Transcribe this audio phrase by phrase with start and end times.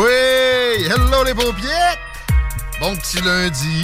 [0.00, 0.86] Oui!
[0.86, 1.98] Hello les paupiètes!
[2.80, 3.82] Bon petit lundi.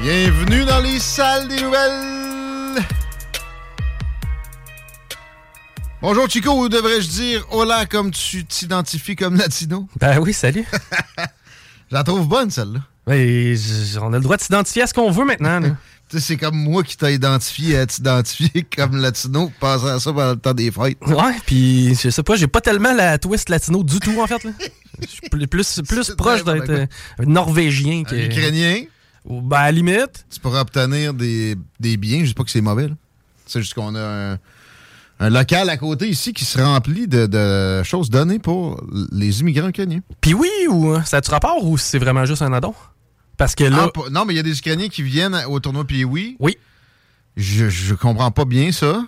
[0.00, 2.82] Bienvenue dans les salles des nouvelles.
[6.00, 9.86] Bonjour Chico, ou devrais-je dire hola comme tu t'identifies comme latino?
[10.00, 10.66] Ben oui, salut.
[11.90, 12.80] Je la trouve bonne celle-là.
[13.06, 15.60] Ben, j- on a le droit de s'identifier à ce qu'on veut maintenant.
[15.60, 15.68] là.
[16.10, 20.36] C'est comme moi qui t'ai identifié à t'identifier comme latino, pensant à ça pendant le
[20.38, 20.98] temps des fêtes.
[21.06, 24.42] Ouais, puis je sais pas, j'ai pas tellement la twist latino du tout en fait.
[24.44, 24.50] là.
[25.00, 25.46] Je suis plus,
[25.86, 26.86] plus, proche d'être euh,
[27.24, 28.16] norvégien que.
[28.16, 28.82] Ukrainien,
[29.24, 30.26] Ben, à la limite.
[30.28, 32.20] tu pourras obtenir des, des biens.
[32.20, 32.88] Je dis pas que c'est mauvais.
[33.46, 34.38] C'est juste qu'on a un,
[35.20, 38.82] un local à côté ici qui se remplit de, de choses données pour
[39.12, 40.00] les immigrants ukrainiens.
[40.20, 42.74] Puis oui, ou euh, ça a-tu rapport ou c'est vraiment juste un addon?
[43.38, 43.90] Parce que là.
[43.96, 46.36] Ah, non, mais il y a des Ukrainiens qui viennent au tournoi puis oui.
[46.40, 46.58] Oui.
[47.36, 49.02] Je, je comprends pas bien ça.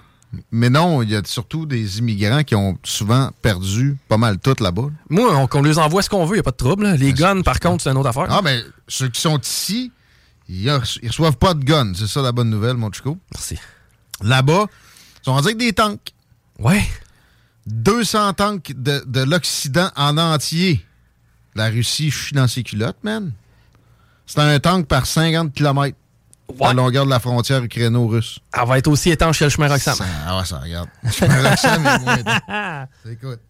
[0.52, 4.54] Mais non, il y a surtout des immigrants qui ont souvent perdu pas mal tout
[4.60, 4.88] là-bas.
[5.08, 6.84] Moi, on, qu'on les envoie ce qu'on veut, y a pas de trouble.
[6.84, 6.96] là.
[6.96, 8.26] Les guns, par contre, c'est une autre affaire.
[8.30, 9.90] Ah, mais ceux qui sont ici,
[10.48, 10.66] ils,
[11.02, 11.92] ils reçoivent pas de guns.
[11.96, 13.18] C'est ça la bonne nouvelle, mon chico.
[13.34, 13.58] Merci.
[14.22, 14.66] Là-bas,
[15.20, 16.12] ils sont rendus avec des tanks.
[16.60, 16.82] Ouais.
[17.66, 20.84] 200 tanks de, de l'Occident en entier.
[21.56, 23.32] La Russie chie dans ses culottes, man.
[24.30, 25.96] C'est un tank par 50 km
[26.60, 28.38] à la longueur de la frontière ukraino-russe.
[28.56, 29.96] Elle va être aussi étanche que le chemin Roxham.
[30.24, 30.88] Ah ouais, ça regarde.
[31.02, 32.88] Le chemin Roxham est moins étanche.
[33.10, 33.40] Écoute,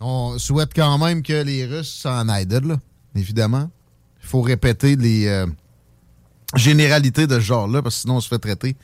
[0.00, 2.76] on souhaite quand même que les Russes s'en aident, là,
[3.14, 3.70] évidemment.
[4.24, 5.46] Il faut répéter les euh,
[6.56, 8.76] généralités de ce genre-là, parce que sinon on se fait traiter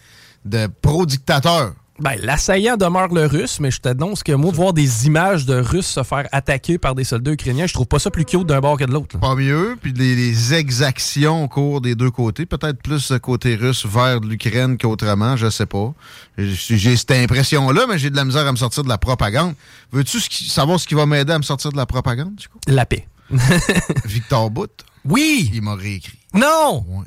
[0.44, 1.74] de pro-dictateur.
[2.00, 5.86] Ben, l'assaillant demeure le russe, mais je t'annonce que moi, voir des images de Russes
[5.86, 8.78] se faire attaquer par des soldats ukrainiens, je trouve pas ça plus cute d'un bord
[8.78, 9.18] que de l'autre.
[9.18, 13.54] Pas mieux, puis les, les exactions au cours des deux côtés, peut-être plus le côté
[13.54, 15.92] russe vers l'Ukraine qu'autrement, je sais pas.
[16.38, 19.54] J'ai cette impression-là, mais j'ai de la misère à me sortir de la propagande.
[19.92, 22.58] Veux-tu savoir ce qui va m'aider à me sortir de la propagande, du coup?
[22.66, 23.06] La paix.
[24.06, 24.70] Victor Bout,
[25.04, 25.50] Oui!
[25.52, 26.18] il m'a réécrit.
[26.34, 26.84] Non!
[26.88, 27.04] Ouais.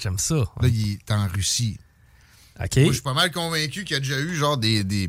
[0.00, 0.36] J'aime ça.
[0.36, 1.78] Là, il est en Russie.
[2.82, 5.08] Moi, je suis pas mal convaincu qu'il y a déjà eu genre des, des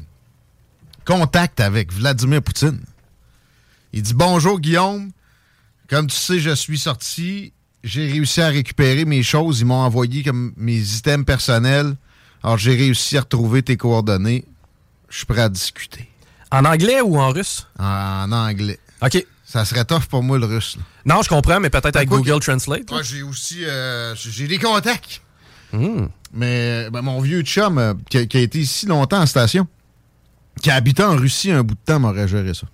[1.05, 2.79] contacts avec Vladimir Poutine.
[3.93, 5.11] Il dit Bonjour Guillaume,
[5.89, 7.51] comme tu sais, je suis sorti,
[7.83, 11.95] j'ai réussi à récupérer mes choses, ils m'ont envoyé comme mes items personnels.
[12.43, 14.45] Alors j'ai réussi à retrouver tes coordonnées.
[15.09, 16.07] Je suis prêt à discuter.
[16.51, 17.67] En anglais ou en russe?
[17.77, 18.79] En anglais.
[19.01, 19.25] OK.
[19.43, 20.77] Ça serait tough pour moi le russe.
[20.77, 20.83] là.
[21.15, 22.89] Non, je comprends, mais peut-être avec quoi Google que- Translate.
[22.89, 25.21] Moi, j'ai aussi euh, j'ai des contacts.
[25.73, 26.05] Hmm.
[26.33, 29.67] Mais ben, mon vieux chum, euh, qui, a, qui a été ici longtemps en station,
[30.61, 32.67] qui a habité en Russie un bout de temps, m'aurait géré ça.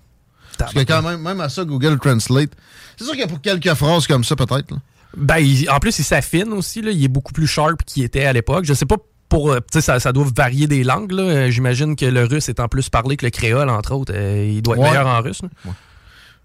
[0.58, 2.50] Parce que quand même, même à ça, Google Translate,
[2.96, 4.74] c'est sûr qu'il y a pour quelques phrases comme ça, peut-être.
[5.16, 6.82] Ben, il- en plus, il s'affine aussi.
[6.82, 6.90] Là.
[6.90, 8.64] Il est beaucoup plus sharp qu'il était à l'époque.
[8.64, 8.96] Je sais pas
[9.28, 9.50] pour.
[9.52, 11.12] euh, Tu sais, ça, ça doit varier des langues.
[11.12, 11.22] là.
[11.22, 14.12] Euh, J'imagine que le russe étant plus parlé que le créole, entre autres.
[14.14, 14.88] euh, il doit être Ouais.
[14.90, 15.40] meilleur en russe.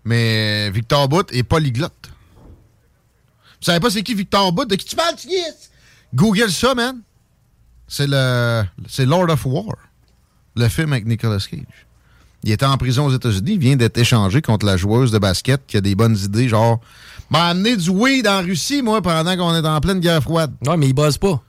[0.05, 2.09] Mais Victor Bout est polyglotte.
[3.59, 4.65] Vous savez pas c'est qui Victor Bout?
[4.65, 5.71] De qui tu parles, tu yes?
[6.13, 7.01] Google ça, man.
[7.87, 8.63] C'est le.
[8.87, 9.75] C'est Lord of War.
[10.55, 11.61] Le film avec Nicolas Cage.
[12.43, 13.53] Il était en prison aux États-Unis.
[13.53, 16.79] Il vient d'être échangé contre la joueuse de basket qui a des bonnes idées, genre,
[17.29, 20.53] m'a amené du weed en Russie, moi, pendant qu'on est en pleine guerre froide.
[20.67, 21.41] Ouais, mais il bosse pas.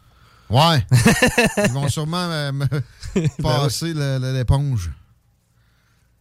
[0.51, 0.87] Ouais.
[1.67, 2.67] Ils vont sûrement euh, me
[3.43, 4.91] passer le- le- l'éponge.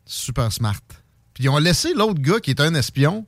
[0.06, 0.80] Super smart.
[1.34, 3.26] Puis ils ont laissé l'autre gars qui est un espion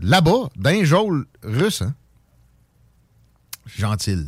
[0.00, 1.94] là-bas, d'un geôle russe, hein?
[3.78, 4.26] Gentil.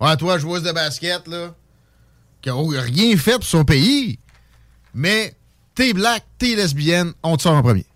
[0.00, 1.54] Ouais, toi, joueuse de basket, là,
[2.40, 4.18] qui a rien fait pour son pays,
[4.94, 5.34] mais
[5.74, 7.86] t'es black, t'es lesbienne, on te sort en premier.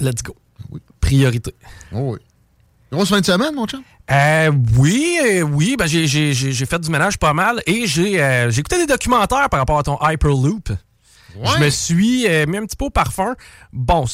[0.00, 0.36] Let's go.
[0.70, 0.80] Oui.
[1.00, 1.54] Priorité.
[1.92, 2.18] Oh oui.
[2.90, 3.82] Grosse fin de semaine, mon chum?
[4.10, 8.60] Euh, oui, euh, oui, ben j'ai, fait du ménage pas mal et j'ai, euh, j'ai
[8.60, 10.70] écouté des documentaires par rapport à ton Hyperloop.
[11.34, 13.34] Je me suis euh, mis un petit peu au parfum.
[13.72, 14.04] Bon,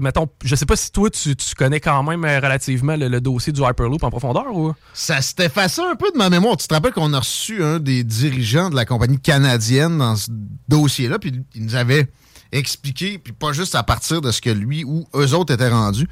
[0.00, 3.20] mettons, je sais pas si toi, tu, tu connais quand même euh, relativement le, le
[3.20, 4.72] dossier du Hyperloop en profondeur ou...
[4.94, 6.56] Ça s'est effacé un peu de ma mémoire.
[6.56, 10.30] Tu te rappelles qu'on a reçu un des dirigeants de la compagnie canadienne dans ce
[10.68, 12.08] dossier-là, puis il nous avait
[12.52, 16.06] expliqué, puis pas juste à partir de ce que lui ou eux autres étaient rendus,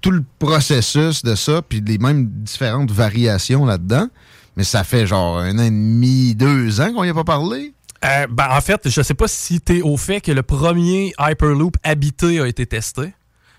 [0.00, 4.08] tout le processus de ça, puis les mêmes différentes variations là-dedans.
[4.56, 7.72] Mais ça fait genre un an et demi, deux ans qu'on n'y a pas parlé.
[8.04, 11.76] Euh, ben, en fait, je sais pas si tu au fait que le premier Hyperloop
[11.84, 13.12] habité a été testé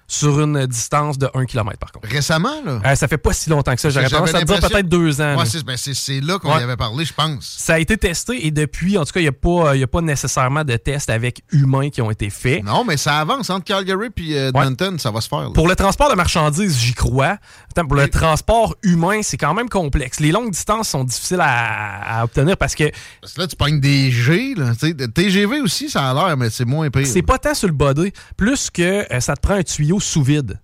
[0.07, 2.07] sur une distance de 1 km par contre.
[2.09, 2.79] Récemment, là?
[2.85, 3.89] Euh, ça fait pas si longtemps que ça.
[3.89, 5.37] J'aurais tendance à te dire peut-être deux ans.
[5.37, 6.59] Ouais, c'est ben, c'est- là qu'on Ouais.
[6.59, 7.55] y avait parlé, je pense.
[7.57, 9.87] Ça a été testé et depuis, en tout cas, il n'y a, pas- y a
[9.87, 12.63] pas nécessairement de tests avec humains qui ont été faits.
[12.63, 15.39] Non, mais ça avance entre Calgary et Edmonton, ça va se faire.
[15.41, 15.49] là.
[15.53, 17.37] Pour le transport de marchandises, j'y crois.
[17.71, 20.19] Attends, pour le transport humain, c'est quand même complexe.
[20.19, 22.91] Les longues distances sont difficiles à, à obtenir parce que
[23.21, 24.71] Parce que là, tu pognes des G, là.
[25.13, 27.07] TGV aussi, ça a l'air, mais c'est moins pire.
[27.07, 28.81] c'est pas tant sur le body, plus que
[29.13, 30.59] euh, ça te prend un tuyau sous vide.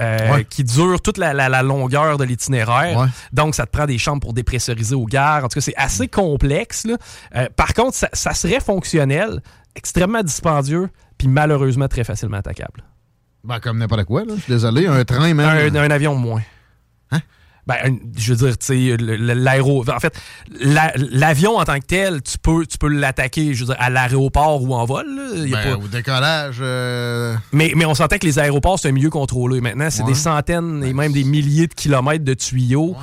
[0.00, 0.44] euh, Ouais.
[0.44, 2.98] qui dure toute la, la- la longueur de l'itinéraire.
[2.98, 3.06] Ouais.
[3.32, 5.44] Donc, ça te prend des chambres pour dépressuriser aux gares.
[5.44, 6.84] En tout cas, c'est assez complexe.
[6.84, 6.96] là.
[7.36, 9.40] Euh, par contre, ça, ça serait fonctionnel,
[9.76, 12.82] extrêmement dispendieux, puis malheureusement très facilement attaquable.
[13.44, 14.34] Ben, comme n'importe quoi, là.
[14.36, 14.88] Je suis désolé.
[14.88, 15.40] Un train, même.
[15.40, 16.42] Un, un avion moins.
[17.66, 17.76] Ben,
[18.16, 19.84] je veux dire, tu sais, l'aéro.
[19.90, 20.14] En fait,
[20.60, 23.88] la- l'avion en tant que tel, tu peux, tu peux l'attaquer, je veux dire, à
[23.88, 25.06] l'aéroport ou en vol.
[25.06, 25.46] là.
[25.46, 26.56] Y a Ben, pas- Au décollage.
[26.60, 29.62] euh, mais, mais on s'entend que les aéroports, c'est un milieu contrôlé.
[29.62, 30.08] Maintenant, c'est Ouais.
[30.08, 32.96] des centaines et Ben, même des milliers de kilomètres de tuyaux.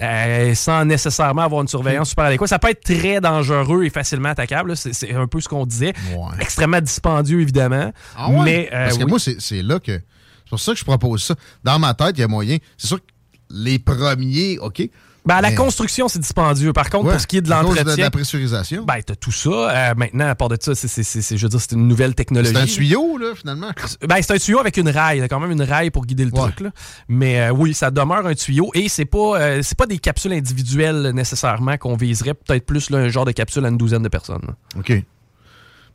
[0.00, 2.48] euh, sans nécessairement avoir une surveillance super adéquate.
[2.48, 4.76] Ça peut être très dangereux et facilement attaquable.
[4.76, 5.92] C'est un peu ce qu'on disait.
[6.12, 6.36] Ouais.
[6.38, 7.92] Extrêmement dispendieux, évidemment.
[8.16, 8.28] Ah?
[8.44, 9.10] Mais, euh, Parce que oui.
[9.10, 9.90] moi, c'est c'est là que.
[9.90, 11.34] C'est pour ça que je propose ça.
[11.64, 12.58] Dans ma tête, il y a moyen.
[12.76, 13.06] C'est sûr que
[13.50, 14.88] les premiers, OK?
[15.26, 16.72] Ben, la construction, c'est dispendieux.
[16.72, 18.84] Par contre, Ouais, pour ce qui est de cause de l'entretien, la pressurisation.
[18.86, 19.50] ben, t'as tout ça.
[19.50, 21.86] Euh, maintenant, à part de ça, c'est, c'est- c'est- c'est- je veux dire, c'est une
[21.86, 22.54] nouvelle technologie.
[22.54, 23.70] c'est un tuyau, là, finalement.
[24.08, 25.18] Ben, c'est un tuyau avec une raille.
[25.18, 26.40] Il y a quand même une raille pour guider le Ouais.
[26.40, 26.60] truc.
[26.60, 26.70] Là.
[27.08, 28.70] Mais euh, oui, ça demeure un tuyau.
[28.72, 32.32] Et c'est pas, euh, c'est pas des capsules individuelles nécessairement qu'on viserait.
[32.32, 34.40] Peut-être plus là, un genre de capsule à une douzaine de personnes.
[34.46, 34.54] là.
[34.78, 34.88] OK.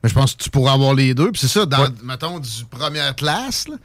[0.03, 1.31] Mais je pense que tu pourrais avoir les deux.
[1.31, 1.88] Puis c'est ça, dans, Ouais.
[2.03, 3.77] mettons, du première classe, là,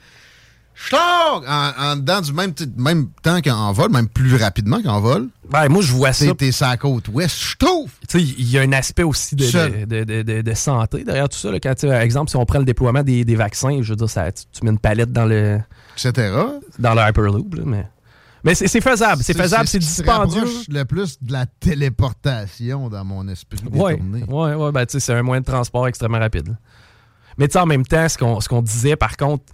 [0.91, 5.29] sors en, en dedans du même, même temps qu'en vol, même plus rapidement qu'en vol.
[5.51, 6.33] Ben, moi, je vois ça.
[6.35, 7.91] T'es sur la côte ouest, je trouve.
[8.09, 11.51] Tu sais, il y a un aspect aussi de, de, de- santé derrière tout ça.
[11.51, 11.59] Là.
[11.61, 14.31] Quand, par exemple, si on prend le déploiement des, des vaccins, je veux dire, ça,
[14.33, 15.59] tu, tu mets une palette dans le,
[15.97, 16.13] Etc.
[16.79, 17.55] dans le Hyperloop.
[17.55, 17.87] là, mais
[18.45, 19.23] mais c'est, c'est faisable.
[19.25, 20.43] C'est faisable, c'est dispendieux.
[20.43, 21.45] rapproche le plus de la
[21.99, 24.23] téléportation dans mon esprit Ouais, détourné.
[24.29, 26.49] ouais, ouais, ben, tu sais, c'est un moyen de transport extrêmement rapide.
[26.49, 26.55] là.
[27.37, 28.17] Mais tu sais, en même temps, ce
[28.49, 29.45] qu'on, disait, par contre,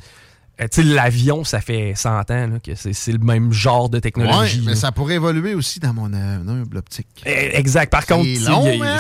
[0.71, 4.63] sais, l'avion, ça fait 100 ans là, que c'est, le même genre de Ouais, technologie.
[4.65, 4.77] mais là.
[4.77, 7.07] ça pourrait évoluer aussi dans mon euh, humble optique.
[7.27, 7.91] Eh, Exact.
[7.91, 8.29] Par contre,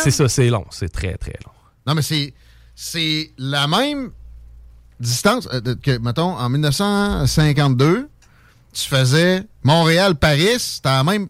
[0.01, 0.65] c'est ça, c'est long.
[0.71, 1.53] C'est très, très long.
[1.87, 2.35] Non, mais c'est
[2.75, 4.11] c'est la même
[4.99, 8.09] distance euh, que, mettons, en 1952,
[8.73, 11.29] tu faisais Montréal-Paris, c'était la même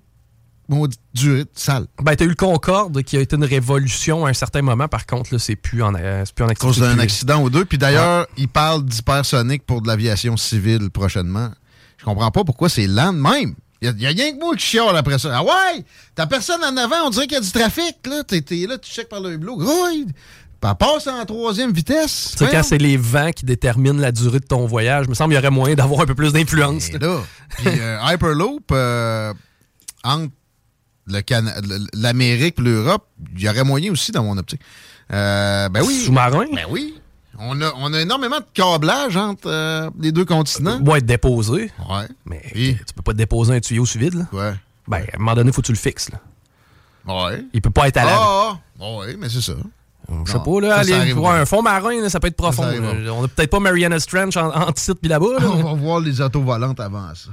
[0.74, 1.86] maudite durée de salle.
[2.02, 4.88] Ben, t'as eu le Concorde qui a été une révolution à un certain moment.
[4.88, 6.96] Par contre, là, c'est plus en, euh, c'est plus en À cause activité.
[6.96, 7.64] d'un accident ou deux.
[7.64, 11.50] Puis d'ailleurs, ils parlent d'hypersonique pour de l'aviation civile prochainement.
[11.98, 13.54] Je comprends pas pourquoi c'est lent de même.
[13.82, 15.30] Il y, a rien que moi qui chiale après ça.
[15.34, 15.84] Ah ouais?
[16.14, 17.96] T'as personne en avant, on dirait qu'il y a du trafic.
[18.06, 18.24] là.
[18.24, 19.56] T'es t'es là, tu checkes par le hublot.
[19.58, 22.30] Gros, elle passe en troisième vitesse.
[22.32, 25.14] Tu sais, quand c'est les vents qui déterminent la durée de ton voyage, il me
[25.14, 26.88] semble qu'il y aurait moyen d'avoir un peu plus d'influence.
[26.88, 27.20] Et là,
[27.58, 29.34] puis euh, Hyperloop, euh,
[30.02, 30.32] entre
[31.06, 33.06] le- l'Amérique l'Europe,
[33.36, 34.60] il y aurait moyen aussi dans mon optique.
[35.12, 36.00] Euh, ben oui.
[36.04, 36.46] Sous-marin?
[36.52, 36.94] Ben oui.
[37.38, 40.80] On a, on a énormément de câblage entre euh, les deux continents.
[40.82, 41.72] Va être déposé.
[41.90, 42.06] Ouais.
[42.26, 44.14] Mais Et- tu peux pas déposer un tuyau sous vide.
[44.14, 44.26] Là.
[44.32, 44.54] Ouais.
[44.86, 46.10] Ben, à un moment donné, faut que tu le fixes.
[46.10, 46.18] Là.
[47.12, 47.44] Ouais.
[47.52, 48.12] Il peut pas être à la.
[48.16, 49.52] Ah, ah, ouais, mais c'est ça.
[50.26, 52.36] Je sais pas, là, ça, ça aller voir un fond marin, là, ça peut être
[52.36, 52.62] profond.
[53.10, 55.38] On a peut-être pas Mariana's Trench en, ici puis là-bas.
[55.40, 55.46] là.
[55.48, 57.30] On va voir les autos volantes avant ça.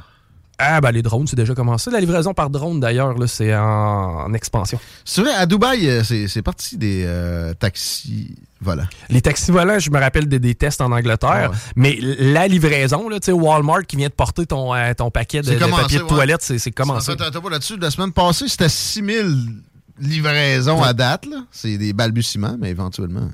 [0.64, 1.90] Ah, ben les drones, c'est déjà commencé.
[1.90, 4.80] La livraison par drone, d'ailleurs, là, c'est en, expansion.
[5.04, 8.86] C'est vrai, à Dubaï, euh, c'est parti des euh, taxis volants.
[9.10, 13.18] Les taxis volants, je me rappelle des, tests en Angleterre, ah mais la livraison, là,
[13.30, 17.12] Walmart qui vient de porter ton, euh, ton paquet de, papier de toilette, c'est commencé.
[17.52, 17.78] Là-dessus.
[17.78, 19.62] La semaine passée, c'était 6000
[20.00, 21.26] livraisons à date.
[21.52, 23.30] C'est des balbutiements, mais éventuellement,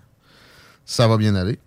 [0.86, 1.60] ça va bien aller.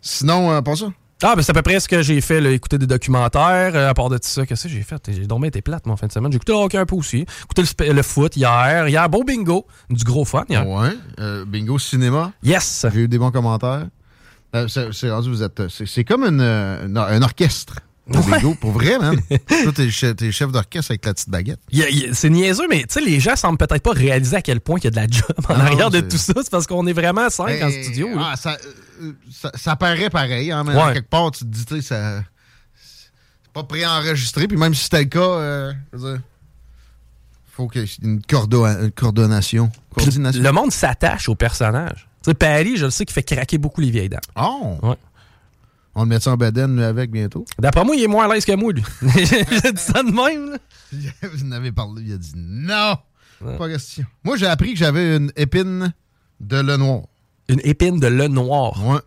[0.00, 0.86] Sinon, pas ça.
[1.22, 3.74] Ah, ben c'est à peu près ce que j'ai fait, là, écouter des documentaires.
[3.74, 5.02] Euh, à part de tout ça, qu'est-ce que j'ai fait?
[5.10, 6.30] J'ai dormi été plate, mon fin de semaine.
[6.30, 7.24] J'ai écouté le hockey un peu aussi.
[7.44, 8.86] Écouté le, foot hier.
[8.86, 9.66] Hier, beau bingo.
[9.88, 10.68] Du gros fun hier.
[10.68, 10.90] Ouais.
[11.18, 12.32] Euh, bingo cinéma.
[12.42, 12.84] Yes.
[12.92, 13.86] J'ai eu des bons commentaires.
[14.54, 15.62] Euh, c'est rendu, vous êtes.
[15.68, 17.76] C'est comme une, un orchestre.
[18.06, 19.20] Bingo, pour vrai, man.
[19.28, 21.60] Toi, t'es, es chef d'orchestre avec la petite baguette.
[22.12, 24.84] c'est niaiseux, mais tu sais, les gens semblent peut-être pas réaliser à quel point il
[24.84, 26.34] y a de la job en arrière de tout ça.
[26.36, 28.08] C'est parce qu'on est vraiment cinq en studio.
[28.18, 28.56] Ah, ça,
[29.54, 32.22] ça, paraît pareil, hein, mais quelque part, tu te dis, tu sais, ça.
[32.74, 36.22] C'est pas préenregistré, puis même si c'était le cas, euh, je veux dire,
[37.56, 38.20] faut qu'il y ait une,
[38.94, 39.70] coordination.
[39.96, 42.06] Le monde s'attache au personnage.
[42.22, 44.20] Tu sais, Paris, je le sais, qu'il fait craquer beaucoup les vieilles dames.
[44.36, 44.76] Oh!
[44.82, 44.96] Ouais.
[45.98, 47.46] On le met en bedaine, lui, avec, bientôt?
[47.58, 48.84] D'après moi, il est moins à l'aise que moi, lui.
[49.16, 50.58] j'ai dit ça de même, là.
[51.32, 52.98] Vous en avez parlé, il a dit non!
[53.58, 54.04] Pas question.
[54.22, 55.94] Moi, j'ai appris que j'avais une épine
[56.38, 57.04] de le noir.
[57.48, 58.84] Une épine de le noir.
[58.86, 59.00] Ouais.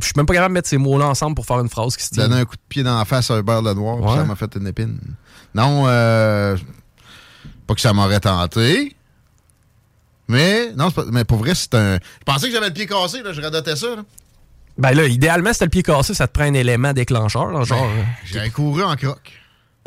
[0.00, 2.04] Je suis même pas capable de mettre ces mots-là ensemble pour faire une phrase qui
[2.04, 2.16] se dit.
[2.18, 4.34] Donner un coup de pied dans la face à un beurre le noir, ça m'a
[4.34, 4.98] fait une épine.
[5.54, 6.56] Non, euh,
[7.68, 8.96] pas que ça m'aurait tenté.
[10.26, 11.94] Mais, non, pas, mais pour vrai, c'est un.
[11.94, 13.94] Je pensais que j'avais le pied cassé, là, je radotais ça.
[13.94, 14.04] Là.
[14.76, 17.64] Ben là, idéalement, si t'as le pied cassé, ça te prend un élément déclencheur.
[17.64, 17.86] genre.
[17.86, 19.32] Ben, j'ai couru en croque.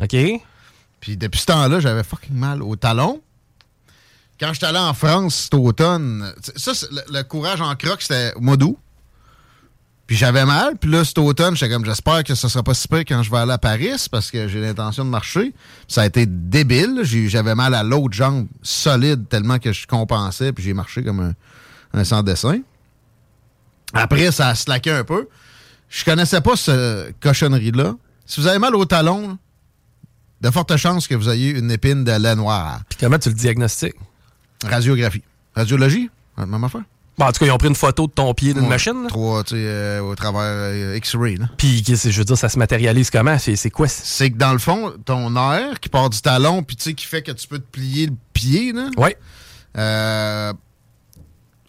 [0.02, 0.16] OK.
[1.00, 3.20] Puis depuis ce temps-là, j'avais fucking mal au talon.
[4.40, 6.72] Quand j'étais allé en France cet automne, ça,
[7.10, 8.78] le, courage en croque, c'était au mois d'août.
[10.06, 10.76] Puis j'avais mal.
[10.80, 13.30] Puis là, cet automne, j'étais comme, j'espère que ça sera pas si pire quand je
[13.30, 15.52] vais aller à Paris parce que j'ai l'intention de marcher.
[15.86, 17.00] Ça a été débile.
[17.02, 20.52] J'avais mal à l'autre jambe solide tellement que je compensais.
[20.52, 21.34] Puis j'ai marché comme un,
[21.92, 22.60] un sans-dessin.
[23.92, 25.28] Après, ça a slacké un peu.
[25.88, 27.94] Je connaissais pas ce cochonnerie-là.
[28.26, 29.38] Si vous avez mal au talon,
[30.40, 32.80] de fortes chances que vous ayez une épine de lait noir.
[32.88, 33.96] Puis comment tu le diagnostiques?
[34.64, 35.22] Radiographie.
[35.54, 36.82] Radiologie, même affaire.
[37.18, 39.06] Bon, en tout cas, ils ont pris une photo de ton pied d'une machine.
[39.08, 41.36] Trois, tu sais, euh, au travers euh, X-ray.
[41.56, 43.36] Puis, je veux dire, ça se matérialise comment?
[43.38, 43.88] C'est quoi?
[43.88, 44.30] C'est?
[44.30, 47.22] Que dans le fond, ton air qui part du talon, puis tu sais, qui fait
[47.22, 48.90] que tu peux te plier le pied, là.
[48.96, 49.10] Oui.
[49.76, 50.52] Euh,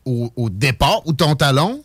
[0.05, 1.83] au, départ, où ton talon,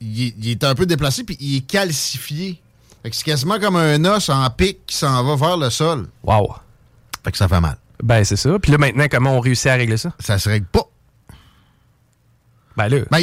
[0.00, 2.60] il, est un peu déplacé, puis il est calcifié.
[3.02, 6.08] Fait que c'est quasiment comme un os en pic qui s'en va vers le sol.
[6.22, 6.54] Wow.
[7.24, 7.76] Fait que ça fait mal.
[8.02, 8.58] Ben, c'est ça.
[8.58, 10.12] Puis là, maintenant, comment on réussit à régler ça?
[10.18, 10.84] Ça se règle pas.
[12.76, 12.98] Ben là.
[13.10, 13.20] Ben,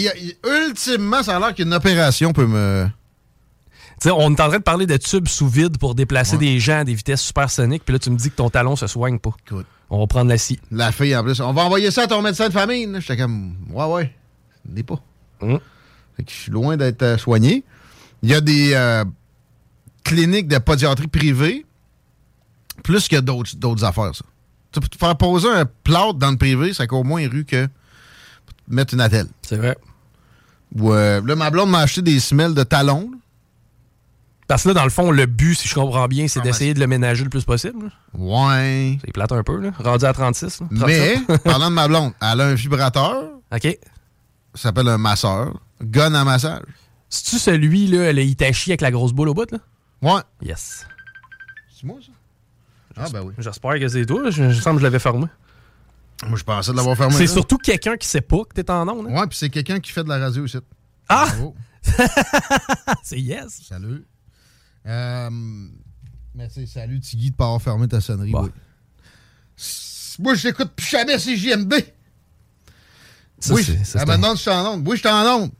[0.68, 2.88] ultimement, ça a l'air qu'une opération peut me.
[4.00, 6.80] sais, on est en train de parler de tubes sous vide pour déplacer des gens
[6.80, 9.32] à des vitesses supersoniques, puis là, tu me dis que ton talon se soigne pas.
[9.90, 10.60] On va prendre la scie.
[10.70, 11.40] La fille, en plus.
[11.40, 12.88] On va envoyer ça à ton médecin de famille.
[13.00, 14.14] J'étais comme, ouais, ouais.
[14.68, 15.02] N'est pas.
[15.42, 15.60] Hum.
[16.18, 17.64] Fait que je suis loin d'être euh, soigné.
[18.24, 19.06] Il y a des euh,
[20.04, 21.66] cliniques de podiatrie privée,
[22.84, 24.26] plus que d'autres affaires, ça.
[24.72, 27.68] Tu peux te faire poser un plâtre dans le privé, ça coûte moins rue que
[28.68, 29.28] mettre une attelle.
[29.42, 29.78] C'est vrai.
[30.76, 31.22] Ouais.
[31.22, 33.12] là, ma blonde m'a acheté des semelles de talons.
[34.48, 36.74] Parce que là, dans le fond, le but, si je comprends bien, c'est ah, d'essayer
[36.74, 37.92] de le ménager le plus possible.
[38.14, 38.98] Ouais.
[39.04, 39.72] C'est plate un peu, là.
[39.78, 40.62] Rendu à 36.
[40.72, 43.24] Mais, parlant de ma blonde, elle a un vibrateur.
[43.54, 43.78] OK.
[44.54, 45.54] Ça s'appelle un masseur.
[45.82, 46.64] Gun à massage.
[47.10, 49.60] C'est-tu celui, là, le Hitachi avec la grosse boule au bout, là?
[50.02, 50.22] Ouais.
[50.42, 50.86] Yes.
[51.74, 52.12] C'est moi, ça?
[52.98, 53.34] Ah, ben oui.
[53.38, 54.30] J'espère que c'est toi.
[54.30, 55.28] Je, je sens que je l'avais fermé.
[56.26, 57.16] Moi, je pensais de l'avoir fermé.
[57.16, 59.08] C'est surtout quelqu'un qui sait pas que t'es en ondes.
[59.08, 59.22] Hein?
[59.22, 60.58] Ouais, puis c'est quelqu'un qui fait de la radio ici.
[61.08, 61.28] Ah!
[63.04, 63.62] c'est yes.
[63.68, 64.04] Salut.
[64.88, 65.30] Euh,
[66.34, 68.34] mais sais, salut Tiggy de pas avoir fermé ta sonnerie.
[68.34, 68.50] Oui.
[70.20, 71.74] Moi, j'écoute plus jamais CJMB.
[73.40, 74.88] Ça, oui, ça, maintenant, je suis en onde.
[74.88, 75.52] Oui, je suis en onde.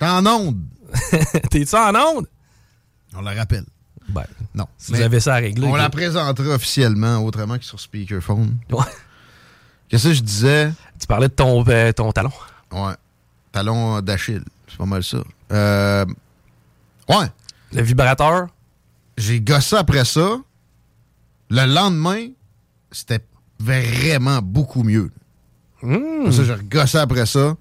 [0.00, 0.62] Je suis en onde.
[1.50, 2.26] T'es-tu en onde?
[3.14, 3.64] On la rappelle.
[4.08, 4.24] Ben,
[4.54, 4.66] non.
[4.78, 5.66] Si vous avez ça à régler.
[5.66, 8.56] On la présentera officiellement, autrement que sur speakerphone.
[8.70, 8.84] Ouais.
[9.88, 10.72] Qu'est-ce que je disais?
[11.00, 12.32] Tu parlais de ton, euh, ton talon.
[12.72, 12.94] Ouais.
[13.52, 14.44] Talon d'Achille.
[14.68, 15.18] C'est pas mal ça.
[15.52, 16.04] Euh,
[17.08, 17.26] ouais.
[17.72, 18.48] Le vibrateur?
[19.16, 20.36] J'ai gossé après ça.
[21.48, 22.28] Le lendemain,
[22.90, 23.24] c'était
[23.58, 25.10] vraiment beaucoup mieux.
[25.82, 26.30] Mmh.
[26.32, 27.56] Ça, j'ai gossé après ça.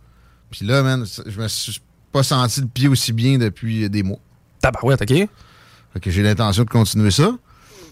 [0.51, 1.81] Puis là, man, je me suis
[2.15, 4.19] pas senti le pied aussi bien depuis des mois.
[4.61, 5.09] Tabarouette, OK.
[5.09, 7.35] Fait j'ai l'intention de continuer ça.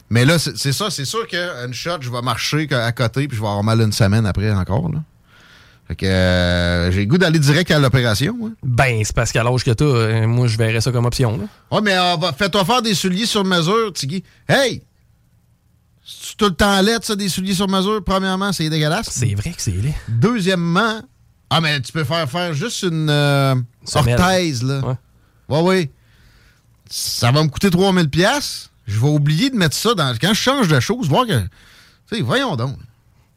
[0.09, 3.41] Mais là, c'est ça, c'est sûr qu'une shot, je vais marcher à côté puis je
[3.41, 4.89] vais avoir mal une semaine après encore.
[4.89, 4.99] Là.
[5.89, 8.53] Fait que euh, j'ai le goût d'aller direct à l'opération.
[8.63, 11.37] Ben, c'est parce qu'à l'âge que t'as, euh, moi, je verrais ça comme option.
[11.37, 11.43] Là.
[11.69, 14.23] Ouais, mais euh, fais-toi faire des souliers sur mesure, Tiggy.
[14.47, 14.83] Hey!
[16.05, 18.01] C'est tout le temps laid, ça, des souliers sur mesure?
[18.05, 19.09] Premièrement, c'est dégueulasse.
[19.09, 19.95] C'est vrai que c'est laid.
[20.07, 21.01] Deuxièmement,
[21.49, 23.55] ah, mais tu peux faire faire juste une euh,
[23.95, 24.79] orthèse, là.
[24.79, 24.95] Ouais.
[25.49, 25.89] Ouais, oui.
[26.89, 28.69] Ça va me coûter 3000 pièces.
[28.87, 30.15] Je vais oublier de mettre ça dans...
[30.19, 31.39] Quand je change de chose, voir que...
[32.09, 32.77] Tu sais, voyons donc.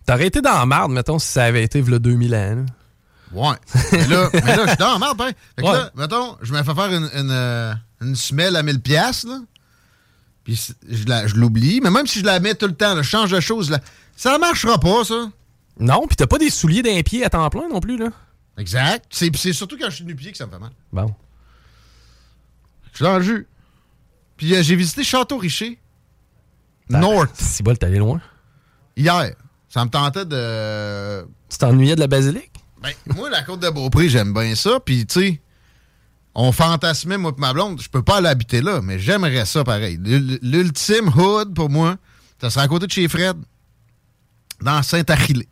[0.07, 2.57] T'aurais été dans la marde, mettons, si ça avait été v'là 2000 ans.
[2.57, 2.63] là.
[3.33, 3.57] Ouais.
[3.93, 5.35] mais, là, mais là, je suis dans la merde, pareil.
[5.57, 5.73] Fait que Ouais.
[5.75, 9.39] là, mettons, je me fais faire une, une, euh, une semelle à 1000 pièces là.
[10.45, 11.81] Puis je l'oublie.
[11.83, 13.81] Mais même si je la mets tout le temps, là, je change de chose, là,
[14.17, 15.29] ça marchera pas, ça.
[15.79, 18.09] Non, pis t'as pas des souliers d'un pied à temps plein non plus, là.
[18.59, 19.05] Exact.
[19.11, 20.71] C'est puis c'est surtout quand je suis nu-pied que ça me fait mal.
[20.93, 21.15] Bon.
[22.93, 23.47] Je suis dans le jus.
[24.39, 25.79] Puis euh, j'ai visité Château-Richer.
[26.89, 27.35] North.
[27.35, 28.21] Si bol, allé loin.
[28.97, 29.35] Hier.
[29.69, 31.27] Ça me tentait de.
[31.51, 32.53] Tu t'ennuyais de la basilique?
[32.83, 34.79] Ben, moi, la côte de Beaupré, j'aime bien ça.
[34.81, 35.41] Puis, tu sais,
[36.35, 37.81] on fantasmait, moi et ma blonde.
[37.83, 39.99] Je peux pas l'habiter là, mais j'aimerais ça pareil.
[40.01, 41.97] L'ul- L'ultime hood, pour moi,
[42.41, 43.37] ça serait à côté de chez Fred,
[44.63, 45.49] dans Saint-Achillé.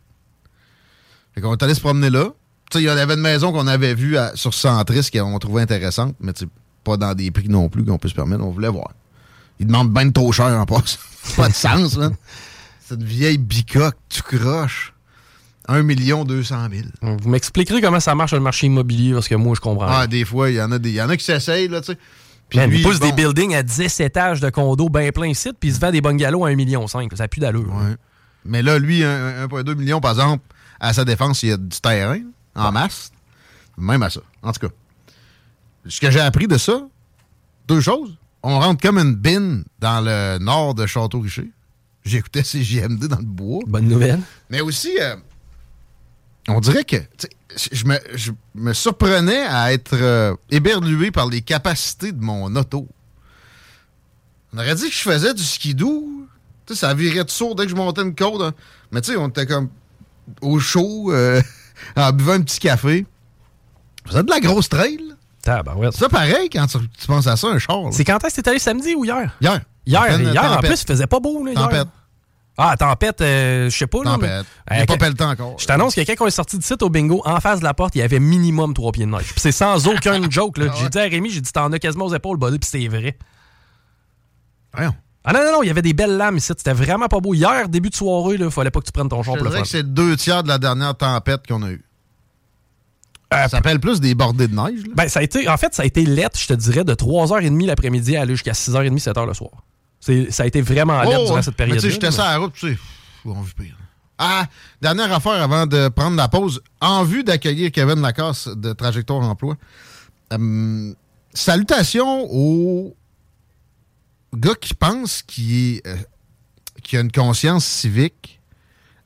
[1.35, 2.29] Fait qu'on est allé se promener là.
[2.71, 5.61] Tu sais, il y avait une maison qu'on avait vue à- sur Centris qu'on trouvait
[5.61, 6.49] intéressante, mais tu sais,
[6.83, 8.43] pas dans des prix non plus qu'on peut se permettre.
[8.43, 8.89] On voulait voir.
[9.59, 10.97] Ils demandent bien trop cher en passe.
[11.37, 12.15] pas de sens, man.
[12.87, 14.93] Cette vieille bicoque, tu croches.
[15.67, 16.67] 1 million 200
[17.01, 17.17] 000.
[17.21, 19.87] Vous m'expliquerez comment ça marche le marché immobilier, parce que moi, je comprends.
[19.89, 20.89] Ah, des fois, il y en a des.
[20.89, 21.97] Il y en a qui s'essayent, là, tu sais.
[22.49, 25.69] Puis Man, lui, bon, des buildings à 10 étages de condos bien plein site, puis
[25.69, 26.87] ils se vendent des bungalows à 1,5 million.
[26.87, 27.67] Ça n'a plus d'allure.
[27.73, 27.95] ouais.
[28.45, 30.43] Mais là, lui, un- 1,2 million, par exemple,
[30.79, 32.19] à sa défense, il y a du terrain,
[32.55, 33.11] en masse.
[33.77, 34.21] Même à ça.
[34.41, 34.73] En tout cas,
[35.87, 36.87] ce que j'ai appris de ça,
[37.67, 38.15] deux choses.
[38.43, 41.49] On rentre comme une bine dans le nord de Château-Richer.
[42.03, 43.63] J'écoutais CJMD dans le bois.
[43.67, 44.19] Bonne nouvelle.
[44.49, 45.15] Mais aussi, euh,
[46.47, 46.97] on dirait que
[47.71, 52.87] je me, je me surprenais à être euh, éberlué par les capacités de mon auto.
[54.53, 56.27] On aurait dit que je faisais du skidoo.
[56.65, 58.41] Tu sais, ça virait de sourd dès que je montais une côte.
[58.41, 58.53] hein.
[58.91, 59.69] Mais tu sais, on était comme
[60.41, 61.41] au chaud, euh,
[61.95, 63.05] en buvant un petit café.
[64.09, 64.99] Ça de la grosse trail.
[65.41, 65.93] Tabarouette.
[65.93, 67.77] C'est ça pareil quand tu, tu penses à ça, un char.
[67.91, 69.31] C'est quand est-ce que t'es allé samedi ou hier?
[69.41, 69.61] Hier.
[69.85, 70.71] Hier, En hier en tempête.
[70.71, 71.43] plus, il faisait pas beau.
[71.45, 71.61] Là, hier.
[71.61, 71.87] Tempête.
[72.57, 74.03] Ah, tempête, euh, je sais pas.
[74.03, 74.45] Là, mais- Tempête.
[74.71, 75.55] Euh, Il a pas que- pelleté encore.
[75.59, 77.73] Je t'annonce que quand on est sorti du site au bingo, en face de la
[77.73, 79.33] porte, il y avait minimum trois pieds de neige.
[79.35, 80.55] C'est sans aucun joke.
[80.59, 80.73] Ah?
[80.81, 83.17] J'ai dit à Rémi, j'ai dit, t'en as quasiment aux épaules, buddy, puis c'est vrai.
[84.73, 84.95] Voyons.
[85.25, 86.47] Ah non, non, non, il y avait des belles lames ici.
[86.55, 87.33] C'était vraiment pas beau.
[87.33, 89.55] Hier, début de soirée, il fallait pas que tu prennes ton char Je pour le
[89.55, 89.61] fun.
[89.63, 91.83] que c'est deux tiers de la dernière tempête qu'on a eue.
[93.33, 94.81] Euh, Ça s'appelle plus des bordées de neige.
[94.85, 94.93] là.
[94.95, 97.65] Ben, ça a été, en fait, ça a été lettre, je te dirais, de 3h30
[97.65, 99.51] l'après-midi à aller jusqu'à 6h30, 7h le soir.
[100.29, 101.77] Ça a été vraiment lettre Oh, durant cette période.
[101.79, 102.79] tu sais, j'étais sur la route, tu sais,
[103.25, 103.75] on vit pire.
[104.19, 104.45] Ah,
[104.81, 106.61] dernière affaire avant de prendre la pause.
[106.79, 109.55] En vue d'accueillir Kevin Lacasse de Trajectoire Emploi,
[110.33, 110.93] euh,
[111.33, 112.95] salutations au
[114.35, 115.95] gars qui pense qu'il euh,
[116.93, 118.39] a une conscience civique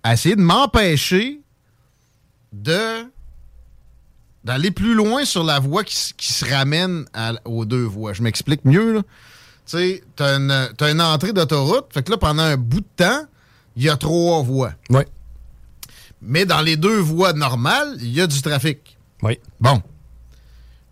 [0.03, 1.41] à essayer de m'empêcher
[2.53, 3.05] de
[4.43, 8.13] d'aller plus loin sur la voie qui, qui se ramène à- aux deux voies.
[8.13, 9.01] Je m'explique mieux, là.
[9.01, 12.85] Tu sais, t'as une, t'as une entrée d'autoroute, fait que là, pendant un bout de
[12.95, 13.25] temps,
[13.75, 14.73] il y a trois voies.
[14.89, 15.01] Oui.
[16.21, 18.97] Mais dans les deux voies normales, il y a du trafic.
[19.21, 19.37] Oui.
[19.59, 19.81] Bon.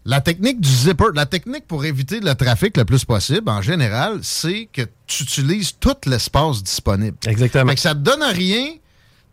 [0.08, 4.20] La technique du zipper, la technique pour éviter le trafic le plus possible, en général,
[4.24, 7.18] c'est que tu utilises tout l'espace disponible.
[7.28, 7.72] Exactement.
[7.72, 8.76] Fait que ça te donne rien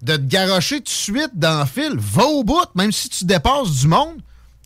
[0.03, 1.97] de te garocher tout de suite dans le fil.
[1.97, 4.17] Va au bout, même si tu dépasses du monde,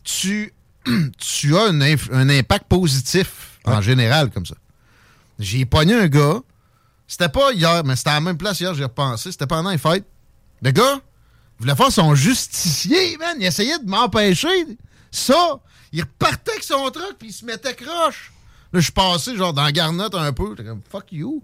[0.03, 0.51] tu,
[1.19, 4.55] tu as un impact positif en général comme ça.
[5.37, 6.39] J'ai pogné un gars,
[7.07, 9.77] c'était pas hier, mais c'était à la même place hier, j'ai repensé, c'était pendant les
[9.77, 10.07] fêtes.
[10.63, 11.01] Le gars
[11.59, 13.37] voulait faire son justicier, man.
[13.39, 14.47] Il essayait de m'empêcher.
[15.11, 15.59] Ça,
[15.91, 18.31] il repartait avec son truc, puis il se mettait croche.
[18.71, 20.49] Là, je suis passé, genre, dans la garnotte un peu.
[20.51, 21.43] J'étais comme, fuck you.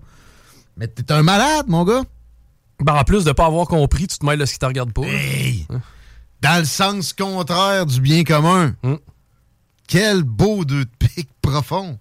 [0.78, 2.04] Mais t'es un malade, mon gars.
[2.80, 4.92] Ben, en plus de pas avoir compris, tu te mêles de ce qui te regarde
[4.92, 5.04] pas.
[5.04, 5.66] Hey!
[6.42, 8.76] Dans le sens contraire du bien commun.
[8.84, 9.00] Hum.
[9.88, 11.98] Quel beau deux de pique profond.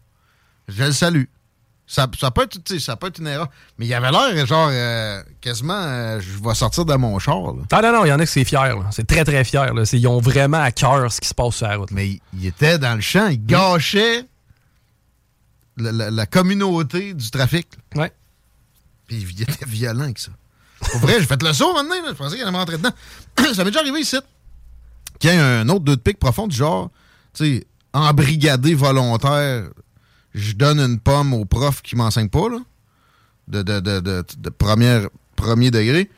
[0.69, 1.25] Je le salue.
[1.87, 3.49] Ça, ça, peut être, ça peut être une erreur.
[3.79, 7.53] Mais il avait l'air, genre, euh, quasiment, euh, je vais sortir de mon char.
[7.55, 7.63] là.
[7.73, 8.77] Ah non, non, il y en a qui c'est fier.
[8.79, 8.87] là.
[8.91, 9.75] C'est très, très fier.
[9.75, 9.83] là.
[9.93, 11.91] Ils ont vraiment à cœur ce qui se passe sur la route.
[11.91, 11.95] là.
[11.97, 14.25] Mais il, était dans le champ, il gâchait
[15.77, 17.69] la, la- la communauté du trafic.
[17.95, 18.13] Ouais.
[19.07, 20.31] Puis il était violent avec ça.
[20.91, 21.95] Pour vrai, j'ai fait le saut maintenant.
[22.03, 22.09] là.
[22.09, 22.93] Je pensais qu'il allait m'entrer dedans.
[23.55, 24.17] ça m'est déjà arrivé ici.
[25.19, 26.91] Qu'il y ait un autre deux de pique profond du genre,
[27.35, 29.65] tu sais, embrigadé volontaire,
[30.35, 32.59] je donne une pomme au prof qui m'enseigne pas, là,
[33.49, 36.11] de, de, de, de, première, premier degré.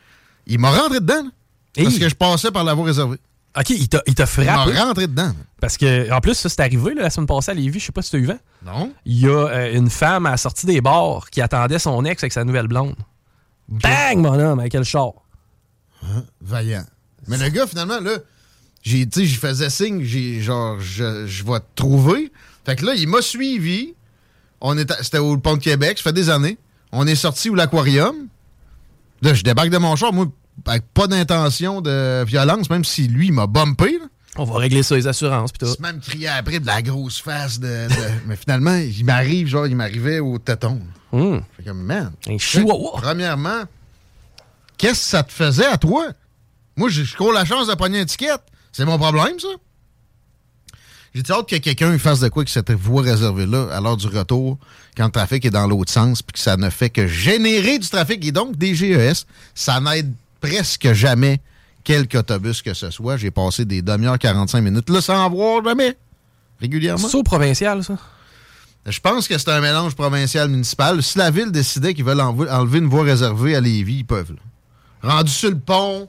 [0.47, 3.17] Il m'a rentré dedans, là, parce que je passais par la voie réservée.
[3.57, 4.79] OK, il t'a il t'a Il m'a frappé.
[4.79, 5.33] rentré dedans.
[5.59, 7.79] Parce que, en plus, ça, c'est arrivé là, la semaine passée à Lévis.
[7.79, 8.39] Je sais pas si tu as eu vent.
[8.63, 8.93] Non?
[9.05, 12.21] Il y a euh, une femme à la sortie des bars qui attendait son ex
[12.23, 12.95] avec sa nouvelle blonde.
[13.67, 15.11] Bang, mon homme, avec quel char?
[16.03, 16.23] Hein?
[16.41, 16.85] Vaillant.
[17.27, 18.17] Mais le gars, finalement, là,
[18.83, 22.31] j'ai, tu sais, j'y faisais signe, j'ai, genre, je, je vais te trouver.
[22.63, 23.95] Fait que là, il m'a suivi.
[24.61, 26.57] On était, c'était au pont de Québec, ça fait des années.
[26.91, 28.15] On est sorti où l'aquarium.
[29.21, 30.25] Là, je débarque de mon char, moi,
[30.65, 33.99] avec pas d'intention de violence, même si lui, il m'a bumpé.
[33.99, 34.05] Là.
[34.39, 35.65] On va régler ça, les assurances, pis tout.
[35.77, 37.67] Il même crié après de la grosse face de.
[37.67, 37.93] de-
[38.27, 40.79] mais finalement, il m'arrive, genre, il m'arrivait au téton.
[41.11, 41.41] Hum.
[41.55, 42.11] Fait que, man.
[42.27, 42.99] Un chihuahua.
[43.01, 43.63] Premièrement,
[44.77, 46.07] qu'est-ce que ça te faisait à toi?
[46.75, 48.41] Moi, je je cours la chance de pogner une étiquette.
[48.71, 49.47] C'est mon problème, ça?
[51.13, 54.57] J'ai hâte que quelqu'un fasse de quoi que cette voie réservée-là, à l'heure du retour,
[54.95, 57.89] quand le trafic est dans l'autre sens, puis que ça ne fait que générer du
[57.89, 58.23] trafic.
[58.25, 61.39] Et donc, des GES, ça n'aide presque jamais
[61.83, 63.17] quelque autobus que ce soit.
[63.17, 65.97] J'ai passé des demi-heures, 45 minutes, là, sans en voir jamais,
[66.59, 67.07] régulièrement.
[67.07, 67.97] C'est au provincial, ça?
[68.85, 71.03] Je pense que c'est un mélange provincial-municipal.
[71.03, 74.31] Si la ville décidait qu'ils veulent enlever une voie réservée à Lévis, ils peuvent.
[74.31, 75.09] là.
[75.09, 76.07] Rendu sur le pont,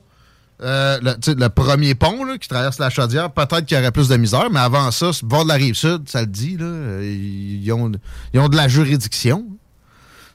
[0.60, 4.16] euh, le, premier pont là, qui traverse la chaudière, peut-être qu'il y aurait plus de
[4.16, 7.72] misère, mais avant ça, le bord de la rive sud, ça le dit, là, ils,
[7.72, 7.92] ont,
[8.34, 9.46] ils ont de la juridiction.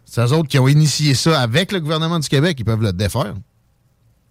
[0.06, 2.94] C'est eux autres qui ont initié ça avec le gouvernement du Québec, ils peuvent le
[2.94, 3.34] défaire.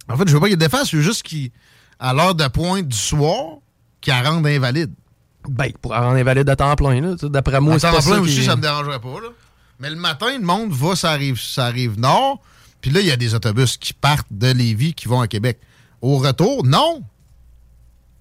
[0.08, 2.88] En fait, je veux pas qu'ils le défassent, je veux juste qu'à l'heure de pointe
[2.88, 3.58] du soir,
[4.00, 4.92] qu'ils la rendent invalide.
[5.48, 8.20] Ben, pour rendre invalide à temps plein, D'après moi, À c'est temps pas plein ça
[8.20, 9.20] aussi, ça me dérangerait pas.
[9.20, 9.28] Là.
[9.80, 12.40] Mais le matin, le monde va, ça arrive, ça arrive nord.
[12.80, 15.58] Puis là, il y a des autobus qui partent de Lévis qui vont à Québec.
[16.02, 17.04] Au retour, non.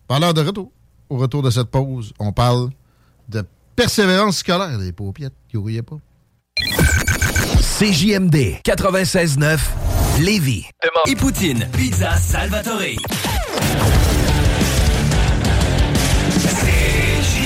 [0.08, 0.72] Pas l'heure de retour.
[1.10, 2.70] Au retour de cette pause, on parle
[3.28, 3.44] de
[3.76, 4.78] persévérance scolaire.
[4.78, 5.98] Les paupiettes, qui riez pas.
[7.80, 9.60] CJMD 96.9
[10.20, 10.65] Lévis.
[11.08, 12.78] Et Poutine, Pizza Salvatore.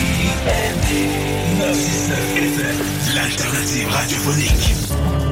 [0.06, 0.91] CJMD
[1.60, 5.25] 969 FM, l'alternative radiophonique.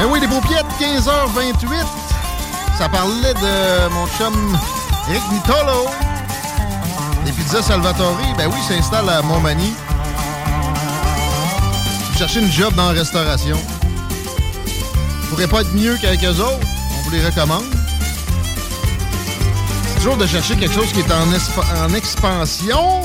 [0.00, 1.84] Mais oui, les paupiettes, 15h28.
[2.78, 4.56] Ça parlait de mon chum
[5.10, 5.88] Eric Nitolo.
[7.26, 9.74] Les pizzas Salvatore, ben oui, s'installe à Montmagny.
[12.10, 13.58] Vous cherchez une job dans la restauration.
[15.28, 16.66] Pourrait pas être mieux qu'avec eux autres.
[16.96, 17.66] On vous les recommande.
[19.84, 23.02] C'est toujours de chercher quelque chose qui est en, expansion.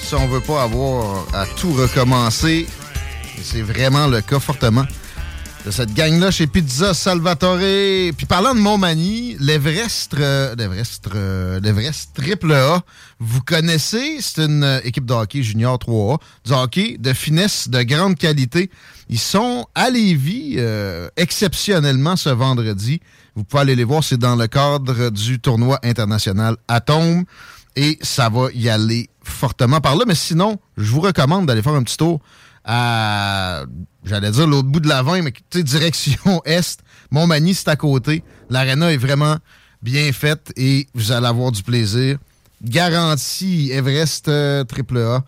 [0.00, 2.68] Si on veut pas avoir à tout recommencer.
[3.42, 4.84] C'est vraiment le cas fortement
[5.64, 7.58] de cette gang-là chez Pizza Salvatore.
[8.16, 11.60] Puis parlant de Montmagny, l'Everest, euh, l'Everest, euh,
[12.14, 12.82] Triple A,
[13.18, 17.82] vous connaissez, c'est une euh, équipe de hockey junior 3A, du hockey de finesse, de
[17.82, 18.70] grande qualité.
[19.08, 23.00] Ils sont à Lévis euh, exceptionnellement ce vendredi.
[23.34, 27.24] Vous pouvez aller les voir, c'est dans le cadre du tournoi international Atome.
[27.76, 30.04] Et ça va y aller fortement par là.
[30.06, 32.20] Mais sinon, je vous recommande d'aller faire un petit tour
[32.64, 33.64] à,
[34.04, 36.80] j'allais dire l'autre bout de la 20, mais tu sais, direction Est.
[37.10, 38.24] Montmagny, c'est à côté.
[38.50, 39.36] L'aréna est vraiment
[39.82, 42.18] bien faite et vous allez avoir du plaisir.
[42.62, 45.22] Garantie Everest euh, AAA.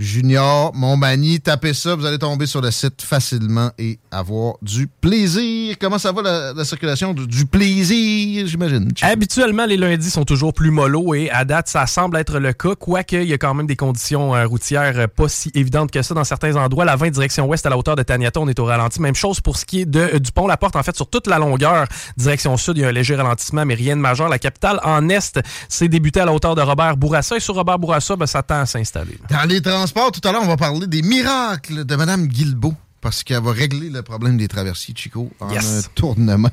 [0.00, 5.76] Junior, Montmagny, tapez ça, vous allez tomber sur le site facilement et avoir du plaisir.
[5.78, 8.90] Comment ça va la, la circulation du, du plaisir, j'imagine?
[9.02, 12.74] Habituellement, les lundis sont toujours plus mollo et à date, ça semble être le cas,
[12.76, 16.00] quoique il y a quand même des conditions euh, routières euh, pas si évidentes que
[16.00, 16.86] ça dans certains endroits.
[16.86, 19.02] La 20 direction ouest à la hauteur de Taniata, on est au ralenti.
[19.02, 20.76] Même chose pour ce qui est de, euh, du pont La Porte.
[20.76, 21.86] En fait, sur toute la longueur,
[22.16, 24.30] direction sud, il y a un léger ralentissement, mais rien de majeur.
[24.30, 27.36] La capitale en est, c'est débuté à la hauteur de Robert Bourassa.
[27.36, 29.18] Et sur Robert Bourassa, ben, ça tend à s'installer.
[29.28, 29.60] Dans les
[29.94, 32.74] tout à l'heure, on va parler des miracles de Mme Guilbeault.
[33.00, 35.64] Parce qu'elle va régler le problème des traversiers, Chico, en Yes.
[35.86, 36.48] un tour de main.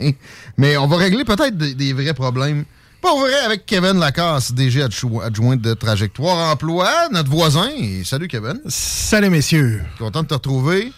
[0.55, 2.63] Mais on va régler peut-être des, des vrais problèmes.
[3.01, 7.67] Pas vrai avec Kevin Lacasse, DG adjo- adjoint de Trajectoire Emploi, notre voisin.
[7.77, 8.61] Et salut Kevin.
[8.67, 9.83] Salut messieurs.
[9.99, 10.93] Content de te retrouver.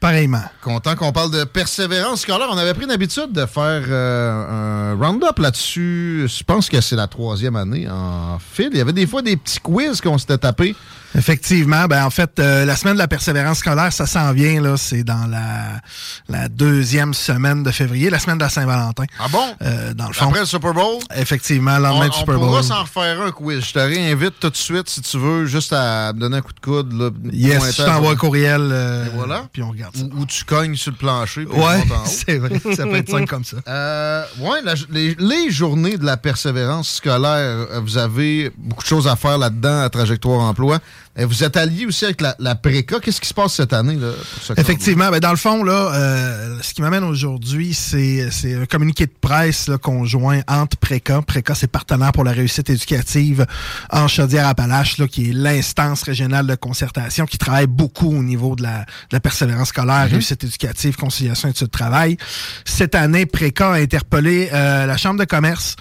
[0.00, 0.42] Pareillement.
[0.62, 2.48] Content qu'on parle de persévérance scolaire.
[2.50, 6.26] On avait pris l'habitude de faire euh, un round-up là-dessus.
[6.28, 8.70] Je pense que c'est la troisième année en fil.
[8.72, 10.74] Il y avait des fois des petits quiz qu'on s'était tapés.
[11.16, 14.76] Effectivement, ben en fait, euh, la semaine de la persévérance scolaire, ça s'en vient là,
[14.76, 15.80] c'est dans la,
[16.28, 19.04] la deuxième semaine de février, la semaine de la Saint-Valentin.
[19.20, 19.44] Ah bon?
[19.62, 20.26] Euh, dans le fond.
[20.28, 20.98] Après le Super Bowl?
[21.14, 22.64] Effectivement, le On, lendemain du on Super pourra Bowl.
[22.64, 23.64] s'en refaire un quiz.
[23.64, 26.52] Je te réinvite tout de suite si tu veux, juste à me donner un coup
[26.52, 26.92] de coude.
[26.92, 28.60] Là, Yes, je t'envoie un courriel.
[28.72, 29.44] euh, Et voilà.
[29.52, 30.02] Puis on regarde ça.
[30.02, 31.44] Ou, ou tu cognes sur le plancher.
[31.44, 32.60] puis Ouais, c'est vrai.
[32.74, 33.58] Ça peut être simple comme ça.
[33.68, 38.88] Euh, ouais, la- les, les journées de la persévérance scolaire, euh, vous avez beaucoup de
[38.88, 40.80] choses à faire là-dedans à Trajectoire Emploi.
[41.16, 42.98] Vous êtes allié aussi avec la, la PRECA.
[42.98, 43.94] Qu'est-ce qui se passe cette année?
[43.94, 44.10] Là,
[44.56, 45.10] Effectivement.
[45.10, 49.70] Ben, dans le fond, là, euh, ce qui m'amène aujourd'hui, c'est un communiqué de presse
[49.80, 51.22] conjoint entre PRECA.
[51.22, 53.46] PRECA, c'est partenaire pour la réussite éducative
[53.90, 58.80] en Chaudière-Appalaches, qui est l'instance régionale de concertation qui travaille beaucoup au niveau de la,
[58.80, 60.10] de la persévérance scolaire, mm-hmm.
[60.10, 62.16] réussite éducative, conciliation et de travail.
[62.64, 65.76] Cette année, PRECA a interpellé euh, la Chambre de commerce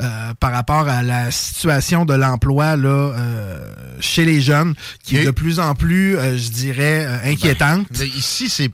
[0.00, 5.24] euh, par rapport à la situation de l'emploi là euh, chez les jeunes, qui est
[5.24, 7.86] de plus en plus, euh, je dirais, inquiétante.
[7.92, 8.70] Ben, ici, c'est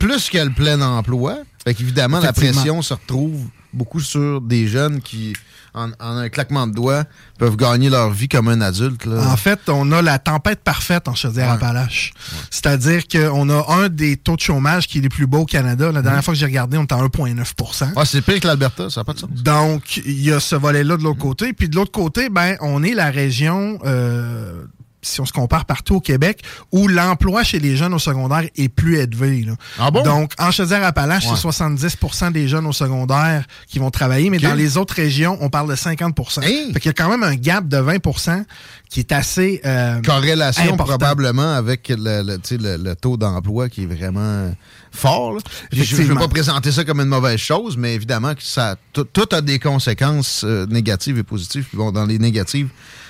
[0.00, 1.38] plus que le plein emploi.
[1.64, 5.34] Fait qu'évidemment, la pression se retrouve beaucoup sur des jeunes qui
[5.74, 7.04] en, un claquement de doigts,
[7.38, 9.06] peuvent gagner leur vie comme un adulte.
[9.06, 12.14] En fait, on a la tempête parfaite en Chaudière-Appalaches.
[12.50, 15.90] C'est-à-dire qu'on a un des taux de chômage qui est les plus beaux au Canada.
[15.92, 18.88] La dernière fois que j'ai regardé, on était à 1,9 ah, C'est pire que l'Alberta,
[18.90, 19.30] ça n'a pas de sens.
[19.30, 21.52] Donc, il y a ce volet-là de l'autre côté.
[21.52, 23.78] Puis de l'autre côté, ben, on est la région...
[23.84, 24.64] Euh,
[25.04, 28.68] si on se compare partout au Québec, où l'emploi chez les jeunes au secondaire est
[28.68, 29.46] plus élevé.
[29.78, 30.02] Ah bon?
[30.02, 34.76] Donc, en Chaudière-Appalaches, c'est 70% des jeunes au secondaire qui vont travailler, mais dans les
[34.76, 37.76] autres régions, on parle de 50% Fait qu'il y a quand même un gap de
[37.76, 38.44] 20%
[38.88, 44.52] qui est assez euh, Corrélation probablement avec le, taux d'emploi qui est vraiment
[44.92, 45.38] fort.
[45.72, 49.28] Je ne veux pas présenter ça comme une mauvaise chose, mais évidemment que ça tout
[49.32, 51.66] a des conséquences euh, négatives et positives.
[51.72, 52.68] bon, dans les négatives,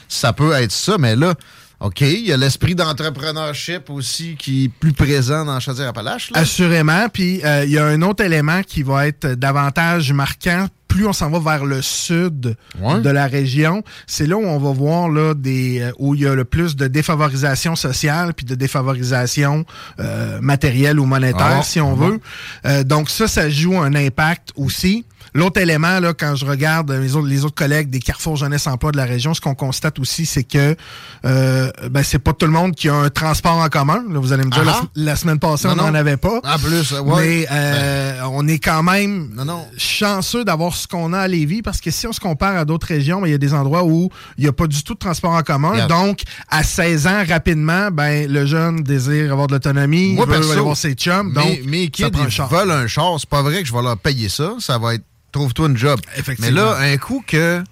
[0.08, 1.34] ça peut être ça, mais là,
[1.80, 6.30] OK, il y a l'esprit d'entrepreneurship aussi qui est plus présent dans Chaudière-Appalaches.
[6.34, 7.08] Assurément.
[7.08, 11.12] Puis euh, il y a un autre élément qui va être davantage marquant plus on
[11.12, 15.34] s'en va vers le sud de la région, c'est là où on va voir là
[15.34, 19.64] des euh, où il y a le plus de défavorisation sociale puis de défavorisation
[19.98, 22.20] euh, matérielle ou monétaire, ah, si on ah veut.
[22.66, 25.04] Euh, donc ça, ça joue un impact aussi.
[25.36, 28.92] L'autre élément, là, quand je regarde les autres, les autres collègues des Carrefour Jeunesse Emploi
[28.92, 30.76] de la région, ce qu'on constate aussi, c'est que
[31.24, 34.04] euh, ben, c'est pas tout le monde qui a un transport en commun.
[34.08, 36.40] Là, vous allez me dire, la, ah semaine passée, on n'en avait pas.
[36.44, 37.14] En plus, ouais.
[37.16, 39.34] Mais euh, on est quand même
[39.76, 42.86] chanceux d'avoir ce qu'on a à Lévis, parce que si on se compare à d'autres
[42.86, 45.00] régions, ben, il y a des endroits où il n'y a pas du tout de
[45.00, 45.88] transport en commun.
[45.88, 50.76] Donc, à 16 ans, rapidement, ben, le jeune désire avoir de l'autonomie, il veut avoir
[50.76, 51.32] ses chums.
[51.32, 52.10] Donc, mes kids, ils
[52.50, 53.16] veulent un char.
[53.18, 54.54] C'est pas vrai que je vais leur payer ça.
[54.60, 56.00] Ça va être trouve-toi une job.
[56.38, 57.62] Mais là, un coup que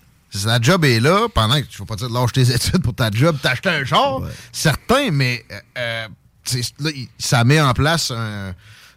[0.44, 2.83] la job est là, pendant que, je ne veux pas dire de lâcher tes études
[2.83, 5.44] pour ta job, t'acheter un char, certain, mais
[5.79, 6.07] euh,
[6.81, 8.11] là, ça met en place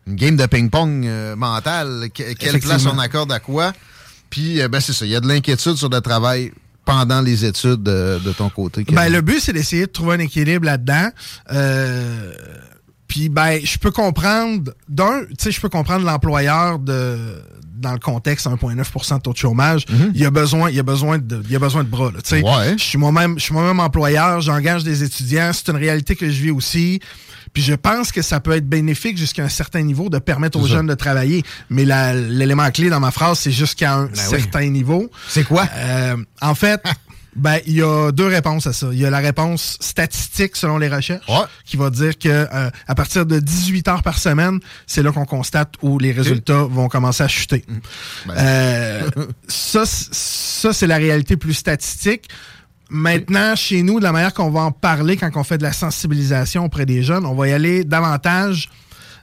[0.08, 2.10] une game de ping-pong euh, mental.
[2.14, 3.74] quelle place on accorde à quoi?
[4.30, 6.52] Puis, euh, ben, c'est ça, il y a de l'inquiétude sur le travail
[6.86, 8.84] pendant les études de, ton côté.
[8.92, 11.10] Ben, le but, c'est d'essayer de trouver un équilibre là-dedans.
[13.08, 17.44] puis, ben, je peux comprendre, d'un, tu sais, je peux comprendre l'employeur de
[17.78, 20.12] dans le contexte 1,9% de taux de chômage, mhm.
[20.14, 22.12] il y a besoin, il y a besoin de, il y a besoin de bras.
[22.30, 26.42] Je suis moi-même, je suis moi-même employeur, j'engage des étudiants, c'est une réalité que je
[26.42, 27.00] vis aussi.
[27.54, 30.68] Puis je pense que ça peut être bénéfique jusqu'à un certain niveau de permettre aux
[30.68, 31.42] jeunes de travailler.
[31.70, 35.10] Mais l'élément clé dans ma phrase, c'est jusqu'à un ben certain niveau.
[35.30, 35.66] C'est quoi?
[35.78, 36.84] Euh, en fait,
[37.36, 38.88] Ben, il y a deux réponses à ça.
[38.92, 41.26] Il y a la réponse statistique selon les recherches,
[41.66, 45.26] qui va dire que euh, à partir de 18 heures par semaine, c'est là qu'on
[45.26, 47.66] constate où les résultats vont commencer à chuter.
[47.68, 47.74] Mmh.
[48.28, 48.34] Ben.
[48.38, 49.10] Euh,
[49.48, 52.30] ça, ça c'est la réalité plus statistique.
[52.90, 55.74] Maintenant, chez nous, de la manière qu'on va en parler quand on fait de la
[55.74, 58.70] sensibilisation auprès des jeunes, on va y aller davantage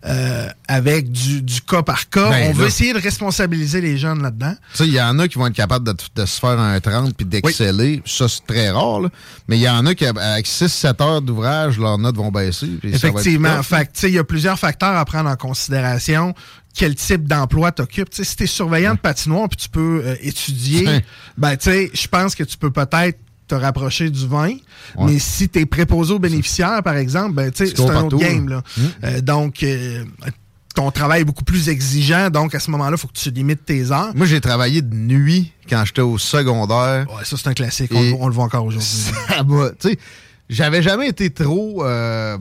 [0.04, 2.30] euh, avec du, cas par cas.
[2.30, 4.54] Ben, on veut essayer de responsabiliser les jeunes là-dedans.
[4.80, 8.02] Il y en a qui vont être capables de, se faire un 30 puis d'exceller.
[8.04, 9.02] Ça, c'est très rare.
[9.46, 12.68] Mais il y en a qui, avec 6-7 heures d'ouvrage, leurs notes vont baisser.
[12.82, 13.60] Effectivement.
[14.02, 16.34] Il y a plusieurs facteurs à prendre en considération
[16.74, 18.08] quel type d'emploi t'occupes?
[18.12, 20.86] Si tu es surveillant de patinoire puis tu peux euh, étudier,
[21.36, 23.18] ben je pense que tu peux peut-être
[23.52, 24.54] te rapprocher du vin.
[24.98, 28.48] Mais si tu es préposé aux bénéficiaires, par exemple, ben, c'est un autre game.
[28.48, 28.62] Là.
[28.78, 28.90] Hum.
[29.04, 30.04] Euh, donc, euh,
[30.74, 32.30] ton travail est beaucoup plus exigeant.
[32.30, 34.12] Donc, à ce moment-là, il faut que tu limites tes heures.
[34.14, 37.06] Moi, j'ai travaillé de nuit quand j'étais au secondaire.
[37.10, 37.92] Ouais, ça, c'est un classique.
[37.92, 38.88] On, le voit encore aujourd'hui.
[39.80, 39.98] tu sais,
[40.48, 42.38] j'avais jamais été trop euh,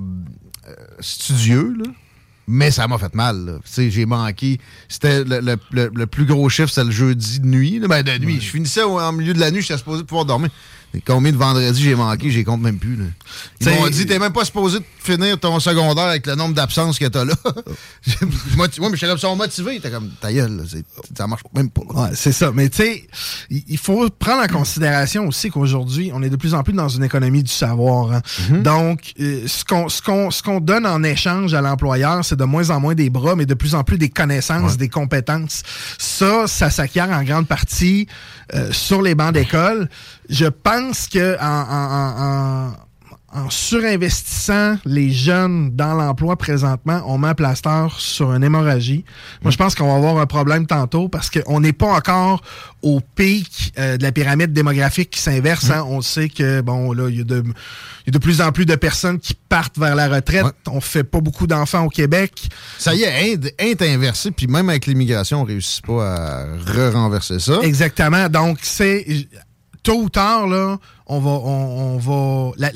[1.02, 1.92] studieux, là
[2.52, 3.60] mais ça m'a fait mal.
[3.78, 4.60] J'ai manqué.
[4.90, 7.80] C'était le, plus gros chiffre, c'était le jeudi de nuit.
[7.80, 8.40] Ben, de nuit.
[8.42, 10.50] Je finissais au, milieu de la nuit, j'étais supposé pouvoir dormir.
[11.06, 12.98] Combien de vendredis j'ai manqué, j'ai compte même plus.
[12.98, 13.06] Là.
[13.62, 17.06] Ils m'ont dit, t'es même pas supposé finir ton secondaire avec le nombre d'absences que
[17.06, 17.34] t'as là.
[18.58, 19.80] moi, mais comme ça motivé.
[19.80, 20.64] T'es comme, ta gueule,
[21.18, 21.82] ça marche même pas.
[21.82, 22.52] Ouais, c'est ça.
[22.54, 23.08] Mais tu sais,
[23.50, 27.04] il faut prendre en considération aussi qu'aujourd'hui, on est de plus en plus dans une
[27.04, 28.12] économie du savoir.
[28.12, 28.22] Hein.
[28.52, 28.62] Mm-hmm.
[28.62, 32.44] Donc, euh, ce qu'on ce qu'on ce qu'on donne en échange à l'employeur, c'est de
[32.44, 35.64] moins en moins des bras, mais de plus en plus des connaissances, des compétences.
[35.98, 38.08] Ça, ça s'acquiert en grande partie
[38.54, 39.90] euh, sur les bancs d'école.
[40.30, 42.74] Je pense que en, en
[43.50, 49.06] surinvestissant les jeunes dans l'emploi présentement, on met un plaster sur une hémorragie.
[49.42, 52.42] Moi, je pense qu'on va avoir un problème tantôt parce qu'on n'est pas encore
[52.82, 55.70] au pic euh, de la pyramide démographique qui s'inverse.
[55.70, 55.86] Hein.
[55.88, 57.44] On sait que, bon, là, il y, a de,
[58.08, 60.46] de plus en plus de personnes qui partent vers la retraite.
[60.68, 62.50] On fait pas beaucoup d'enfants au Québec.
[62.78, 67.40] Ça y est, Inde est inversé, puis même avec l'immigration, on réussit pas à re-renverser
[67.40, 67.60] ça.
[67.62, 68.28] Exactement.
[68.30, 69.06] Donc, c'est
[69.84, 70.78] tôt ou tard, là,
[71.12, 72.70] on va, on, va,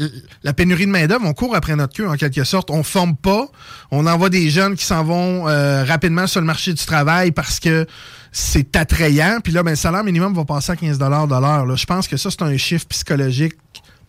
[0.44, 2.70] la, pénurie de main d'œuvre, on court après notre queue en quelque sorte.
[2.70, 3.48] On forme pas,
[3.92, 7.62] on envoie des jeunes qui s'en vont euh, rapidement sur le marché du travail parce
[7.62, 7.88] que
[8.34, 9.40] c'est attrayant.
[9.42, 11.78] Puis là, ben, le salaire minimum va passer à 15 de l'heure.
[11.78, 13.56] Je pense que ça, c'est un chiffre psychologique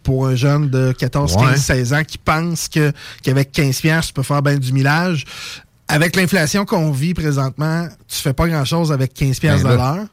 [0.03, 4.13] pour un jeune de 14, 15, 16 ans qui pense que qu'avec 15 pièces tu
[4.13, 5.25] peux faire bien du millage.
[5.89, 10.07] Avec l'inflation qu'on vit présentement, tu fais pas grand-chose avec 15 pièces de l'heure.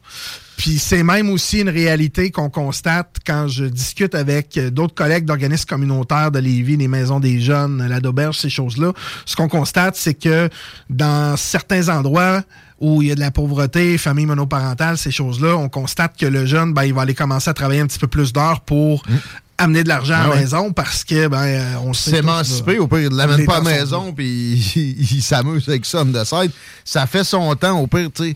[0.58, 5.68] Puis c'est même aussi une réalité qu'on constate quand je discute avec d'autres collègues d'organismes
[5.68, 8.94] communautaires de Lévis, les maisons des jeunes, la d'auberge, ces choses-là.
[9.26, 10.50] Ce qu'on constate, c'est que
[10.90, 12.44] dans certains endroits
[12.80, 16.46] où il y a de la pauvreté, famille monoparentale, ces choses-là, on constate que le
[16.46, 19.16] jeune, ben, il va aller commencer à travailler un petit peu plus d'heures pour mmh.
[19.58, 23.10] amener de l'argent à la ah maison parce que ben euh, on s'émanciper au pire
[23.12, 24.56] il l'amène pas à la maison puis
[25.12, 26.24] il, s'amuse avec ça de
[26.84, 28.36] ça fait son temps au pire tu sais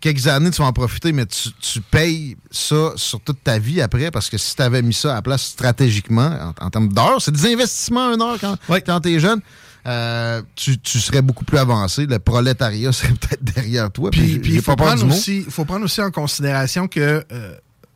[0.00, 4.10] quelques années, tu vas en profiter, mais tu, payes ça sur toute ta vie après,
[4.10, 7.52] parce que si tu avais mis ça à place stratégiquement, en, termes d'heures, c'est des
[7.52, 9.40] investissements un heure quand, quand tu es jeune.
[9.86, 12.04] Euh, tu, serais beaucoup plus avancé.
[12.04, 14.10] Le prolétariat serait peut-être derrière toi.
[14.10, 17.54] Puis, il faut, prendre aussi, faut prendre aussi en considération que euh,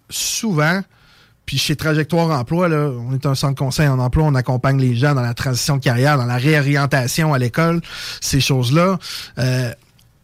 [0.08, 0.80] souvent,
[1.44, 4.96] puis chez Trajectoire Emploi, là, on est un centre conseil en emploi, on accompagne les
[4.96, 7.80] gens dans la transition de carrière, dans la réorientation à l'école,
[8.20, 8.98] ces choses-là.
[9.38, 9.72] Euh,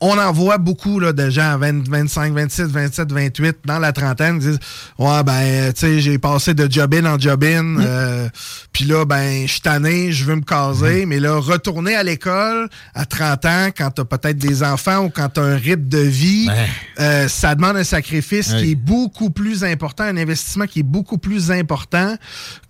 [0.00, 3.92] on en voit beaucoup là, de gens à 20, 25, 26, 27, 28 dans la
[3.92, 4.60] trentaine qui disent
[4.98, 7.84] Ouais, ben, tu sais, j'ai passé de job-in en job-in, mm.
[7.84, 8.28] euh,
[8.72, 11.08] puis là, ben, je suis tanné, je veux me caser, mm.
[11.08, 15.28] mais là, retourner à l'école à 30 ans, quand t'as peut-être des enfants ou quand
[15.28, 16.48] t'as un rythme de vie,
[17.00, 21.18] euh, ça demande un sacrifice qui est beaucoup plus important, un investissement qui est beaucoup
[21.18, 22.16] plus important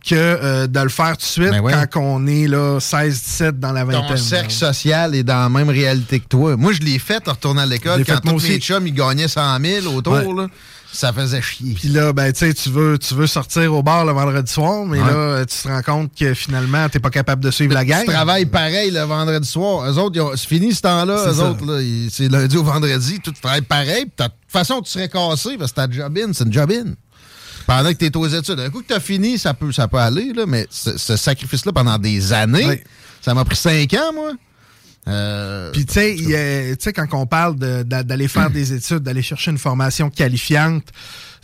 [0.09, 3.73] que euh, de le faire tout de suite ben quand on est là 16-17 dans
[3.73, 4.09] la vingtaine.
[4.09, 6.57] Ton cercle social est dans la même réalité que toi.
[6.57, 8.05] Moi, je l'ai fait en retournant à l'école.
[8.05, 10.47] Quand tous mes chums, ils gagnaient 100 000 autour, là,
[10.91, 11.75] ça faisait chier.
[11.75, 14.87] Puis là, ben, tu sais, tu veux, tu veux sortir au bar le vendredi soir,
[14.87, 18.01] mais là, tu te rends compte que finalement, t'es pas capable de suivre la gang.
[18.01, 19.91] Tu travailles pareil le vendredi soir.
[19.91, 21.33] Eux autres, c'est fini ce temps-là.
[21.33, 23.21] Eux autres, c'est lundi au vendredi.
[23.23, 24.07] Tu travailles pareil.
[24.07, 26.95] De toute façon, tu serais cassé parce que ta job-in, c'est une job-in
[27.69, 28.59] pendant que tu es aux études.
[28.61, 31.71] Un coup que tu as fini, ça peut, ça peut aller, là, mais ce, sacrifice-là
[31.71, 32.83] pendant des années,
[33.21, 34.33] ça m'a pris cinq ans, moi.
[35.07, 40.09] Euh, Puis, tu sais, quand on parle d'aller faire des études, d'aller chercher une formation
[40.09, 40.85] qualifiante,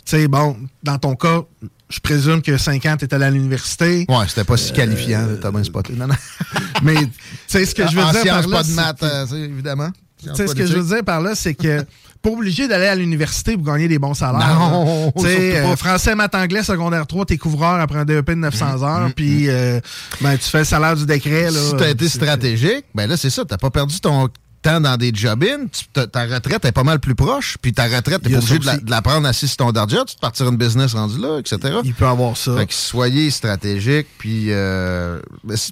[0.03, 1.43] tu sais, bon, dans ton cas,
[1.89, 4.07] je présume que cinq ans, tu étais à l'université.
[4.09, 5.93] Ouais, c'était pas si qualifiant, euh, t'as bien spoté.
[5.93, 6.15] Non, non.
[6.81, 7.11] Mais, tu
[7.45, 8.47] sais, ce que je veux dire par là.
[8.49, 9.91] pas de maths, euh, évidemment.
[10.23, 11.85] Tu sais, ce que je veux dire par là, c'est que
[12.25, 14.59] pas obligé d'aller à l'université pour gagner des bons salaires.
[14.59, 18.83] Non, euh, français, maths, anglais, secondaire 3, t'es couvreur après un DEP de 900 mm,
[18.83, 19.49] heures, mm, puis mm.
[19.49, 19.79] Euh,
[20.21, 21.51] ben, tu fais le salaire du décret.
[21.51, 24.27] Là, si t'as été stratégique, ben là, c'est ça, t'as pas perdu ton
[24.63, 28.31] temps dans des job-in, ta retraite est pas mal plus proche, puis ta retraite, t'es
[28.31, 31.19] pas obligé de la, prendre assis sur ton dardia, tu te partir une business rendu
[31.19, 31.77] là, etc.
[31.83, 32.57] Il peut avoir ça.
[32.57, 35.21] Fait que soyez stratégique, puis euh,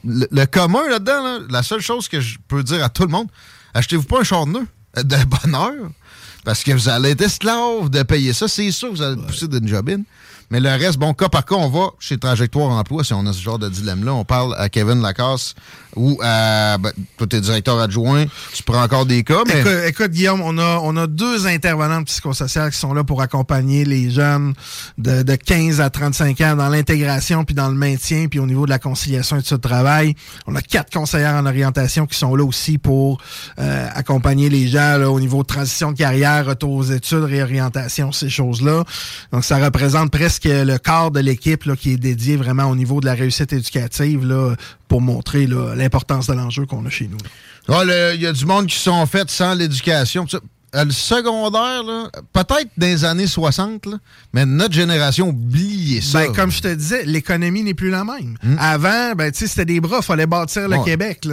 [0.04, 3.28] le, commun là-dedans, la seule chose que je peux dire à tout le monde,
[3.74, 5.90] achetez-vous pas un char de nœud de bonheur.
[6.44, 8.48] Parce que vous allez être esclave de payer ça.
[8.48, 10.04] C'est sûr que vous allez pousser d'une jobine.
[10.50, 13.34] Mais le reste, bon, cas par cas, on va chez Trajectoire Emploi si on a
[13.34, 14.14] ce genre de dilemme-là.
[14.14, 15.56] On parle à Kevin Lacasse
[15.96, 16.78] ou à.
[16.78, 19.44] Ben, toi, t'es directeur adjoint, tu prends encore des cas.
[19.48, 19.90] Mais...
[19.90, 24.10] Écoute, Guillaume, on a, on a deux intervenantes psychosociales qui sont là pour accompagner les
[24.10, 24.54] jeunes
[24.98, 28.66] de, de 15 à 35 ans dans l'intégration, puis dans le maintien, puis au niveau
[28.66, 30.16] de la conciliation et de ce travail.
[30.48, 33.22] On a quatre conseillères en orientation qui sont là aussi pour
[33.60, 38.30] euh, accompagner les gens au niveau de transition de carrière, retour aux études, réorientation, ces
[38.30, 38.84] choses-là.
[39.32, 43.06] Donc, ça représente presque le quart de l'équipe qui est dédié vraiment au niveau de
[43.06, 44.56] la réussite éducative là,
[44.88, 47.18] pour montrer l'importance de l'enjeu qu'on a chez nous.
[47.70, 50.26] Il y a du monde qui sont faits sans l'éducation.
[50.76, 51.84] Euh, le secondaire,
[52.32, 53.90] peut-être dans les années 60,
[54.34, 56.22] mais notre génération oubliait ça.
[56.26, 58.38] Ben, comme je te disais, l'économie n'est plus la même.
[58.42, 58.56] Hmm.
[58.58, 61.28] Avant, ben, c'était des bras, il fallait bâtir le Québec.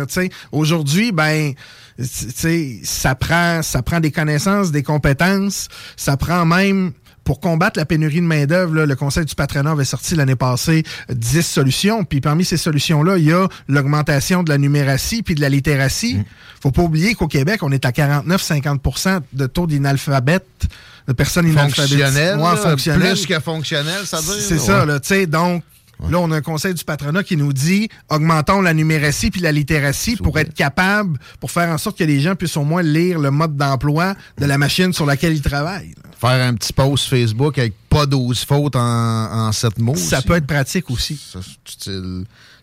[0.53, 1.55] Aujourd'hui, ben,
[1.99, 6.93] ça prend, ça prend des connaissances, des compétences, ça prend même
[7.31, 11.47] pour combattre la pénurie de main-d'œuvre, le Conseil du patronat avait sorti l'année passée 10
[11.47, 12.03] solutions.
[12.03, 16.15] Puis parmi ces solutions-là, il y a l'augmentation de la numératie puis de la littératie.
[16.17, 16.25] Mm.
[16.61, 20.67] Faut pas oublier qu'au Québec, on est à 49-50% de taux d'inalphabètes
[21.07, 22.01] de personnes inalphabétiques.
[22.01, 24.43] Fonctionnelles, plus que fonctionnelles, ça veut dire.
[24.43, 25.63] C'est ça, là, tu sais, donc
[26.09, 29.53] Là, on a un conseil du patronat qui nous dit augmentons la numératie puis la
[29.53, 33.19] littératie pour être capable, pour faire en sorte que les gens puissent au moins lire
[33.19, 35.95] le mode d'emploi de la machine sur laquelle ils travaillent.
[36.19, 39.97] Faire un petit post Facebook avec pas 12 fautes en, en 7 mots.
[39.97, 41.21] Ça peut être pratique aussi.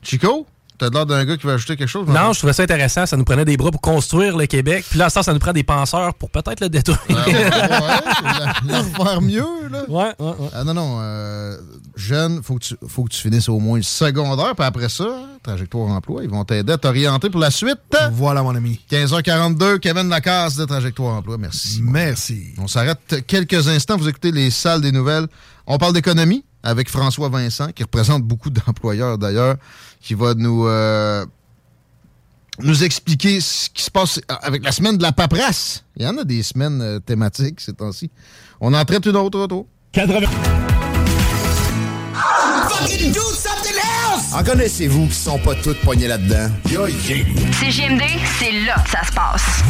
[0.04, 0.48] Chico?
[0.78, 2.08] T'as l'air d'un gars qui va ajouter quelque chose?
[2.08, 3.08] Non, je trouvais ça intéressant.
[3.08, 4.86] Ça nous prenait des bras pour construire le Québec.
[4.88, 7.00] Puis là, ça, ça nous prend des penseurs pour peut-être le détruire.
[7.10, 7.34] Ah, ouais,
[8.72, 9.86] la, faire mieux, là.
[9.90, 10.50] Ouais, ouais, ouais.
[10.54, 11.00] Ah non, non.
[11.02, 11.58] Euh,
[11.98, 14.56] jeune, faut que, tu, faut que tu finisses au moins le secondaire.
[14.56, 15.08] Puis après ça,
[15.43, 17.80] Trajectoire Emploi, ils vont t'aider à t'orienter pour la suite.
[18.14, 18.80] Voilà, mon ami.
[18.89, 21.38] 15h42, Kevin Lacasse de Trajectoire Emploi.
[21.38, 21.82] Merci.
[21.82, 22.54] Merci.
[22.60, 23.98] On s'arrête quelques instants.
[23.98, 25.28] Vous écoutez les salles des nouvelles.
[25.66, 29.56] On parle d'économie avec François Vincent, qui représente beaucoup d'employeurs d'ailleurs
[30.00, 31.26] qui va nous, euh,
[32.60, 35.84] nous expliquer ce qui se passe avec la semaine de la paperasse.
[35.95, 38.12] Il y en a des semaines euh, thématiques ces temps-ci.
[38.62, 39.66] On en traite une autre retour.
[39.93, 40.87] 80...
[44.34, 46.50] En connaissez-vous qui sont pas toutes poignées là-dedans?
[47.60, 48.04] CGMD,
[48.40, 49.64] c'est là que ça se passe.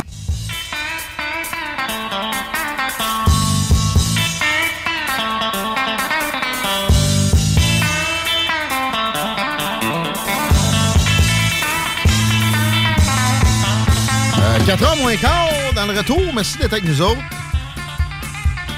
[14.68, 16.22] 4h moins quart dans le retour.
[16.36, 17.22] Merci d'être avec nous autres.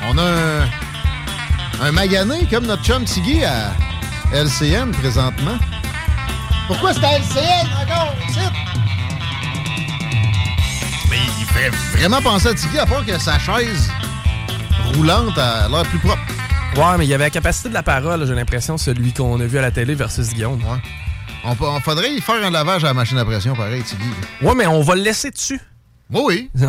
[0.07, 0.69] On a un,
[1.81, 3.71] un magané comme notre chum Tiggy à
[4.31, 5.57] LCN présentement.
[6.67, 8.13] Pourquoi c'est à LCN encore?
[11.09, 13.89] Mais il fait vraiment penser à Tiggy à part que sa chaise
[14.93, 16.21] roulante a l'air plus propre.
[16.75, 19.45] Ouais, mais il y avait la capacité de la parole, j'ai l'impression, celui qu'on a
[19.45, 20.61] vu à la télé versus Guillaume.
[20.61, 20.77] Ouais.
[21.43, 24.03] On, on, faudrait y faire un lavage à la machine à pression, pareil, Tiggy.
[24.43, 25.59] Ouais, mais on va le laisser dessus.
[26.11, 26.49] Oui, oui.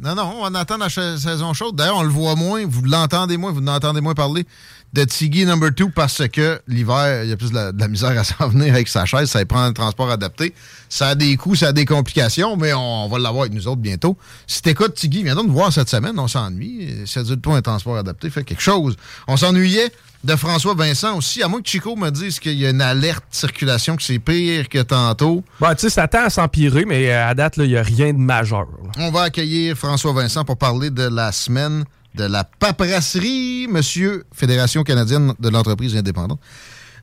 [0.00, 1.76] non, non, on attend la saison chaude.
[1.76, 4.46] D'ailleurs, on le voit moins, vous l'entendez moins, vous l'entendez moins parler
[4.92, 8.24] de Tiggy Number 2 parce que l'hiver, il y a plus de la, misère à
[8.24, 10.54] s'en venir avec sa chaise, ça prend un transport adapté.
[10.88, 13.80] Ça a des coûts, ça a des complications, mais on, va l'avoir avec nous autres
[13.80, 14.16] bientôt.
[14.46, 17.06] Si t'écoutes Tiggy, viens donc nous voir cette semaine, on s'ennuie.
[17.06, 18.96] Ça dure pas un transport adapté, fait quelque chose.
[19.28, 19.92] On s'ennuyait
[20.24, 23.24] de François Vincent aussi, à moins que Chico me dise qu'il y a une alerte
[23.30, 25.44] circulation, que c'est pire que tantôt.
[25.60, 28.12] Bah, tu sais, ça tend à s'empirer, mais euh, à date, il n'y a rien
[28.12, 28.66] de majeur.
[28.98, 31.84] On va accueillir François Vincent pour parler de la semaine
[32.14, 36.40] de la paperasserie, monsieur Fédération canadienne de l'entreprise indépendante.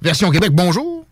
[0.01, 1.05] Version Québec, bonjour.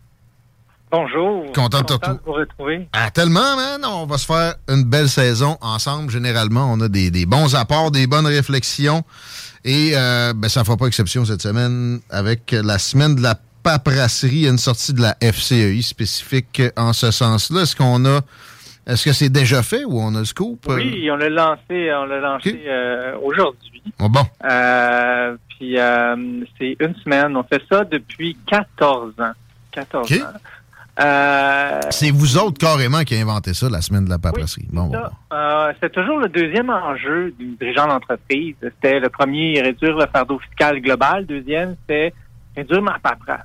[0.90, 1.52] Bonjour.
[1.52, 1.92] Content, de te
[2.26, 2.88] retrouver.
[2.92, 3.84] Ah, tellement, man.
[3.84, 6.10] On va se faire une belle saison ensemble.
[6.10, 9.02] Généralement, on a des, des bons apports, des bonnes réflexions.
[9.64, 13.34] Et euh, ben, ça ne fera pas exception cette semaine avec la semaine de la
[13.64, 14.46] paperasserie.
[14.46, 17.62] A une sortie de la FCEI spécifique en ce sens-là.
[17.62, 18.20] Est-ce qu'on a.
[18.86, 20.66] Est-ce que c'est déjà fait ou on a le scoop?
[20.68, 23.82] Oui, on l'a lancé, on l'a lancé euh, aujourd'hui.
[23.98, 24.24] Oh bon.
[24.44, 25.76] Euh, puis
[26.58, 27.36] c'est une semaine.
[27.36, 29.32] On fait ça depuis 14 ans.
[29.72, 30.16] 14 ans.
[30.98, 34.66] Euh, c'est vous autres carrément qui avez inventé ça, la semaine de la paperasserie.
[34.72, 34.90] bon,
[35.32, 38.54] euh, c'est toujours le deuxième enjeu du dirigeant d'entreprise.
[38.62, 41.26] C'était le premier, réduire le fardeau fiscal global.
[41.28, 42.14] Le deuxième, c'était
[42.56, 43.44] réduire ma paperasse.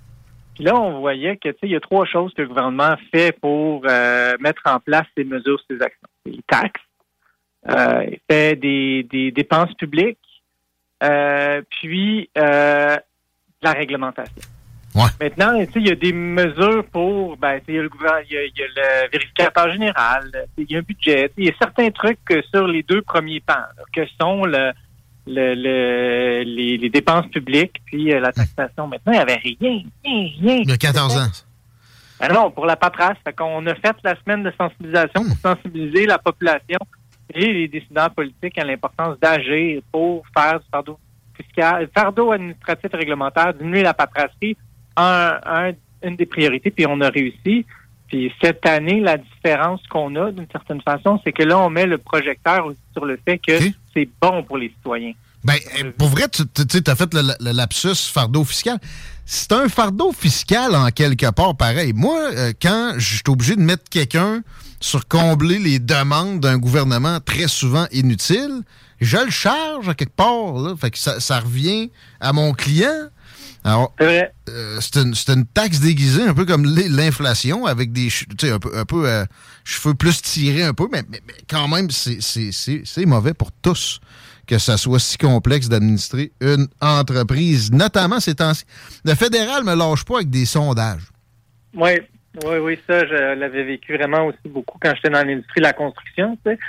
[0.55, 3.83] Puis là, on voyait que il y a trois choses que le gouvernement fait pour
[3.85, 6.07] euh, mettre en place ces mesures, ces actions.
[6.25, 6.81] Les taxes,
[7.67, 10.19] il fait des, des dépenses publiques,
[10.99, 14.41] puis la réglementation.
[15.19, 18.61] Maintenant, il y a des mesures pour, ben, il y a le gouvernement, il y,
[18.61, 22.67] a, le vérificateur général, il y a un budget, il y a certains trucs sur
[22.67, 23.53] les deux premiers pans,
[23.93, 24.71] que sont le,
[25.28, 28.88] le, les, dépenses publiques puis euh, la taxation.
[28.88, 30.57] Maintenant, il n'y avait rien, rien, rien.
[30.63, 31.28] Il y a 14 ans.
[32.19, 33.17] Ben non, pour la paperasse.
[33.24, 36.80] Fait qu'on a fait la semaine de sensibilisation pour sensibiliser la population
[37.34, 40.99] et les décideurs politiques à l'importance d'agir pour faire du fardeau
[41.36, 44.57] fiscal, fardeau administratif et réglementaire, diminuer la paperasserie
[44.97, 45.72] un,
[46.03, 47.65] une des priorités, puis on a réussi.
[48.12, 51.86] Puis cette année, la différence qu'on a, d'une certaine façon, c'est que là, on met
[51.86, 53.53] le projecteur sur le fait que
[53.93, 55.14] c'est bon pour les citoyens.
[55.45, 56.43] Ben, euh, pour vrai, tu
[56.86, 58.78] as fait le, lapsus fardeau fiscal.
[59.26, 61.93] C'est un fardeau fiscal en quelque part pareil.
[61.93, 64.41] Moi, euh, quand je suis obligé de mettre quelqu'un
[64.82, 68.62] sur combler les demandes d'un gouvernement très souvent inutile,
[68.99, 70.55] je le charge à quelque part.
[70.55, 70.76] Là.
[70.76, 71.89] Fait que ça, ça revient
[72.20, 73.07] à mon client.
[73.64, 74.24] Alors, euh,
[74.80, 78.09] c'est une, une, taxe déguisée, un peu comme l'inflation, avec des
[78.43, 79.24] un peu, un peu euh,
[79.64, 83.99] cheveux plus tirés un peu, mais, mais, quand même, c'est mauvais pour tous
[84.47, 88.66] que ça soit si complexe d'administrer une entreprise, notamment ces temps-ci.
[89.05, 91.03] Le fédéral me lâche pas avec des sondages.
[91.76, 91.91] Oui,
[92.43, 95.74] oui, oui, ça, je l'avais vécu vraiment aussi beaucoup quand j'étais dans l'industrie de la
[95.74, 96.38] construction.
[96.43, 96.59] Tu sais.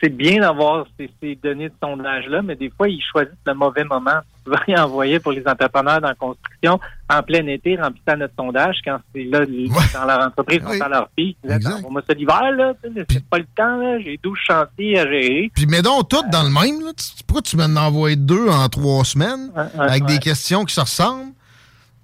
[0.00, 4.20] C'est bien d'avoir ces, données de sondage-là, mais des fois, ils choisissent le mauvais moment.
[4.44, 6.78] Souvent, ils envoyer pour les entrepreneurs dans la construction
[7.08, 11.36] en plein été, remplissant notre sondage, quand c'est là, dans leur entreprise, dans leur pic.
[11.84, 15.50] On ça l'hiver, là, c'est pas le temps, là, j'ai 12 chantiers à gérer.
[15.54, 16.92] Puis, mets donc tout dans le même, là.
[17.26, 21.32] Pourquoi tu m'en envoies deux en trois semaines, avec des questions qui se ressemblent,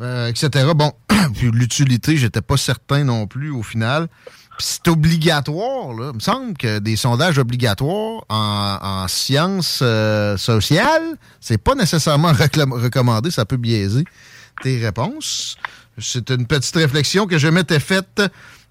[0.00, 0.72] euh, etc.
[0.74, 0.92] Bon,
[1.34, 4.08] puis l'utilité, j'étais pas certain non plus au final
[4.58, 6.10] c'est obligatoire, là.
[6.12, 13.30] Il me semble que des sondages obligatoires en, sciences euh, sociales, c'est pas nécessairement recommandé,
[13.30, 14.04] ça peut biaiser
[14.62, 15.56] tes réponses.
[15.98, 18.22] C'est une petite réflexion que je m'étais faite.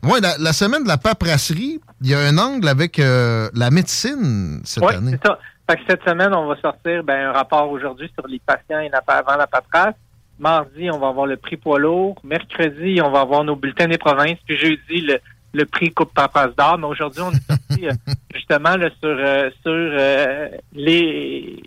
[0.04, 4.62] Ouais, la, semaine de la paperasserie, il y a un angle avec euh, la médecine
[4.64, 5.18] cette oui, année.
[5.24, 5.40] c'est ça.
[5.88, 9.36] cette semaine, on va sortir ben, un rapport aujourd'hui sur les patients et la, avant
[9.36, 9.96] la paperasse.
[10.38, 12.18] Mardi, on va avoir le prix poids lourd.
[12.24, 14.38] Mercredi, on va avoir nos bulletins des provinces.
[14.46, 15.20] Puis jeudi, le,
[15.56, 19.72] le prix Coupe Papasse d'or, mais aujourd'hui, on est sorti euh, justement sur, euh, sur
[19.74, 21.64] euh, les,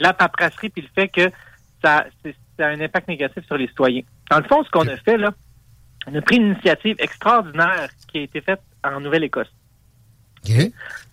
[0.00, 1.30] la paperasserie puis le fait que
[1.84, 2.06] ça,
[2.58, 4.02] a un impact négatif sur les citoyens.
[4.30, 5.30] Dans le fond, ce qu'on a fait, là,
[6.06, 9.52] on a pris une initiative extraordinaire qui a été faite en Nouvelle-Écosse.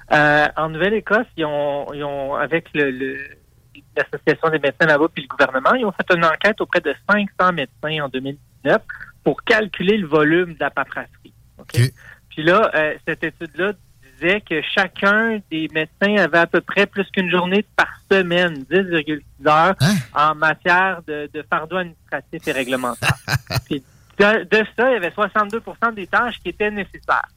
[0.10, 3.18] en Nouvelle-Écosse, ils ont, ils ont, avec le,
[3.98, 7.54] l'Association des médecins là-bas puis le gouvernement, ils ont fait une enquête auprès de 500
[7.54, 8.82] médecins en 2019
[9.24, 11.34] pour calculer le volume de la paperasserie.
[12.34, 13.74] Puis là, euh, cette étude-là
[14.20, 19.22] disait que chacun des médecins avait à peu près plus qu'une journée par semaine, 10,6
[19.48, 19.96] heures, hein?
[20.14, 23.16] en matière de, de fardeau administratif et réglementaire.
[23.66, 23.84] Puis
[24.20, 27.30] de, ça, il y avait 62% des tâches qui étaient nécessaires.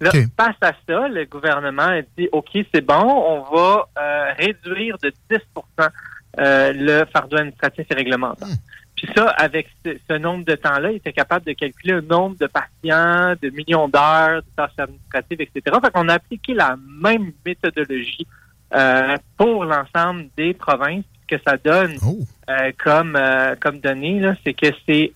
[0.00, 4.98] Là, face à ça, le gouvernement a dit, OK, c'est bon, on va euh, réduire
[4.98, 5.40] de 10%
[6.40, 8.48] euh, le fardeau administratif et réglementaire.
[8.48, 8.56] Hmm.
[9.04, 12.46] Puis ça, avec ce, nombre de temps-là, il était capable de calculer un nombre de
[12.46, 15.76] patients, de millions d'heures, de tâches administratives, etc.
[15.82, 18.26] Fait qu'on a appliqué la même méthodologie
[18.74, 21.04] euh, pour l'ensemble des provinces.
[21.28, 22.18] Ce que ça donne oh.
[22.48, 25.12] euh, comme euh, comme données, c'est que c'est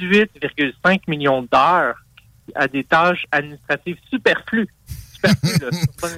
[0.00, 1.96] 18,5 millions d'heures
[2.56, 4.68] à des tâches administratives superflues.
[5.22, 5.68] superflues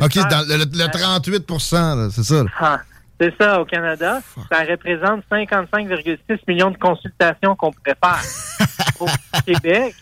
[0.01, 2.45] OK, dans le, 38% c'est ça.
[2.59, 2.81] Ah,
[3.21, 4.21] c'est ça, au Canada.
[4.51, 8.67] Ça représente 55,6 millions de consultations qu'on pourrait faire.
[9.01, 9.07] au
[9.45, 9.95] Québec,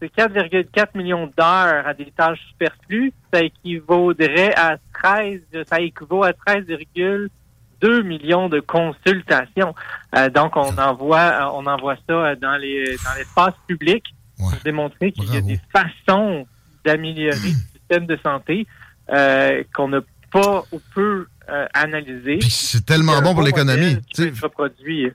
[0.00, 3.12] c'est 4,4 millions d'heures à des tâches superflues.
[3.32, 9.74] Ça équivaudrait à 13, ça équivaut à 13,2 millions de consultations.
[10.14, 14.04] Euh, donc, on envoie, on envoie ça dans les dans l'espace public
[14.38, 16.46] pour démontrer qu'il y a des façons
[16.84, 18.66] d'améliorer le système de santé
[19.10, 20.00] euh, qu'on n'a
[20.30, 22.38] pas ou peu euh.
[22.48, 23.98] C'est tellement bon pour l'économie.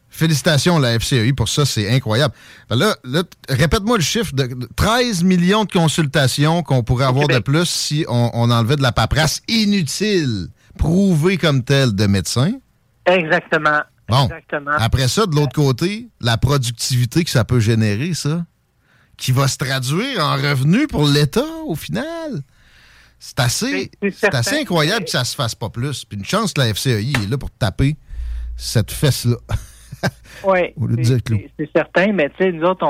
[0.09, 2.33] Félicitations la FCEI pour ça, c'est incroyable.
[2.69, 2.95] Ben là,
[3.49, 8.49] répète-moi le chiffre de 13 millions de consultations qu'on pourrait avoir de plus si on,
[8.51, 12.53] enlevait de la paperasse inutile, prouvée comme telle de médecins.
[13.05, 13.81] Exactement.
[14.07, 14.29] Bon.
[14.77, 18.45] Après ça, de l'autre côté, la productivité que ça peut générer, ça,
[19.17, 22.43] qui va se traduire en revenus pour l'État au final.
[23.25, 23.39] C'est
[24.33, 26.05] assez, incroyable que ça se fasse pas plus.
[26.05, 27.95] Puis une chance que la FCEI est là pour taper
[28.55, 29.37] cette fesse-là.
[30.43, 30.73] oui,
[31.57, 32.85] c'est certain, mais tu sais, nous autres,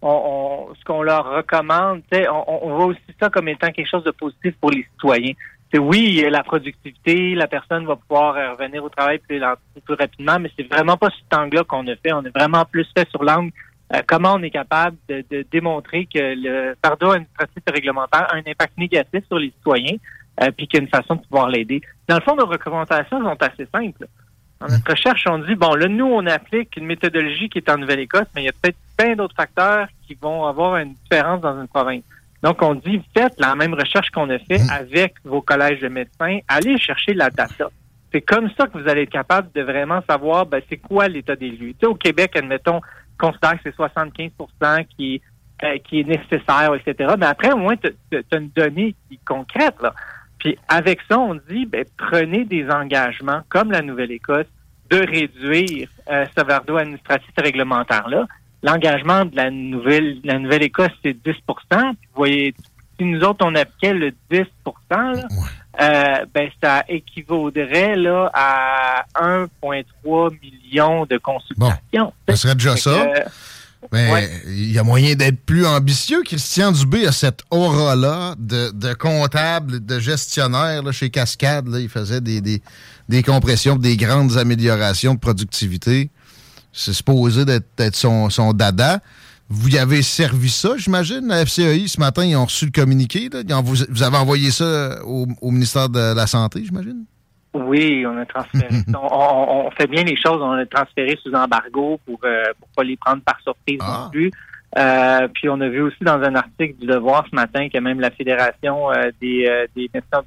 [0.00, 4.10] on, ce qu'on leur recommande, on, on voit aussi ça comme étant quelque chose de
[4.10, 5.34] positif pour les citoyens.
[5.70, 9.42] C'est oui, la productivité, la personne va pouvoir euh, revenir au travail plus,
[9.84, 12.12] plus rapidement, mais c'est vraiment pas cet angle-là qu'on a fait.
[12.12, 13.50] On est vraiment plus fait sur l'angle
[13.94, 18.42] euh, comment on est capable de, démontrer que le fardeau administratif et réglementaire a un
[18.46, 19.96] impact négatif sur les citoyens,
[20.42, 21.80] euh, puis qu'il y a une façon de pouvoir l'aider?
[22.08, 24.06] Dans le fond, nos recommandations sont assez simples.
[24.60, 27.76] Dans notre recherche, on dit, bon, là, nous, on applique une méthodologie qui est en
[27.76, 31.60] Nouvelle-Écosse, mais il y a peut-être plein d'autres facteurs qui vont avoir une différence dans
[31.60, 32.04] une province.
[32.42, 36.38] Donc, on dit, faites la même recherche qu'on a fait avec vos collèges de médecins,
[36.48, 37.70] allez chercher la data.
[38.12, 41.34] C'est comme ça que vous allez être capable de vraiment savoir, ben, c'est quoi l'état
[41.34, 41.72] des lieux.
[41.72, 42.80] Tu sais, au Québec, admettons,
[43.18, 44.30] considère que c'est 75
[44.96, 45.20] qui,
[45.62, 47.14] euh, qui est nécessaire, etc.
[47.18, 49.76] Mais après, au moins, tu as une donnée qui est concrète.
[49.82, 49.94] Là.
[50.38, 54.46] Puis avec ça, on dit, ben, prenez des engagements, comme la Nouvelle-Écosse,
[54.90, 58.26] de réduire euh, ce fardeau administratif et réglementaire-là.
[58.62, 62.54] L'engagement de la Nouvelle la Nouvelle-Écosse, c'est 10 Puis vous voyez,
[62.98, 64.44] si nous autres, on appliquait le 10
[64.90, 65.14] là,
[65.80, 71.78] euh, ben, ça équivaudrait là, à 1,3 million de consultations.
[71.92, 73.06] Bon, ça serait déjà ça.
[73.92, 76.22] mais il y a moyen d'être plus ambitieux.
[76.24, 81.66] Christian Dubé a cette aura-là de, de, comptable, de gestionnaire là, chez Cascade.
[81.68, 82.62] Là, il faisait des, des,
[83.08, 86.10] des, compressions, des grandes améliorations de productivité.
[86.72, 89.00] C'est supposé d'être son, son dada.
[89.48, 91.88] Vous y avez servi ça, j'imagine, la FCEI.
[91.88, 93.28] Ce matin, ils ont reçu le communiqué.
[93.62, 97.04] Vous, avez envoyé ça au, ministère de la Santé, j'imagine?
[97.52, 98.68] Oui, on a transféré.
[98.94, 100.40] on, fait bien les choses.
[100.40, 104.08] On a transféré sous embargo pour ne euh, pas les prendre par surprise non ah.
[104.10, 104.30] plus.
[104.76, 108.00] Euh, puis on a vu aussi dans un article du Devoir ce matin que même
[108.00, 110.24] la Fédération euh, des, euh, des médecins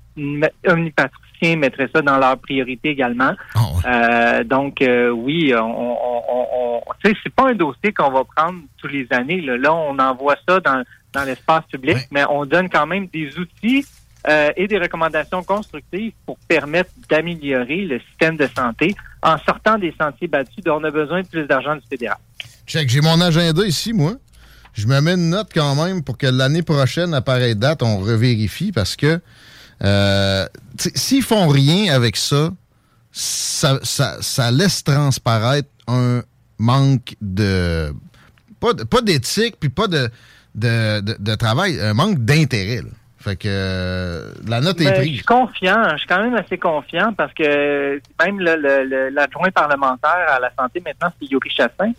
[1.42, 3.34] mettrait ça dans leur priorité également.
[3.56, 9.08] Ah donc oui, on, on, on c'est pas un dossier qu'on va prendre tous les
[9.12, 9.42] années.
[9.42, 10.84] Là, on envoie ça dans,
[11.14, 13.86] dans l'espace public, mais on donne quand même des outils
[14.56, 20.28] et des recommandations constructives pour permettre d'améliorer le système de santé en sortant des sentiers
[20.28, 22.18] battus dont on a besoin de plus d'argent du fédéral.
[22.66, 24.14] Check, j'ai mon agenda ici, moi
[24.74, 27.98] je me mets une note quand même pour que l'année prochaine, à pareille date, on
[27.98, 29.20] revérifie parce que
[29.84, 30.46] euh,
[30.78, 32.52] s'ils font rien avec ça,
[33.12, 36.22] ça, laisse transparaître un
[36.58, 37.94] manque de.
[38.60, 40.10] Pas, d'éthique, puis pas de,
[40.56, 42.82] de, travail, un manque d'intérêt.
[43.20, 45.10] Fait que euh, la note est ben, prise.
[45.10, 50.40] Je suis confiant, je suis quand même assez confiant parce que même l'adjoint parlementaire à
[50.40, 51.92] la santé maintenant, c'est Yuri Chassin.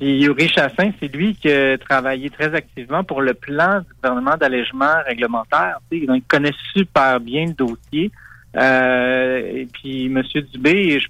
[0.00, 4.36] Et Yuri Chassin, c'est lui qui a travaillé très activement pour le plan du gouvernement
[4.36, 5.78] d'allègement réglementaire.
[5.90, 8.10] il connaît super bien le dossier.
[8.56, 10.22] Euh, et puis, M.
[10.52, 11.08] Dubé, je,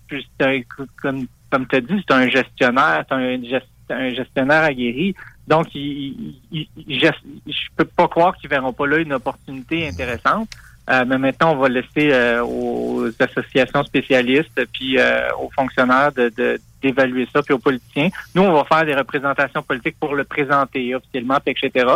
[1.02, 5.14] comme, comme tu as dit, c'est un gestionnaire, c'est un, gestionnaire aguerri.
[5.46, 10.48] Donc, il, je peux pas croire qu'ils verront pas là une opportunité intéressante.
[10.90, 16.60] Euh, mais maintenant, on va laisser euh, aux associations spécialistes puis euh, aux fonctionnaires de,
[16.82, 18.10] d'évaluer ça, puis aux politiciens.
[18.34, 21.86] Nous, on va faire des représentations politiques pour le présenter officiellement, etc.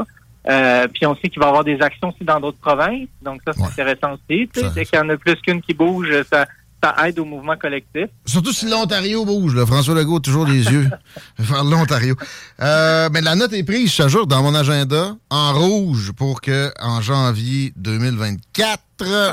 [0.94, 3.08] puis on sait qu'il va y avoir des actions aussi dans d'autres provinces.
[3.20, 4.48] Donc ça, c'est intéressant aussi.
[4.74, 6.46] Dès qu'il y en a plus qu'une qui bouge, ça,
[6.82, 8.06] ça aide au mouvement collectif.
[8.24, 9.54] Surtout si l'Ontario bouge.
[9.54, 9.66] Là.
[9.66, 10.88] François Legault toujours les yeux
[11.38, 12.14] vers l'Ontario.
[12.60, 16.72] Euh, mais la note est prise, je jour, dans mon agenda, en rouge, pour que
[16.80, 18.80] en janvier 2024,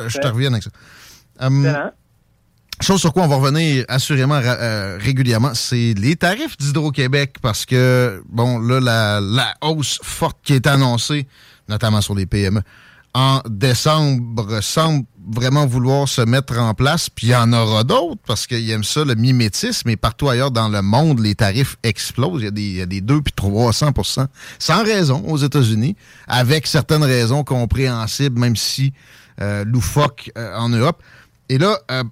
[0.08, 0.72] je te revienne avec ça.
[1.42, 1.90] Euh,
[2.82, 8.24] chose sur quoi on va revenir assurément euh, régulièrement, c'est les tarifs d'Hydro-Québec, parce que,
[8.28, 11.28] bon, là, la, la hausse forte qui est annoncée,
[11.70, 12.62] notamment sur les PME,
[13.14, 18.22] en décembre semble vraiment vouloir se mettre en place, puis il y en aura d'autres
[18.26, 22.42] parce qu'ils aiment ça, le mimétisme, et partout ailleurs dans le monde, les tarifs explosent.
[22.42, 23.92] Il y a des, il y a des 2 puis 300
[24.60, 25.96] sans raison aux États-Unis,
[26.28, 28.94] avec certaines raisons compréhensibles, même si
[29.42, 31.02] euh, loufoques euh, en Europe.
[31.50, 32.04] Et là, euh,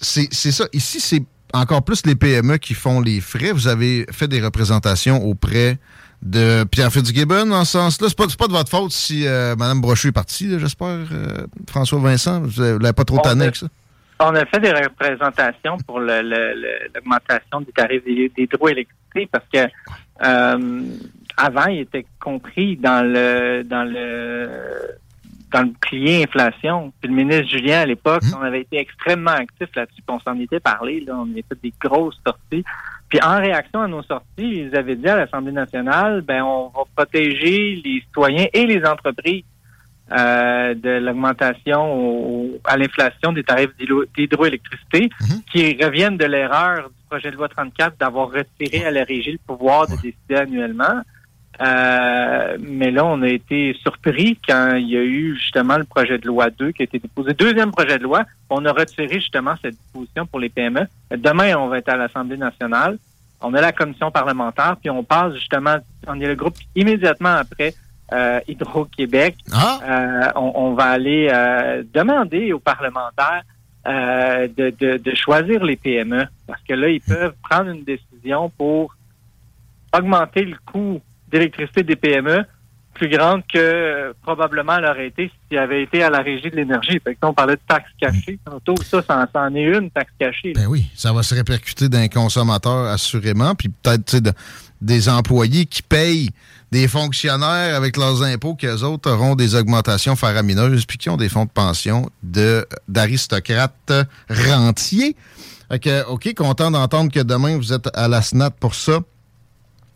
[0.00, 0.66] c'est ça.
[0.72, 1.22] Ici, c'est
[1.52, 3.52] encore plus les PME qui font les frais.
[3.52, 5.78] Vous avez fait des représentations auprès
[6.22, 8.08] de Pierre Fitzgibbon dans ce sens-là.
[8.08, 11.98] C'est pas, pas de votre faute si euh, Mme Brochu est partie, j'espère, euh, François
[11.98, 12.40] Vincent.
[12.42, 13.66] Vous l'avez pas trop tanné avec ça?
[14.22, 19.66] On a fait des représentations pour l'augmentation des tarifs d'hydroélectricité parce que
[20.22, 20.82] euh,
[21.38, 24.50] avant, il était compris dans le dans le
[25.50, 26.92] dans le plié inflation.
[27.00, 28.40] Puis le ministre Julien, à l'époque, hum.
[28.40, 31.00] on avait été extrêmement actif là-dessus, on s'en était parlé.
[31.00, 32.64] Là, on avait fait des grosses sorties.
[33.10, 36.82] Puis en réaction à nos sorties, ils avaient dit à l'Assemblée nationale, ben on va
[36.94, 39.42] protéger les citoyens et les entreprises
[40.12, 43.70] euh, de l'augmentation à l'inflation des tarifs
[44.16, 45.42] d'hydroélectricité, mhm.
[45.52, 49.38] qui reviennent de l'erreur du projet de loi 34 d'avoir retiré à la régie le
[49.44, 51.02] pouvoir de décider annuellement.
[51.60, 56.16] Euh, mais là, on a été surpris quand il y a eu justement le projet
[56.16, 57.34] de loi 2 qui a été déposé.
[57.34, 60.86] Deuxième projet de loi, on a retiré justement cette disposition pour les PME.
[61.10, 62.98] Demain, on va être à l'Assemblée nationale.
[63.42, 67.74] On a la commission parlementaire, puis on passe justement, on est le groupe immédiatement après
[68.12, 69.36] euh, Hydro-Québec.
[69.52, 69.80] Ah!
[69.82, 73.42] Euh, on, va aller euh, demander aux parlementaires
[73.86, 78.94] de, de, de choisir les PME, parce que là, ils peuvent prendre une décision pour
[79.92, 81.00] augmenter le coût
[81.30, 82.44] d'électricité des PME
[83.00, 86.56] plus grande que euh, probablement elle aurait été s'il avait été à la régie de
[86.56, 87.00] l'énergie.
[87.02, 88.38] Fait que on parlait de taxes cachées.
[88.44, 90.52] Tantôt, ça, ça, en est une, taxe cachée.
[90.54, 94.16] Ben oui, ça va se répercuter d'un consommateur assurément, puis peut-être
[94.82, 96.30] des employés qui payent
[96.72, 101.28] des fonctionnaires avec leurs impôts qu'eux autres auront des augmentations faramineuses puis qui ont des
[101.28, 103.92] fonds de pension de d'aristocrates
[104.28, 105.16] rentiers.
[105.70, 109.00] Fait OK, content d'entendre que demain vous êtes à la SNAT pour ça.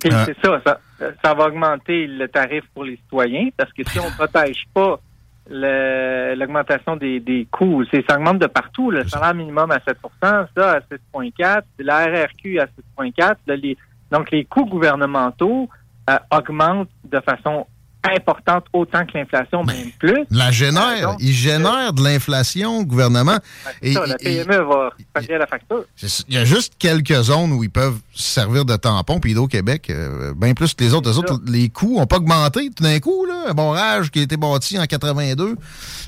[0.06, 0.80] Euh, c'est ça, ça
[1.22, 5.00] ça va augmenter le tarif pour les citoyens parce que si on ne protège pas
[5.46, 8.90] l'augmentation des, des coûts, ça augmente de partout.
[8.90, 12.66] Le salaire minimum à 7% ça à 6,4 la RRQ à
[12.98, 13.76] 6,4
[14.10, 15.68] donc les coûts gouvernementaux
[16.08, 17.66] euh, augmentent de façon
[18.10, 20.24] importante autant que l'inflation, même plus.
[20.30, 23.38] La génère, il génère de l'inflation, le gouvernement.
[23.82, 25.84] et, ça, la PME va payer la facture.
[26.28, 30.34] Il y a juste quelques zones où ils peuvent servir de tampon, puis Hydro-Québec, euh,
[30.36, 31.10] bien plus que les autres.
[31.10, 33.26] Les autres, les coûts n'ont pas augmenté tout d'un coup.
[33.26, 33.44] Là.
[33.48, 35.56] Un barrage qui a été bâti en 82,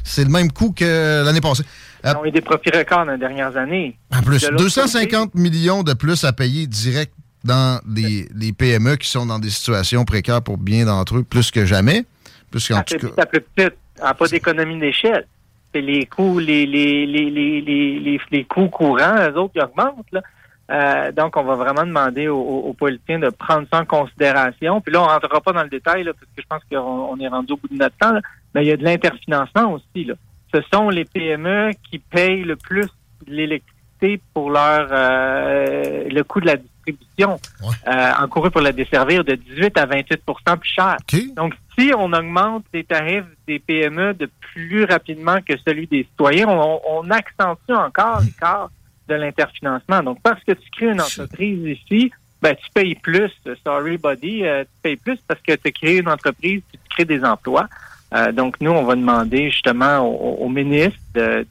[0.05, 1.64] c'est le même coût que l'année passée.
[2.05, 3.99] Ils ont eu des profits records dans les dernières années.
[4.14, 7.12] En plus, 250 millions de plus à payer direct
[7.47, 11.64] dans les, PME qui sont dans des situations précaires pour bien d'entre eux, plus que
[11.64, 12.05] jamais.
[12.51, 13.26] Plus qu'en tout cas.
[13.26, 15.26] plus petite, pas d'économie d'échelle.
[15.72, 20.11] C'est les coûts, les, les, les, les, les, coûts courants, eux autres, qui augmentent.
[20.12, 20.22] Là.
[20.70, 24.80] Euh, donc, on va vraiment demander aux, politiciens de prendre ça en considération.
[24.80, 27.20] Puis là, on ne rentrera pas dans le détail, là, parce que je pense qu'on
[27.20, 28.18] est rendu au bout de notre temps.
[28.55, 30.05] Mais il y a de l'interfinancement aussi.
[30.05, 30.14] Là.
[30.55, 32.88] Ce sont les PME qui payent le plus
[33.26, 37.39] l'électricité pour leur euh, le coût de la distribution
[37.87, 40.97] euh, encouru pour la desservir de 18 à 28 plus cher.
[41.37, 46.49] Donc, si on augmente les tarifs des PME de plus rapidement que celui des citoyens,
[46.49, 48.71] on, accentue encore l'écart
[49.09, 50.03] de l'interfinancement.
[50.03, 52.11] Donc, parce que tu crées une entreprise ici,
[52.43, 53.31] ben, tu payes plus.
[53.64, 57.23] Sorry, buddy, euh, tu payes plus parce que tu crées une entreprise, tu crées des
[57.25, 57.69] emplois.
[58.14, 60.99] Euh, donc, nous, on va demander justement au, ministre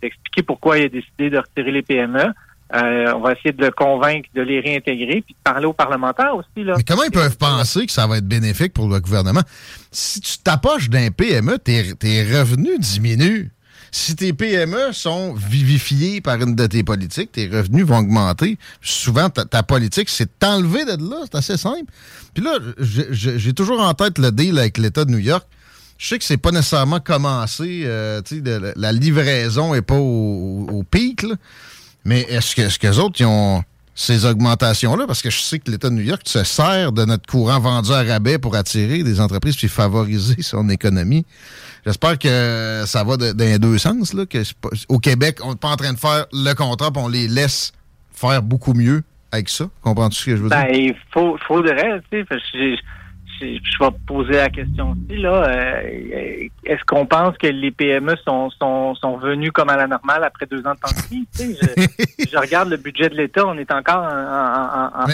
[0.01, 2.33] d'expliquer pourquoi il a décidé de retirer les PME.
[2.73, 6.35] Euh, on va essayer de le convaincre de les réintégrer, puis de parler aux parlementaires
[6.35, 6.63] aussi.
[6.63, 6.73] Là.
[6.77, 9.43] Mais comment ils peuvent penser que ça va être bénéfique pour le gouvernement?
[9.91, 11.83] Si tu t'approches d'un PME, tes,
[12.23, 13.51] revenus diminuent.
[13.91, 18.57] Si tes PME sont vivifiés par une de tes politiques, tes revenus vont augmenter.
[18.81, 21.17] Souvent, ta, politique, c'est t'enlever de là.
[21.23, 21.89] C'est assez simple.
[22.33, 25.45] Puis là, j'ai toujours en tête le deal avec l'État de New York.
[25.97, 27.83] Je sais que c'est pas nécessairement commencé.
[27.85, 28.21] Euh,
[28.75, 31.23] la, livraison est pas au, pic.
[31.23, 31.35] Là.
[32.05, 33.63] Mais est-ce que, est-ce que les autres, ils ont
[33.95, 35.07] ces augmentations-là?
[35.07, 37.91] Parce que je sais que l'État de New York se sert de notre courant vendu
[37.91, 41.25] à rabais pour attirer des entreprises puis favoriser son économie.
[41.85, 44.13] J'espère que ça va dans les deux sens.
[44.13, 44.39] Là, que
[44.89, 47.73] au Québec, on n'est pas en train de faire le contrat on les laisse
[48.11, 49.65] faire beaucoup mieux avec ça.
[49.81, 50.57] Comprends-tu ce que je veux dire?
[50.57, 52.75] Ben, il faut, faudrait, tu sais, parce que
[53.41, 55.19] je vais poser la question aussi.
[55.19, 59.87] Là, euh, est-ce qu'on pense que les PME sont, sont, sont venus comme à la
[59.87, 61.27] normale après deux ans de pandémie?
[61.37, 65.05] je, je regarde le budget de l'État, on est encore en,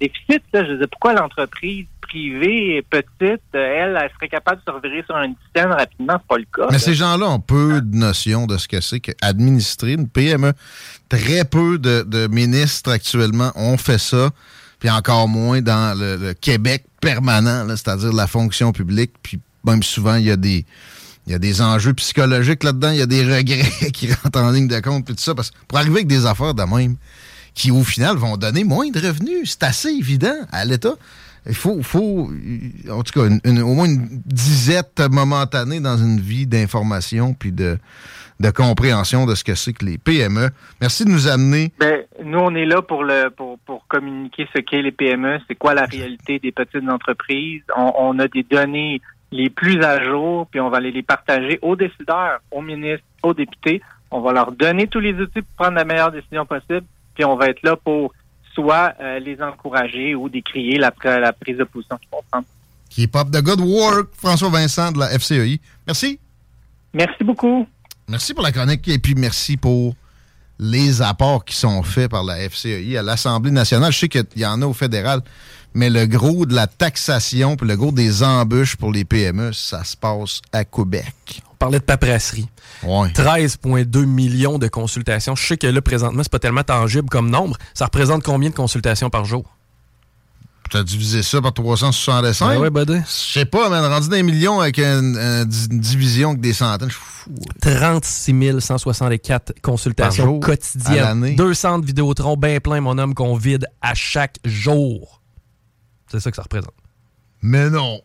[0.00, 0.42] déficit.
[0.52, 0.64] Là.
[0.64, 5.34] Je sais pourquoi l'entreprise privée petite, elle, elle serait capable de se revirer sur une
[5.54, 6.18] scène rapidement?
[6.18, 6.68] C'est pas le cas.
[6.70, 10.52] Mais ces gens-là ont peu de notions de ce que c'est qu'administrer une PME.
[11.08, 14.30] Très peu de, de ministres actuellement ont fait ça
[14.82, 19.12] puis encore moins dans le, Québec permanent, c'est-à-dire la fonction publique.
[19.22, 20.66] Puis même souvent, il y a des.
[21.28, 24.50] Il y a des enjeux psychologiques là-dedans, il y a des regrets qui rentrent en
[24.50, 25.36] ligne de compte, puis tout ça.
[25.36, 26.96] Parce que pour arriver avec des affaires de même,
[27.54, 30.94] qui au final vont donner moins de revenus, c'est assez évident à l'État.
[31.46, 32.32] Il faut, faut,
[32.90, 37.78] en tout cas, au moins une disette momentanée dans une vie d'information puis de,
[38.42, 40.50] de compréhension de ce que c'est que les PME.
[40.80, 41.72] Merci de nous amener.
[41.78, 45.54] Ben, nous, on est là pour le pour, pour communiquer ce qu'est les PME, c'est
[45.54, 47.62] quoi la réalité des petites entreprises.
[47.76, 51.76] On, a des données les plus à jour, puis on va aller les partager aux
[51.76, 53.80] décideurs, aux ministres, aux députés.
[54.10, 56.84] On va leur donner tous les outils pour prendre la meilleure décision possible,
[57.14, 58.12] puis on va être là pour
[58.54, 62.46] soit euh, les encourager ou décrier la, la prise de position qu'ils vont prendre.
[62.90, 65.60] Keep up the good work, François Vincent de la FCEI.
[65.86, 66.18] Merci.
[66.92, 67.66] Merci beaucoup.
[68.12, 69.94] Merci pour la chronique et puis merci pour
[70.58, 73.90] les apports qui sont faits par la FCEI à l'Assemblée nationale.
[73.90, 75.22] Je sais qu'il y en a au fédéral,
[75.72, 79.82] mais le gros de la taxation puis le gros des embûches pour les PME, ça
[79.84, 81.40] se passe à Québec.
[81.52, 82.48] On parlait de paperasserie.
[82.84, 85.34] 13,2 millions de consultations.
[85.34, 87.56] Je sais que là, présentement, c'est pas tellement tangible comme nombre.
[87.72, 89.46] Ça représente combien de consultations par jour?
[90.72, 92.58] Tu as divisé ça par 365.
[92.58, 96.88] Ouais, ouais, Je sais pas, man, rendu des millions avec une, division avec des centaines,
[96.88, 97.34] je suis fou.
[97.60, 101.36] 36 164 consultations quotidiennes.
[101.36, 105.20] 200 de Vidéotron bien plein, mon homme, qu'on vide à chaque jour.
[106.10, 106.72] C'est ça que ça représente.
[107.42, 108.00] Mais non.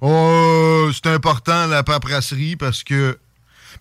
[0.00, 3.20] Oh, c'est important, la paperasserie, parce que...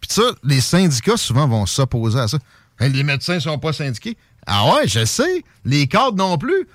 [0.01, 2.37] Puis ça, les syndicats, souvent, vont s'opposer à ça.
[2.79, 4.17] Les médecins sont pas syndiqués.
[4.45, 5.43] Ah ouais, je sais.
[5.65, 6.67] Les cadres non plus.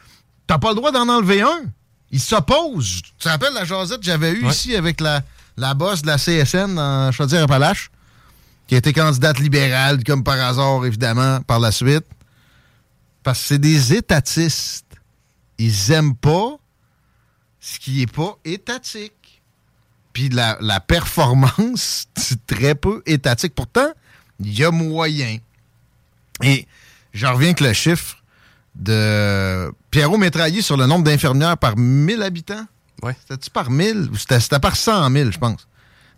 [0.47, 1.63] T'as pas le droit d'en enlever un.
[2.11, 3.03] Il s'oppose.
[3.03, 5.23] Tu te rappelles la jasette que j'avais eue ici avec la,
[5.57, 7.91] la bosse de la CSN en Chaudière-Appalaches,
[8.67, 12.05] qui était candidate libérale, comme par hasard, évidemment, par la suite.
[13.23, 14.85] Parce que c'est des étatistes.
[15.59, 16.57] Ils aiment pas
[17.61, 19.43] ce qui est pas étatique.
[20.13, 23.55] Puis la, la performance, c'est très peu étatique.
[23.55, 23.89] Pourtant,
[24.41, 25.39] il y a moyen.
[26.43, 26.67] Et
[27.13, 28.19] je reviens avec le chiffre
[28.75, 32.67] de Pierrot Métraillé sur le nombre d'infirmières par 1000 habitants?
[33.03, 33.17] Ouais.
[33.21, 34.11] C'était-tu par 1000?
[34.17, 35.67] C'était, c'était par 100 000, je pense.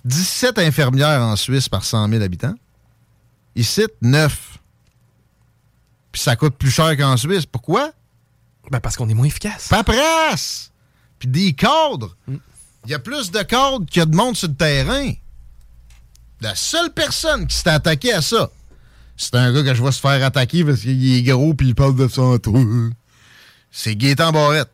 [0.05, 2.55] 17 infirmières en Suisse par 100 000 habitants.
[3.57, 4.59] Ici, 9.
[6.13, 7.47] Puis ça coûte plus cher qu'en Suisse.
[7.47, 7.91] Pourquoi?
[8.71, 9.69] Ben parce qu'on est moins efficace.
[9.69, 10.73] Paperasse!
[11.19, 12.17] Puis des cadres.
[12.29, 15.13] Il y a plus de cadres qu'il y a de monde sur le terrain.
[16.41, 18.51] La seule personne qui s'est attaquée à ça,
[19.17, 21.75] c'est un gars que je vois se faire attaquer parce qu'il est gros puis il
[21.75, 22.51] parle de santé.
[23.71, 24.71] C'est Gaétan Barrette.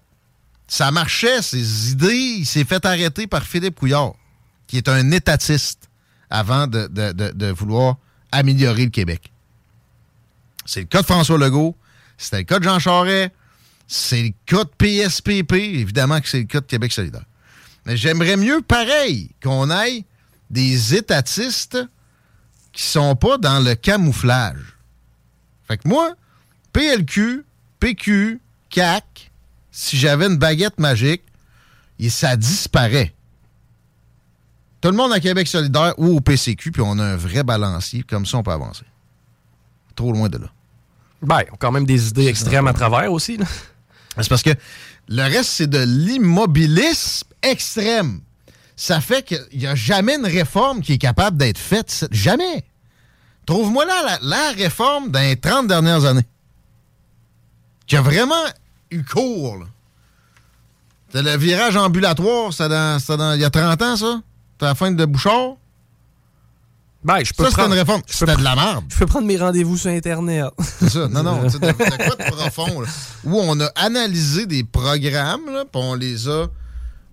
[0.69, 2.37] Ça marchait, ses idées.
[2.39, 4.15] Il s'est fait arrêter par Philippe Couillard,
[4.67, 5.91] qui est un étatiste
[6.31, 7.97] avant de vouloir
[8.31, 9.31] améliorer le Québec.
[10.65, 11.77] C'est le cas de François Legault.
[12.17, 13.33] C'était le cas de Jean Charest.
[13.87, 15.53] C'est le cas de PSPP.
[15.53, 17.25] Évidemment que c'est le cas de Québec solidaire.
[17.85, 20.05] Mais j'aimerais mieux, pareil, qu'on aille
[20.51, 21.79] des étatistes
[22.73, 24.77] qui sont pas dans le camouflage.
[25.69, 26.15] Fait que moi,
[26.73, 27.45] PLQ,
[27.81, 29.31] PQ, CAC,
[29.71, 31.23] si j'avais une baguette magique,
[31.99, 33.15] et ça disparaît.
[34.81, 38.03] Tout le monde à Québec solidaire ou au PCQ, puis on a un vrai balancier,
[38.03, 38.85] comme ça on peut avancer.
[39.95, 40.49] Trop loin de là.
[41.23, 43.39] Ben, on a quand même des idées extrêmes à travers aussi.
[44.19, 44.51] C'est parce que
[45.09, 48.21] le reste, c'est de l'immobilisme extrême.
[48.77, 52.07] Ça fait qu'il n'y a jamais une réforme qui est capable d'être faite.
[52.11, 52.65] Jamais.
[53.47, 56.27] Trouve-moi là la, la réforme dans les 30 dernières années.
[57.87, 58.35] Qui a vraiment
[58.91, 59.59] eu cours.
[59.59, 59.67] là.
[61.13, 64.21] C'est le virage ambulatoire, dans, dans- il y a 30 ans, ça?
[64.53, 65.57] C'était la fin de Bouchard?
[67.05, 68.01] Ben, je peux Ça, c'était une réforme.
[68.07, 68.85] C'était de la merde.
[68.89, 70.47] Je peux prendre mes rendez-vous sur Internet.
[70.79, 71.09] C'est ça.
[71.09, 71.49] Non, non.
[71.51, 72.89] c'est quoi de profond, là,
[73.25, 76.47] où on a analysé des programmes, là, puis on les a.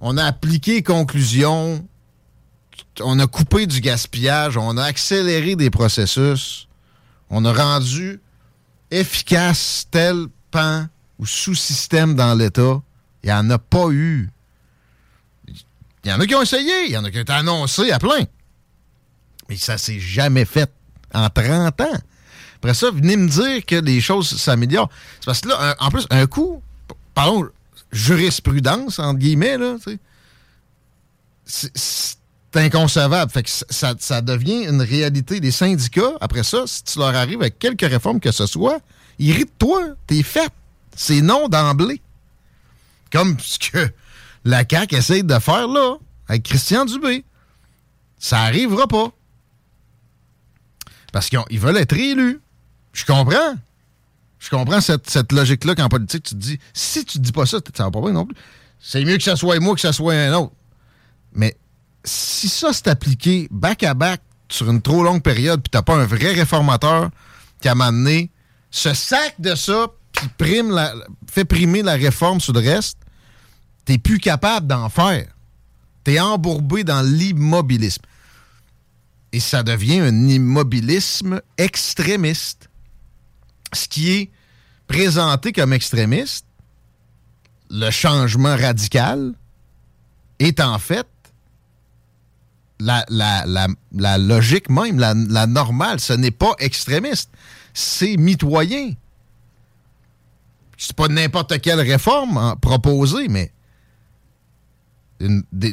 [0.01, 1.85] On a appliqué les conclusions.
[3.01, 4.57] On a coupé du gaspillage.
[4.57, 6.67] On a accéléré des processus.
[7.29, 8.19] On a rendu
[8.91, 10.87] efficace tel pan
[11.19, 12.81] ou sous-système dans l'État.
[13.23, 14.29] Il n'y en a pas eu.
[16.03, 16.85] Il y en a qui ont essayé.
[16.85, 18.25] Il y en a qui ont été annoncés à plein.
[19.49, 20.71] Mais ça s'est jamais fait
[21.13, 21.85] en 30 ans.
[22.55, 24.89] Après ça, venez me dire que les choses s'améliorent.
[25.19, 26.61] C'est parce que là, en plus, un coup,
[27.13, 27.49] parlons
[27.91, 29.75] jurisprudence, entre guillemets, là,
[31.45, 32.17] c'est-
[32.55, 33.31] inconcevable.
[33.31, 35.39] Fait que ça- devient une réalité.
[35.39, 38.79] Les syndicats, après ça, si tu leur arrives avec quelques réformes que ce soit,
[39.19, 39.81] ils rient de toi.
[40.07, 40.51] T'es fait.
[40.95, 42.01] C'est non d'emblée.
[43.11, 43.89] Comme ce que
[44.45, 45.95] la CAQ essaye de faire là,
[46.27, 47.23] avec Christian Dubé.
[48.17, 49.11] Ça arrivera pas.
[51.13, 52.39] Parce qu'ils veulent être réélus.
[52.93, 53.55] Je comprends.
[54.39, 57.59] Je comprends cette, cette logique-là qu'en politique, tu te dis, si tu dis pas ça,
[57.75, 58.35] ça va pas bien non plus.
[58.79, 60.53] C'est mieux que ça soit moi que ça soit un autre.
[61.33, 61.57] Mais
[62.05, 66.33] si ça s'est appliqué back-à-back sur une trop longue période, puis t'as pas un vrai
[66.33, 67.09] réformateur
[67.61, 68.31] qui a amené
[68.71, 70.79] ce sac de ça, puis prime
[71.29, 72.97] fait primer la réforme sur le reste,
[73.85, 75.27] t'es plus capable d'en faire.
[76.03, 78.03] T'es embourbé dans l'immobilisme.
[79.31, 82.68] Et ça devient un immobilisme extrémiste.
[83.73, 84.31] Ce qui est
[84.87, 86.45] présenté comme extrémiste,
[87.69, 89.33] le changement radical,
[90.39, 91.07] est en fait
[92.79, 95.99] la, logique même, la, normale.
[95.99, 97.29] Ce n'est pas extrémiste,
[97.73, 98.93] c'est mitoyen.
[100.77, 103.51] C'est pas n'importe quelle réforme hein, proposée, mais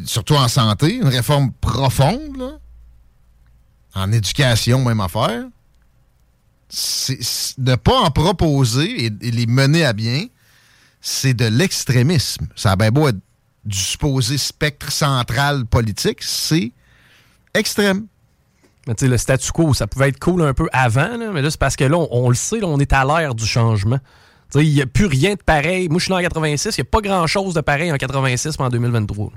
[0.05, 2.59] surtout en santé, une réforme profonde,
[3.95, 5.45] en éducation, même affaire.
[6.69, 7.19] C'est,
[7.59, 10.25] ne pas en proposer et, et les mener à bien,
[11.01, 12.49] c'est de l'extrémisme.
[12.57, 13.19] Ça a bien beau être
[13.65, 16.73] du supposé spectre central politique, c'est
[17.55, 18.07] extrême.
[18.87, 21.43] Mais tu sais, le statu quo, ça pouvait être cool un peu avant, là, mais
[21.43, 23.45] là, c'est parce que là, on, on le sait, là, on est à l'ère du
[23.47, 23.99] changement.
[24.55, 25.89] Il n'y a plus rien de pareil.
[25.89, 28.59] Moi, je suis né en 86, il n'y a pas grand-chose de pareil en 86
[28.61, 29.33] mais en 2023.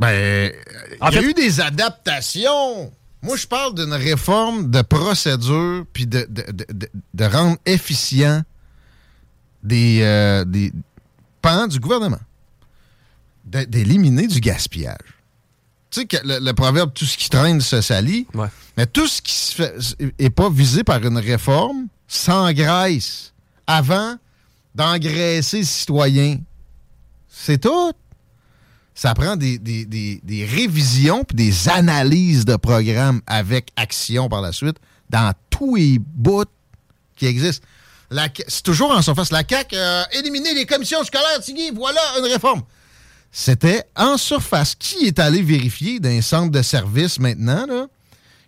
[0.00, 0.52] Ben,
[1.00, 2.92] En il y a fait- eu des adaptations.
[3.22, 8.42] Moi, je parle d'une réforme de procédure puis de, de, de- de- de rendre efficient
[9.62, 10.72] des, euh, des
[11.42, 12.20] pans du gouvernement.
[13.44, 14.96] D'éliminer du gaspillage.
[15.90, 18.26] Tu sais que le, le proverbe tout ce qui traîne se salit,
[18.76, 19.74] mais tout ce qui se fait
[20.18, 23.32] est pas visé par une réforme s'engraisse
[23.66, 24.16] avant
[24.74, 26.38] d'engraisser le citoyen.
[27.28, 27.92] C'est tout
[29.00, 34.76] ça prend des, révisions puis des analyses de programmes avec action par la suite
[35.08, 36.44] dans tous les bouts
[37.16, 37.66] qui existent.
[38.46, 39.32] C'est toujours en surface.
[39.32, 42.60] La CAQ a éliminé les commissions scolaires, Tigui, voilà une réforme.
[43.32, 44.74] C'était en surface.
[44.74, 47.86] Qui est allé vérifier dans un centre de service maintenant, là,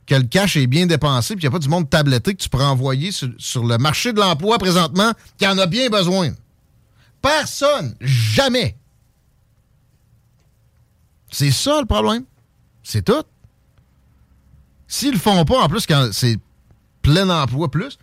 [0.06, 2.42] que le cash est bien dépensé, puis qu'il n'y a pas du monde tabletté que
[2.42, 6.32] tu pourras envoyer sur le marché de l'emploi présentement, qui en a bien besoin?
[7.22, 7.96] Personne.
[8.02, 8.76] Jamais.
[11.32, 12.24] C'est ça le problème.
[12.84, 13.24] C'est tout.
[14.86, 16.38] S'ils le font pas, en plus, quand c'est
[17.00, 17.98] plein emploi plus,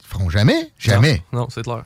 [0.00, 0.72] ils feront jamais.
[0.78, 1.22] Jamais.
[1.32, 1.84] Non, non c'est clair.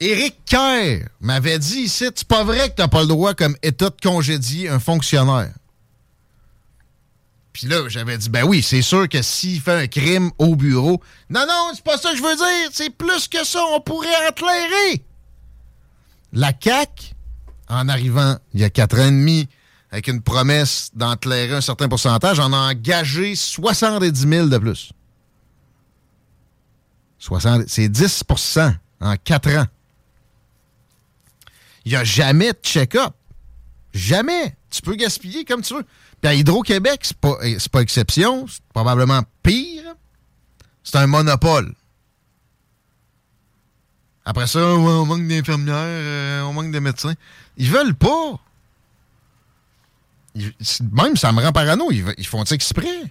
[0.00, 3.90] Éric Kerr m'avait dit ici, c'est pas vrai que t'as pas le droit comme État
[3.90, 5.52] de congédier un fonctionnaire.
[7.52, 11.02] Puis là, j'avais dit, ben oui, c'est sûr que s'il fait un crime au bureau.
[11.28, 12.70] Non, non, c'est pas ça que je veux dire.
[12.72, 13.62] C'est plus que ça.
[13.72, 15.04] On pourrait éclairer.
[16.32, 17.12] La CAQ,
[17.68, 19.48] en arrivant il y a quatre ans et demi,
[19.90, 24.92] avec une promesse d'enclairer un certain pourcentage, en a engagé 70 000 de plus.
[27.66, 29.66] C'est 10% en quatre ans.
[31.84, 33.14] Il n'y a jamais de check-up.
[33.92, 34.56] Jamais.
[34.70, 35.84] Tu peux gaspiller comme tu veux.
[36.20, 37.36] Puis Hydro-Québec, c'est pas,
[37.72, 38.46] pas exception.
[38.46, 39.94] C'est probablement pire.
[40.84, 41.74] C'est un monopole.
[44.24, 47.14] Après ça, on manque d'infirmières, euh, on manque de médecins.
[47.56, 48.38] Ils veulent pas.
[50.34, 51.90] Même, ça me rend parano.
[51.90, 53.02] Ils, font ça exprès.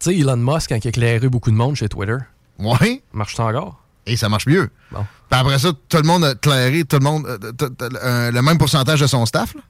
[0.00, 2.16] Tu sais, Elon Musk, quand il a éclairé beaucoup de monde chez Twitter.
[2.58, 3.02] Ouais.
[3.12, 3.82] Marche encore?
[4.06, 4.70] Et ça marche mieux.
[4.92, 5.06] Bon.
[5.30, 9.00] Puis après ça, tout le monde a éclairé, tout le monde, euh, le même pourcentage
[9.00, 9.54] de son staff.
[9.54, 9.60] Là.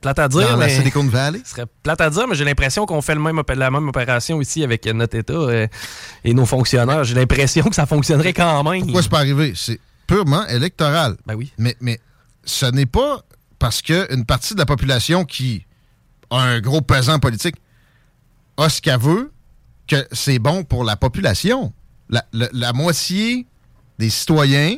[0.00, 0.50] Plate à dire.
[0.50, 1.40] Dans la Silicon Valley.
[1.44, 4.40] Ce serait plate à dire, mais j'ai l'impression qu'on fait le même, la même opération
[4.40, 5.66] ici avec notre État euh,
[6.24, 7.02] et nos fonctionnaires.
[7.04, 8.84] J'ai l'impression que ça fonctionnerait quand même.
[8.84, 9.54] Pourquoi c'est pas arrivé?
[9.56, 11.16] C'est purement électoral.
[11.26, 11.52] Ben oui.
[11.58, 11.98] Mais, mais
[12.44, 13.22] ce n'est pas
[13.58, 15.66] parce qu'une partie de la population qui
[16.30, 17.56] un gros pesant politique
[18.56, 19.32] a ce qu'elle veut
[19.86, 21.72] que c'est bon pour la population.
[22.10, 23.46] La, moitié
[23.98, 24.76] des citoyens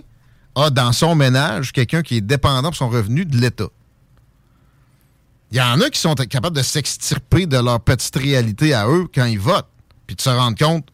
[0.54, 3.68] a dans son ménage quelqu'un qui est dépendant pour son revenu de l'État.
[5.52, 9.08] Il y en a qui sont capables de s'extirper de leur petite réalité à eux
[9.12, 9.68] quand ils votent,
[10.06, 10.88] puis de se rendre compte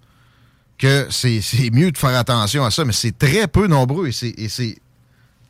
[0.78, 4.78] que c'est mieux de faire attention à ça, mais c'est très peu nombreux et c'est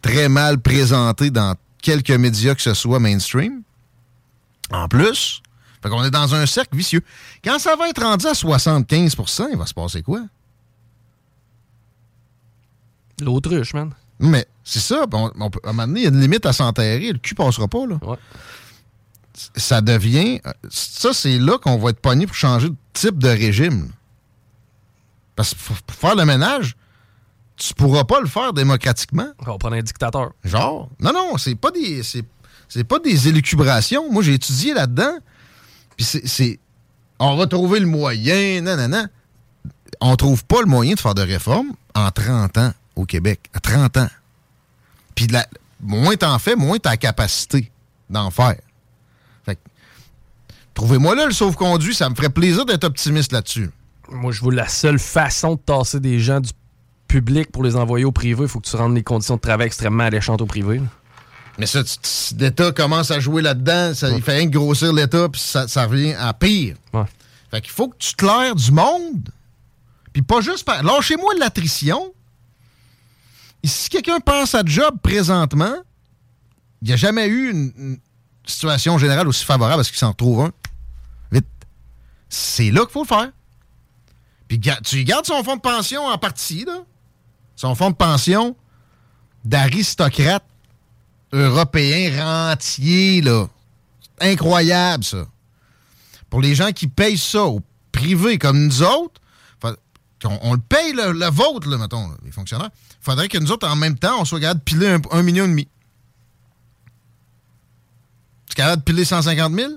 [0.03, 3.63] très mal présenté dans quelques médias que ce soit mainstream.
[4.73, 5.43] En plus,
[5.83, 7.03] fait qu'on est dans un cercle vicieux.
[7.45, 10.23] Quand ça va être rendu à 75% il va se passer quoi?
[13.21, 13.93] L'autruche, man.
[14.19, 15.05] Mais c'est ça.
[15.05, 17.12] à un moment donné, il y a une limite à s'enterrer.
[17.12, 17.99] Le cul passera pas, là.
[18.03, 18.17] Ouais
[19.57, 20.41] ça devient.
[20.71, 23.91] Ça, c'est là qu'on va être pogné pour changer de type de régime.
[25.35, 26.77] Parce que pour faire le ménage,
[27.57, 29.29] tu pourras pas le faire démocratiquement.
[29.41, 30.33] On va prendre un dictateur.
[30.45, 30.89] Genre?
[31.01, 32.03] Non, non, c'est pas des.
[32.03, 32.25] C'est
[32.85, 34.11] pas des élucubrations.
[34.11, 35.19] Moi, j'ai étudié là-dedans.
[35.97, 36.59] Puis c'est.
[37.19, 38.61] On va trouver le moyen.
[38.61, 39.07] Non.
[40.01, 43.41] On trouve pas le moyen de faire de réformes en 30 ans au Québec.
[43.55, 44.09] À 30 ans.
[45.14, 45.29] Puis
[45.81, 47.71] moins t'en fais, moins t'as la capacité
[48.11, 48.57] d'en faire.
[50.75, 53.71] Trouvez-moi là le sauve-conduit, ça me ferait plaisir d'être optimiste là-dessus.
[54.11, 56.51] Moi, je vois la seule façon de tasser des gens du
[57.09, 59.69] public pour les envoyer au privé, il faut que tu rendes les conditions de travail
[59.69, 60.83] extrêmement alléchantes au privé.
[61.59, 61.81] Mais ça,
[62.39, 66.33] l'État commence à jouer là-dedans, il fait rien que grossir l'État, puis ça, revient à
[66.35, 66.77] pire.
[67.51, 69.31] Fait qu'il faut que tu claires du monde,
[70.13, 70.83] puis pas juste par...
[70.83, 72.13] Lâchez-moi de l'attrition.
[73.65, 75.77] si quelqu'un pense à job présentement,
[76.83, 77.99] il n'y a jamais eu une,
[78.45, 80.53] situation générale aussi favorable à ce qu'il s'en trouve un
[82.29, 83.31] c'est là qu'il faut le faire.
[84.49, 86.85] Puis tu gardes son fonds de pension en partie, là.
[87.57, 88.57] Son fonds de pension
[89.45, 90.45] d'aristocrate
[91.33, 93.47] européen rentier, là.
[94.20, 95.27] Incroyable, ça.
[96.31, 97.61] Pour les gens qui payent ça au
[97.93, 99.20] privé comme nous autres,
[100.24, 102.70] on, le paye le, vôtre, là, mettons, les fonctionnaires.
[102.91, 105.45] Il faudrait que nous autres, en même temps, on soit capable de piler un, million
[105.45, 105.68] et demi.
[108.47, 109.72] Tu es capable de piler 150 000?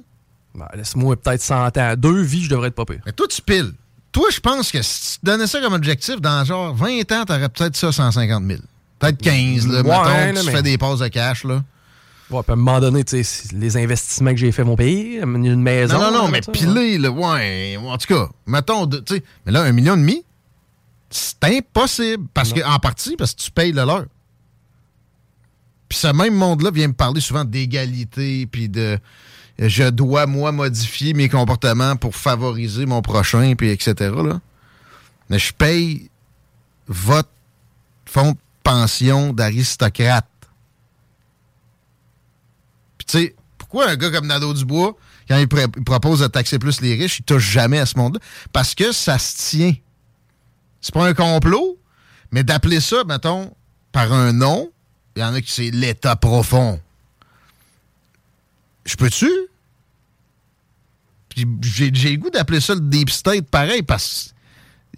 [0.56, 1.94] Ben, laisse-moi peut-être 100 ans.
[1.98, 3.02] Deux vies, je devrais être pas pire.
[3.06, 3.74] Mais toi, tu piles.
[4.12, 7.50] Toi, je pense que si tu donnais ça comme objectif, dans genre 20 ans, t'aurais
[7.50, 8.60] peut-être ça 150 000.
[9.00, 11.64] Peut-être 15, là, mettons, tu fais des passes de cash, là.
[12.30, 15.22] Ouais, puis à un moment donné, tu sais, les investissements que j'ai fait vont payer,
[15.22, 15.98] une maison.
[15.98, 17.78] Non, non, non, mais piler, là, ouais.
[17.84, 20.24] En tout cas, mettons, tu sais, mais là, un million et demi,
[21.10, 22.26] c'est impossible.
[22.34, 24.06] Parce que, en partie, parce que tu payes le leur.
[25.88, 29.00] Puis ce même monde-là vient me parler souvent d'égalité, puis de
[29.58, 33.94] je dois, moi, modifier mes comportements pour favoriser mon prochain, puis etc.
[34.00, 34.40] Là.
[35.30, 36.10] Mais je paye
[36.88, 37.30] votre
[38.06, 38.38] fonds de
[38.70, 40.28] pension d'aristocrate.
[43.00, 44.96] Puis tu sais, pourquoi un gars comme Nadeau Dubois,
[45.28, 48.20] quand il, propose de taxer plus les riches, il touche jamais à ce monde-là?
[48.54, 49.74] Parce que ça se tient.
[50.82, 51.80] C'est pas un complot,
[52.32, 53.52] mais d'appeler ça, mettons,
[53.92, 54.72] par un nom,
[55.16, 56.80] il y en a qui c'est l'État profond.
[58.86, 59.32] Je peux-tu?
[61.62, 63.10] j'ai le goût d'appeler ça le deep
[63.50, 64.34] pareil parce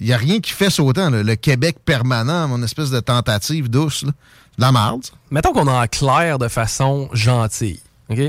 [0.02, 1.10] qu'il n'y a rien qui fait sautant.
[1.10, 4.04] Le Québec permanent, mon espèce de tentative douce.
[4.04, 4.12] De
[4.58, 5.04] la marde.
[5.30, 7.80] Mettons qu'on en clair de façon gentille.
[8.10, 8.20] OK?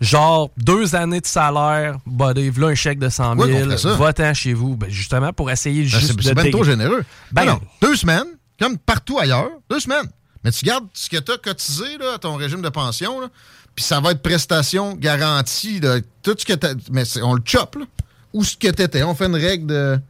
[0.00, 3.78] Genre, deux années de salaire, buddy, voilà un chèque de 100 Ouais, 000, qu'on ferait
[3.78, 3.94] ça.
[3.96, 4.76] va-t'en chez vous.
[4.76, 7.04] Ben, justement, pour essayer Ben, juste de c'est bien trop généreux.
[7.32, 8.26] Ben, non, non, deux semaines,
[8.58, 10.08] comme partout ailleurs, deux semaines.
[10.42, 13.28] Mais tu gardes ce que tu as cotisé là, à ton régime de pension, là,
[13.74, 15.80] puis ça va être prestation garantie.
[15.80, 17.84] là, tout ce que t'as- Mais on le chope, là.
[18.32, 19.02] Ou ce que t'étais?
[19.02, 20.00] On fait une règle de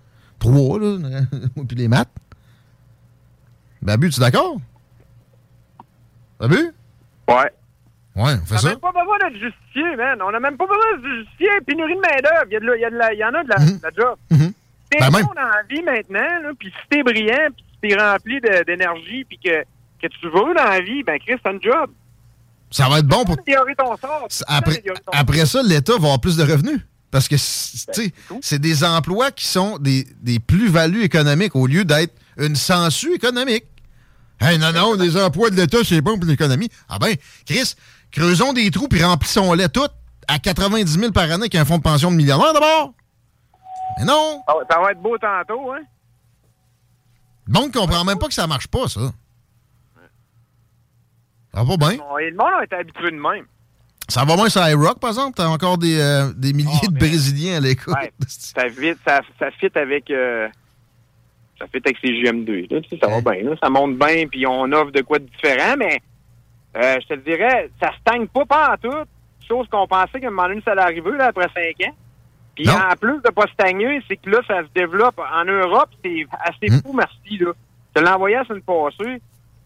[0.41, 0.97] trois, là,
[1.69, 2.09] puis les maths.
[3.83, 4.57] Babu, tu es d'accord?
[6.39, 6.73] Babu?
[7.29, 7.53] Ouais.
[8.17, 8.69] Ouais, on fait On n'a ça.
[8.71, 10.19] même pas besoin d'être justifié, man.
[10.23, 11.49] On n'a même pas besoin de justifier.
[11.67, 12.47] Pénurie de main-d'œuvre.
[12.47, 14.17] Il y, y, a de la- il y en a de la, de la job.
[14.31, 14.53] Mhm.
[14.91, 19.25] T'es Ben, bon la vie maintenant, puis si t'es brillant, puis si t'es rempli d'énergie,
[19.25, 19.63] puis que,
[20.03, 21.91] que tu veux dans la vie, ben Chris, t'as une job.
[22.73, 23.37] Ça va être bon pour.
[23.39, 24.27] Améliorer ton sort.
[24.49, 26.81] Après, ton après ça, l'État va avoir plus de revenus.
[27.11, 31.85] Parce que tu sais, c'est des emplois qui sont des, des plus-values économiques au lieu
[31.85, 33.65] d'être une sangsue économique.
[34.41, 36.69] Hey, non, non, des emplois de l'État, c'est bon pour l'économie.
[36.89, 37.15] Ah ben,
[37.47, 37.75] Chris,
[38.13, 39.93] creusons des trous puis remplissons-les toutes
[40.29, 42.95] à 90 000 par année avec un fonds de pension de millionnaire d'abord.
[43.99, 44.43] Mais non!
[44.47, 45.81] Ça va- Ça va être beau tantôt, hein?
[47.49, 49.01] Le monde comprend même pas que ça marche pas, ça.
[51.53, 51.97] Ça va pas bien.
[51.99, 53.45] Bon, Et le monde a été habitué de même.
[54.11, 55.35] Ça va moins sur iRock, par exemple?
[55.37, 57.95] T'as encore des, euh, des milliers de Brésiliens à l'écoute.
[57.95, 60.11] Ouais, ça, fit, ça, ça fit avec.
[60.11, 60.49] euh,
[61.59, 62.73] ça fit avec ces GM2.
[62.73, 63.43] Là, tu sais, ça va bien.
[63.51, 63.57] là.
[63.63, 66.01] Ça monte bien, puis on offre de quoi de différent, mais
[66.77, 68.97] euh, je te le dirais, ça stagne pas pas en tout.
[69.47, 71.95] Chose qu'on pensait qu'à un moment donné, ça allait arriver là, après cinq ans.
[72.55, 72.73] Puis Non.
[72.75, 75.91] en plus de pas stagner, c'est que là, ça se développe en Europe.
[76.05, 76.81] C'est assez Hmm.
[76.83, 77.39] fou, merci.
[77.39, 77.53] Là.
[77.95, 79.21] Je te l'ai envoyé la semaine passée.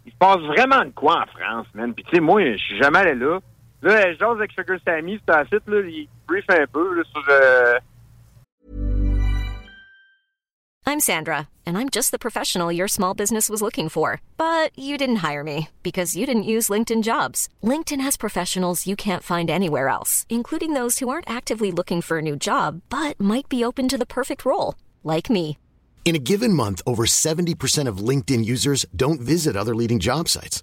[0.07, 1.93] Il se passe vraiment de quoi en France, man.
[1.95, 3.39] Puis tu sais, moi, je suis jamais allé là.
[3.85, 7.03] Là, je jase avec Sugar Sammy, c'est un site, là, il brief un peu là,
[7.13, 7.79] sur euh,
[10.87, 14.23] I'm Sandra, and I'm just the professional your small business was looking for.
[14.39, 17.49] But you didn't hire me because you didn't use LinkedIn jobs.
[17.63, 22.17] LinkedIn has professionals you can't find anywhere else, including those who aren't actively looking for
[22.17, 25.59] a new job but might be open to the perfect role, like me.
[26.07, 30.63] In a given month, over 70% of LinkedIn users don't visit other leading job sites.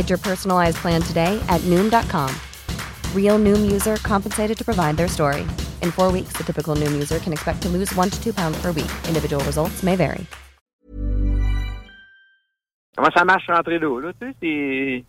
[0.00, 2.30] Get your personalized plan today at Noom.com.
[3.14, 5.42] Real Noom user compensated to provide their story.
[5.82, 8.56] In four weeks, the typical Noom user can expect to lose one to two pounds
[8.62, 8.90] per week.
[9.08, 10.26] Individual results may vary.
[12.96, 15.04] comment ça marche rentrer là, là, tu sais,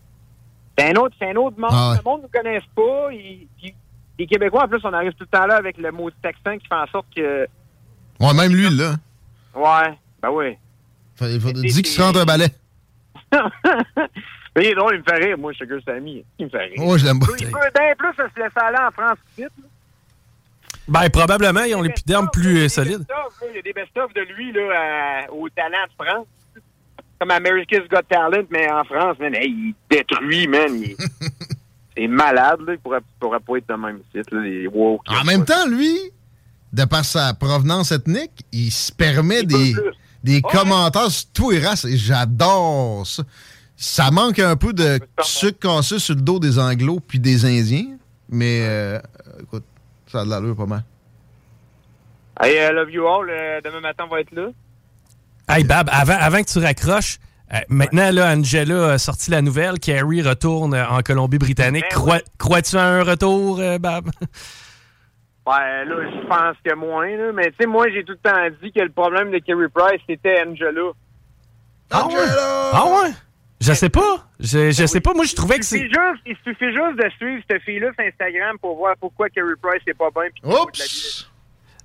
[0.77, 0.83] c'est...
[0.83, 1.71] Un autre, c'est un autre monde.
[1.73, 1.97] Ah ouais.
[1.97, 3.11] Le monde ne nous connaisse pas.
[3.13, 3.73] Ils- puis
[4.19, 6.67] les Québécois, en plus, on arrive tout le temps là avec le mot texan qui
[6.67, 7.47] fait en sorte que...
[8.19, 8.95] Ouais, même lui, là.
[9.55, 10.57] Ouais, ben oui.
[11.15, 12.47] Fait- Il faut dire qu'il se rentre un balai.
[14.55, 16.23] Mais drôle, il me fait rire, moi, Sugar Sammy.
[16.37, 16.83] Il me fait rire.
[16.85, 17.27] Ouais, je l'aime pas.
[17.39, 19.47] Il peut d'un plus se laisser aller en France vite.
[19.57, 19.67] là.
[20.87, 23.05] Ben, probablement, ils ont l'épiderme plus euh, solide.
[23.49, 26.27] Il y a des best-of de lui là, au talent de France.
[27.19, 30.73] Comme America's Got Talent, mais en France, man, hey, il détruit, man.
[30.75, 30.95] Il-
[31.95, 32.73] C'est malade, là.
[32.73, 34.41] Il pourrait, pourrait pas être de même site, là.
[34.41, 35.01] Les woke.
[35.07, 35.97] En même temps, lui,
[36.73, 39.75] de par sa provenance ethnique, il se permet des,
[40.23, 41.85] des commentaires sur tout et race.
[41.85, 43.23] Et j'adore ça.
[43.83, 47.97] Ça manque un peu de sucre cassé sur le dos des Anglos puis des Indiens.
[48.29, 48.99] Mais, euh,
[49.41, 49.63] écoute,
[50.05, 50.83] ça a de l'allure pas mal.
[52.43, 53.27] Hey, I love you all.
[53.27, 54.49] euh, demain matin, on va être là.
[55.49, 57.17] Hey, Bab, avant, avant que tu raccroches,
[57.53, 59.79] euh, maintenant, là, Angela a sorti la nouvelle.
[59.79, 61.85] Carrie retourne en Colombie-Britannique.
[61.89, 64.09] Ben Crois- Crois-tu à un retour, euh, Bab?
[65.47, 67.31] Ouais, là, je pense que moins, là.
[67.33, 69.99] Mais, tu sais, moi, j'ai tout le temps dit que le problème de Kerry Price,
[70.07, 70.91] c'était Angela.
[71.89, 72.13] Ah ouais?
[72.73, 73.09] Ah ouais?
[73.61, 74.25] Je sais pas.
[74.39, 75.13] Je, je sais pas.
[75.13, 75.81] Moi, je trouvais que c'est.
[75.83, 79.81] juste, il suffit juste de suivre cette fille-là sur Instagram pour voir pourquoi Kerry Price
[79.85, 80.23] n'est pas bien.
[80.43, 81.25] vie.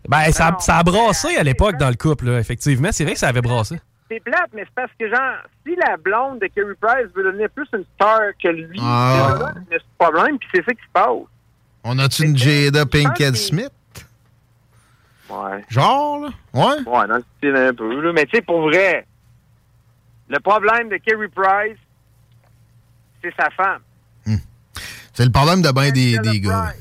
[0.08, 2.88] Ben, ça, Non, ça a brassé à l'époque dans le couple, là, effectivement.
[2.92, 3.78] C'est vrai que ça avait brassé.
[4.10, 5.36] C'est plate, mais c'est parce que, genre,
[5.66, 9.18] si la blonde de Kerry Price veut devenir plus une star que lui, Ah.
[9.34, 11.08] déjà là, il y a ce problème, puis c'est ça qui se passe.
[11.84, 13.70] On a-tu une Jada Pinkett Smith?
[15.28, 15.64] Ouais.
[15.68, 16.28] Genre, là?
[16.54, 16.76] Ouais?
[16.86, 18.12] Ouais, dans le style un peu, là.
[18.14, 19.04] Mais tu sais, pour vrai,
[20.28, 21.78] le problème de Kerry Price,
[23.22, 23.80] c'est sa femme.
[25.14, 26.72] C'est le problème de bien des, des gars.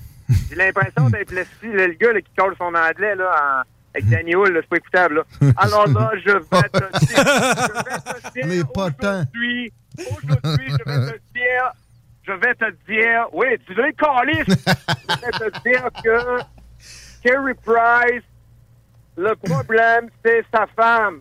[0.50, 3.32] J'ai l'impression d'être le, le gars là, qui colle son anglais là,
[3.62, 3.64] en-
[3.94, 5.16] avec Danny Hull, c'est pas écoutable.
[5.40, 5.52] Là.
[5.58, 9.22] Alors là, je vais te dire, je vais te dire Mais pas tant.
[9.22, 11.72] aujourd'hui, aujourd'hui, je vais te dire
[12.28, 16.40] je vais te dire, oui, tu veux coller, je vais te dire que
[17.24, 18.24] Kerry Price,
[19.16, 21.20] le problème, c'est sa femme.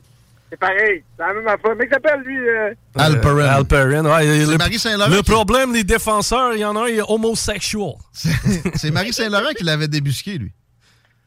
[0.54, 1.74] C'est pareil, c'est la même affaire.
[1.76, 2.38] Mais il s'appelle, lui...
[2.48, 2.74] Euh...
[2.96, 3.46] Alperin.
[3.46, 4.44] Alperin, ouais.
[4.44, 6.98] C'est le, Marie Saint-Laurent Le qui- problème des défenseurs, il y en a un, il
[6.98, 7.94] est homosexual.
[8.12, 10.52] C'est Marie Saint-Laurent qui l'avait débusqué, lui.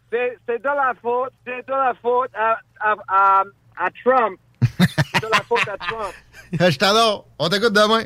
[0.09, 3.43] C'est c'est de la faute, c'est de la faute à, à, à,
[3.77, 4.39] à Trump.
[4.61, 6.13] c'est de la faute à Trump.
[6.71, 7.27] Je t'adore.
[7.37, 8.03] On t'écoute demain.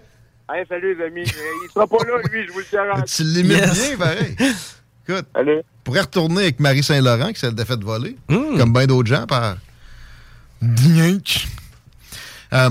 [0.52, 1.22] Hey, salut les amis.
[1.22, 3.16] Euh, Il sera pas là, lui, je vous le garantis.
[3.18, 4.36] Tu l'imites bien, pareil.
[5.08, 5.62] Écoute, Allez.
[5.84, 9.56] pourrait retourner avec Marie Saint-Laurent, qui s'est fait voler, comme bien d'autres gens, par...
[12.54, 12.70] Euh,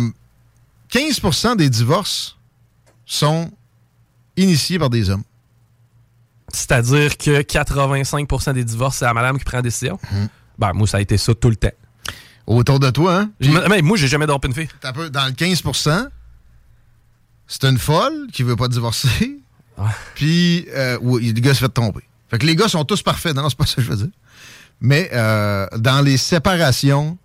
[0.92, 2.36] 15% des divorces
[3.06, 3.50] sont
[4.36, 5.24] initiés par des hommes.
[6.52, 9.98] C'est-à-dire que 85% des divorces, c'est la madame qui prend la décision?
[10.58, 11.70] Ben, moi, ça a été ça tout le temps.
[12.46, 13.30] Autour de toi, hein?
[13.68, 14.68] Mais moi, j'ai jamais dormi une fille.
[14.80, 16.08] T'as un peu- dans le 15%
[17.52, 19.40] c'est une folle qui veut pas divorcer.
[20.14, 22.02] Puis, euh, oui, le gars se fait tromper.
[22.28, 23.34] Fait que les gars sont tous parfaits.
[23.34, 24.10] Non, c'est pas ça que je veux dire.
[24.80, 27.18] Mais euh, dans les séparations,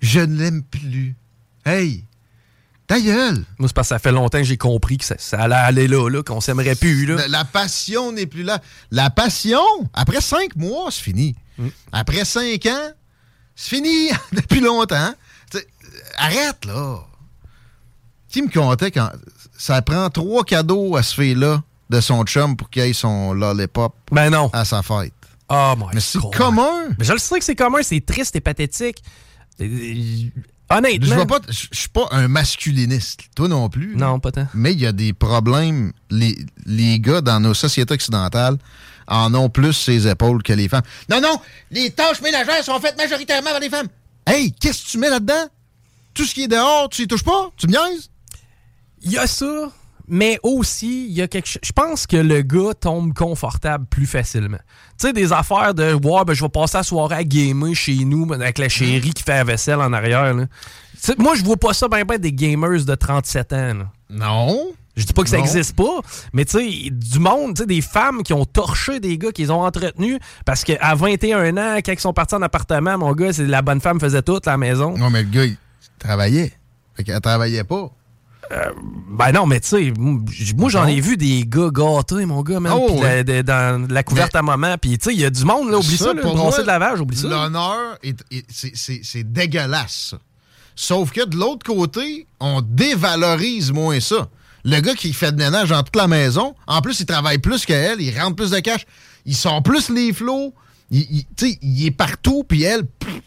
[0.00, 1.14] je ne l'aime plus.
[1.64, 2.04] Hey,
[2.86, 3.44] ta gueule!
[3.58, 5.88] Moi, c'est parce que ça fait longtemps que j'ai compris que ça, ça allait aller
[5.88, 7.06] là, là qu'on s'aimerait plus.
[7.06, 7.16] Là.
[7.16, 8.60] La, la passion n'est plus là.
[8.90, 9.60] La passion,
[9.92, 11.36] après cinq mois, c'est fini.
[11.92, 12.90] Après cinq ans,
[13.54, 15.14] c'est fini depuis longtemps.
[15.50, 15.66] T'sais,
[16.16, 16.98] arrête, là.
[18.28, 19.10] Qui me comptait quand
[19.58, 23.94] ça prend trois cadeaux à ce fille-là de son chum pour qu'il ait son lollipop
[24.12, 24.48] ben non.
[24.52, 25.12] à sa fête?
[25.48, 26.88] Oh my Mais c'est commun.
[26.98, 29.02] Mais je le sais que c'est commun, c'est triste et pathétique.
[29.60, 30.30] Euh,
[30.70, 31.16] Je Honnêtement.
[31.16, 33.96] vois pas, je je suis pas un masculiniste, toi non plus.
[33.96, 34.46] Non, pas tant.
[34.54, 35.92] Mais il y a des problèmes.
[36.10, 38.56] Les, les gars dans nos sociétés occidentales
[39.08, 40.84] en ont plus ses épaules que les femmes.
[41.08, 41.40] Non, non,
[41.72, 43.88] les tâches ménagères sont faites majoritairement par les femmes.
[44.26, 45.48] Hey, qu'est-ce que tu mets là-dedans?
[46.14, 47.50] Tout ce qui est dehors, tu y touches pas?
[47.56, 48.10] Tu me niaises?
[49.02, 49.72] Il y a ça,
[50.10, 51.60] mais aussi, il y a quelque chose.
[51.64, 54.58] Je pense que le gars tombe confortable plus facilement.
[54.98, 58.04] Tu sais, des affaires de Ouais, ben, je vais passer la soirée à gamer chez
[58.04, 60.34] nous ben, avec la chérie qui fait la vaisselle en arrière.
[60.34, 60.44] là.
[61.18, 63.74] Moi, je vois pas ça ben, ben des gamers de 37 ans.
[63.74, 63.90] là.
[64.10, 64.66] Non.
[64.96, 65.44] Je dis pas que ça Non.
[65.44, 66.00] existe pas,
[66.32, 69.50] mais tu sais, du monde, tu sais, des femmes qui ont torché des gars qu'ils
[69.52, 73.46] ont entretenus parce qu'à 21 ans, quand ils sont partis en appartement, mon gars, c'est
[73.46, 74.98] la bonne femme faisait toute la maison.
[74.98, 75.56] Non, mais le gars, il
[75.98, 76.52] travaillait.
[76.96, 77.90] Fait qu'elle travaillait pas.
[79.10, 79.92] Ben non, mais tu sais,
[80.56, 84.34] moi j'en ai vu des gars gâtés, mon gars, man, Oh, la- dans la couverte
[84.34, 86.58] à maman, puis tu sais, il y a du monde, là, oublie ça, brasser moi,
[86.62, 87.28] de lavage, oublie ça.
[87.28, 90.08] L'honneur, est- est- c'est- dégueulasse.
[90.12, 90.18] ça.
[90.74, 94.28] Sauf que de l'autre côté, on dévalorise moins ça.
[94.64, 97.64] Le gars qui fait de ménage dans toute la maison, en plus, il travaille plus
[97.66, 98.84] qu'elle, il rentre plus de cash,
[99.26, 100.54] il sort plus les flots,
[100.90, 103.20] il, il- tu sais, il est partout, puis elle, pff,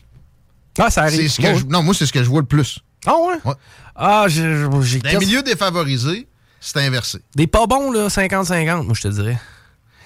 [0.80, 1.22] Ah, ça arrive.
[1.22, 1.56] c'est ce que Ouais.
[1.56, 2.80] je- non, moi, c'est ce que je vois le plus.
[3.06, 3.54] Ah ouais?
[3.96, 6.28] Ah, j'ai Dans les milieux défavorisés,
[6.60, 7.20] c'est inversé.
[7.36, 9.40] Des pas bons, là, 50-50, moi, je te dirais.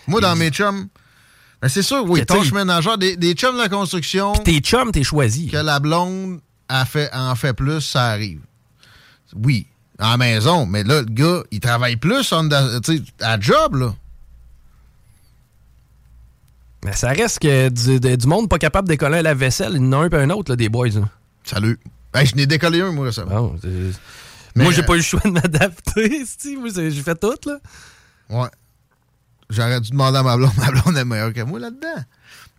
[0.07, 0.87] Moi, dans mes chums,
[1.61, 4.33] ben, c'est sûr, oui, tâches ménagères, des, des chums de la construction.
[4.33, 5.47] Tes chums, t'es choisi.
[5.47, 8.41] Que la blonde a fait, en fait plus, ça arrive.
[9.35, 9.67] Oui,
[9.99, 12.49] en maison, mais là, le gars, il travaille plus on
[13.21, 13.93] à job, là.
[16.85, 19.87] Mais ça reste que du, de- du monde pas capable d'écoller la vaisselle, il y
[19.87, 20.89] en a un puis un autre, là, des boys.
[20.89, 21.09] là.
[21.43, 21.79] Salut.
[22.13, 23.41] Ben, je n'ai décollé un, moi, récemment.
[23.41, 23.59] Bon,
[24.55, 26.23] Mais, moi, j'ai euh, pas eu le choix de m'adapter,
[26.57, 27.57] moi, j'ai fait tout, là.
[28.29, 28.49] Ouais.
[29.49, 30.51] J'aurais dû demander à ma blonde.
[30.57, 32.03] Ma blonde est meilleure que moi là-dedans.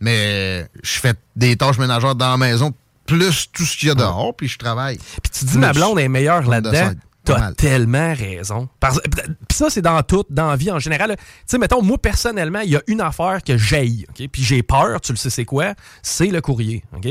[0.00, 2.72] Mais euh, je fais des tâches ménagères dans la maison,
[3.04, 4.98] plus tout ce qu'il y a dehors, puis je travaille.
[5.22, 6.92] Puis tu dis ma blonde est meilleure là-dedans.
[7.24, 8.68] T'as tellement raison.
[8.80, 11.14] Puis ça, c'est dans tout, dans la vie en général.
[11.16, 14.28] Tu sais, mettons, moi, personnellement, il y a une affaire que j'aille, OK?
[14.32, 15.74] Puis j'ai peur, tu le sais c'est quoi?
[16.02, 17.06] C'est le courrier, OK?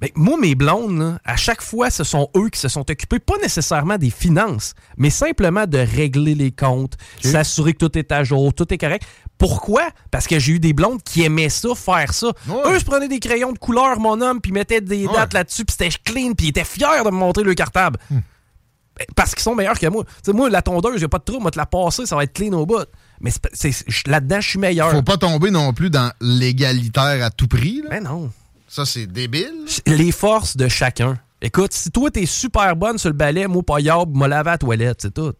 [0.00, 3.18] Ben, moi, mes blondes, là, à chaque fois, ce sont eux qui se sont occupés,
[3.18, 6.94] pas nécessairement des finances, mais simplement de régler les comptes,
[7.32, 9.02] s'assurer que tout est à jour, tout est correct.
[9.38, 9.82] Pourquoi?
[10.12, 12.28] Parce que j'ai eu des blondes qui aimaient ça, faire ça.
[12.66, 15.74] Eux se prenaient des crayons de couleur, mon homme, puis mettaient des dates là-dessus, puis
[15.76, 17.98] c'était clean, puis ils étaient fiers de me montrer le cartable.
[18.08, 20.04] Ben, Parce qu'ils sont meilleurs que moi.
[20.28, 22.52] Moi, la tondeuse, j'ai pas de trou, moi, te la passer, ça va être clean
[22.52, 22.86] au bout.
[23.20, 24.90] Mais je- là-dedans, je suis meilleur.
[24.92, 27.82] Faut pas tomber non plus dans l'égalitaire à tout prix.
[27.82, 27.90] Là.
[27.90, 28.30] Ben non.
[28.68, 29.64] Ça, c'est débile.
[29.86, 31.18] Les forces de chacun.
[31.40, 34.58] Écoute, si toi, t'es super bonne sur le balai, moi, pas m'a lavé à la
[34.58, 35.32] toilette, c'est tout.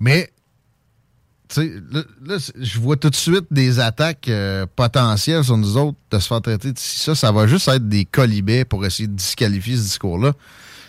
[0.00, 0.32] Mais,
[1.48, 5.76] tu sais, là, là, je vois tout de suite des attaques euh, potentielles sur nous
[5.76, 7.14] autres de se faire traiter de si ça.
[7.14, 10.32] Ça va juste être des colibets pour essayer de disqualifier ce discours-là.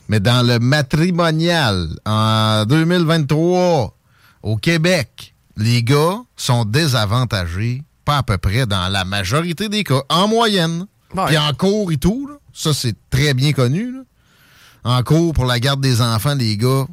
[0.08, 3.98] Mais dans le matrimonial, en 2023,
[4.44, 10.02] au Québec, les gars sont désavantagés, pas à peu près dans la majorité des cas,
[10.10, 10.86] en moyenne.
[11.28, 13.92] Puis en cours et tout, là, ça c'est très bien connu.
[13.92, 14.00] là.
[14.84, 16.86] En cours pour la garde des enfants, les gars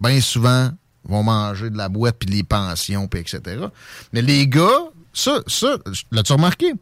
[0.00, 0.70] bien souvent,
[1.04, 3.66] vont manger de la boîte, puis les pensions, puis etc.
[4.12, 5.76] Mais les gars, ça, ça,
[6.10, 6.72] l'as-tu remarqué?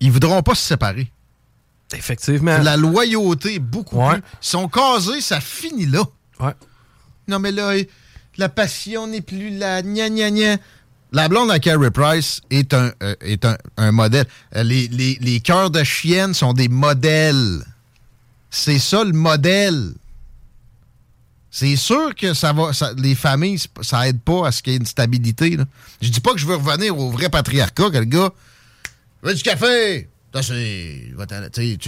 [0.00, 1.10] Ils voudront pas se séparer.
[1.94, 2.58] Effectivement.
[2.58, 4.18] La loyauté, beaucoup plus.
[4.18, 6.02] Ils sont casés, ça finit là.
[6.40, 6.54] Ouais.
[7.28, 7.72] Non, mais là,
[8.36, 9.82] la passion n'est plus là.
[9.82, 10.56] Gna, gna, gna.
[11.12, 13.46] La blonde à Carrie Price est un, euh, est
[13.76, 14.26] un, modèle.
[14.54, 17.62] Euh, les, les, les cœurs de chienne sont des modèles.
[18.50, 19.92] C'est ça le modèle.
[21.58, 24.78] C'est sûr que ça va, les familles, ça aide pas à ce qu'il y ait
[24.78, 25.56] une stabilité.
[25.56, 25.64] Là.
[26.02, 28.30] Je dis pas que je veux revenir au vrai patriarcat, que le gars
[29.22, 30.08] veut du café?
[31.52, 31.78] Tu,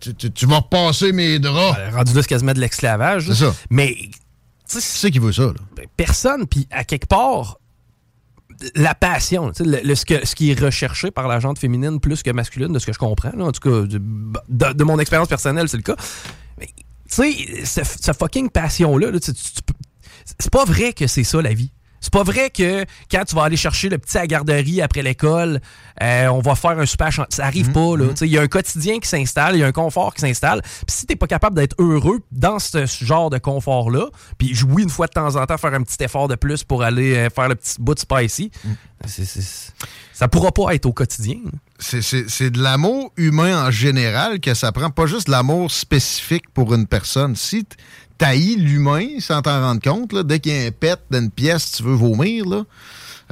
[0.00, 1.78] tu, tu, vas repasser mes draps.
[1.92, 3.26] rendu là, c'est quasiment de l'esclavage.
[3.26, 3.54] C'est ça.
[3.68, 3.94] Mais.
[3.94, 5.42] Qui c'est qui veut ça?
[5.42, 5.52] Là?
[5.76, 6.46] Ben, personne.
[6.46, 7.58] Puis à quelque part,
[8.74, 12.30] la passion, le, ce, que, ce, qui est recherché par la gente féminine plus que
[12.30, 15.82] masculine, de ce que je comprends, en tout cas, de, mon expérience personnelle, c'est le
[15.82, 15.96] cas.
[16.58, 21.72] Mais, tu sais, cette fucking passion-là, c'est pas vrai que c'est ça la vie.
[22.02, 25.02] C'est pas vrai que quand tu vas aller chercher le petit à la garderie après
[25.02, 25.60] l'école,
[26.02, 28.04] euh, on va faire un super Ça arrive mhm, pas, là.
[28.06, 28.14] Mhm.
[28.22, 30.62] Il y a un quotidien qui s'installe, il y a un confort qui s'installe.
[30.62, 34.06] Puis si t'es pas capable d'être heureux dans ce genre de confort-là,
[34.36, 36.82] puis oui, une fois de temps en temps, faire un petit effort de plus pour
[36.82, 38.76] aller euh, faire le petit bout de spicy, mhm.
[40.12, 41.36] ça pourra pas être au quotidien.
[41.78, 46.86] C'est de l'amour humain en général que ça prend, pas juste l'amour spécifique pour une
[46.86, 47.36] personne.
[47.36, 47.64] Si
[48.22, 50.14] taillis l'humain sans t'en rendre compte.
[50.24, 52.62] Dès qu'il y a un pet dans une pièce, tu veux vomir, là,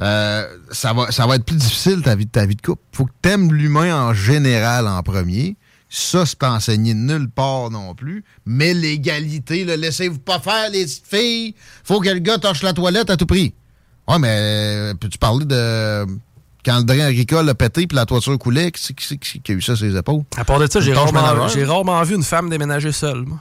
[0.01, 2.81] euh, ça, va, ça va être plus difficile ta vie, ta vie de couple.
[2.91, 5.55] faut que tu aimes l'humain en général en premier.
[5.89, 8.25] Ça, c'est pas enseigné nulle part non plus.
[8.45, 11.55] Mais l'égalité, laissez-vous pas faire les petites filles.
[11.85, 13.53] Faut que le gars torche la toilette à tout prix.
[14.09, 16.05] Ouais, mais euh, peux-tu parler de
[16.65, 19.61] quand le drain agricole a pété puis la toiture coulait, qui, qui, qui, a eu
[19.61, 20.23] ça sur ses épaules?
[20.37, 23.39] À part de ça, j'ai rarement, rarement, vu une femme déménager seule, moi.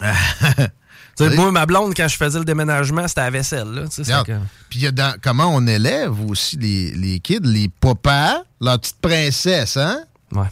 [1.36, 3.68] moi, ma blonde, quand je faisais le déménagement, c'était à vaisselle.
[3.68, 4.24] Là,
[4.68, 4.86] Puis
[5.22, 10.04] comment on élève aussi les, les kids, les papas, la petite princesse, hein?
[10.32, 10.46] Ouais.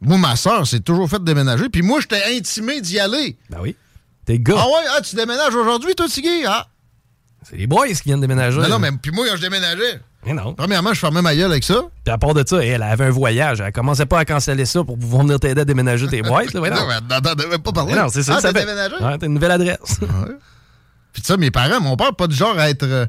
[0.00, 1.68] Moi, ma soeur s'est toujours fait déménager.
[1.68, 3.36] Puis moi, j'étais intimé d'y aller.
[3.48, 3.76] Ben oui.
[4.26, 4.56] T'es gars.
[4.58, 6.44] Ah ouais, ah, tu déménages aujourd'hui, toi, Tigui?
[6.46, 6.66] Ah.
[7.42, 8.58] C'est les boys qui viennent déménager.
[8.58, 10.54] Non, non, mais puis moi, quand je déménageais, mais non.
[10.54, 11.82] Premièrement, je fermais ma gueule avec ça.
[12.04, 13.60] Puis à part de ça, elle avait un voyage.
[13.60, 16.54] Elle commençait pas à canceller ça pour pouvoir venir t'aider à déménager tes boîtes.
[16.54, 17.94] Ouais, non, non, même pas parler.
[17.94, 18.36] non, c'est ça.
[18.36, 18.94] Ah, t'as déménagé?
[18.96, 19.98] Ouais, t'as une nouvelle adresse.
[20.00, 20.36] ouais.
[21.12, 22.82] Puis ça, mes parents, mon père, pas du genre à être.
[22.84, 23.06] Euh,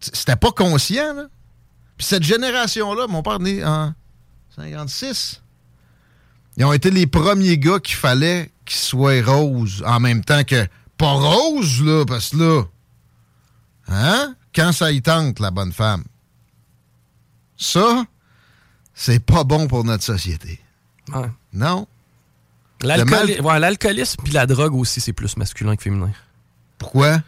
[0.00, 1.26] c'était pas conscient, là.
[1.96, 3.92] Puis cette génération-là, mon père né en
[4.56, 5.42] 56.
[6.58, 10.66] Ils ont été les premiers gars qu'il fallait qu'ils soient roses en même temps que.
[10.98, 12.62] Pas roses, là, parce que là.
[13.88, 14.34] Hein?
[14.56, 16.02] Quand ça y tente, la bonne femme.
[17.56, 18.04] Ça,
[18.94, 20.58] c'est pas bon pour notre société.
[21.14, 21.30] Ouais.
[21.52, 21.86] Non.
[22.82, 26.10] L'alcoolisme puis la drogue aussi, c'est plus masculin que féminin.
[26.78, 27.18] Pourquoi?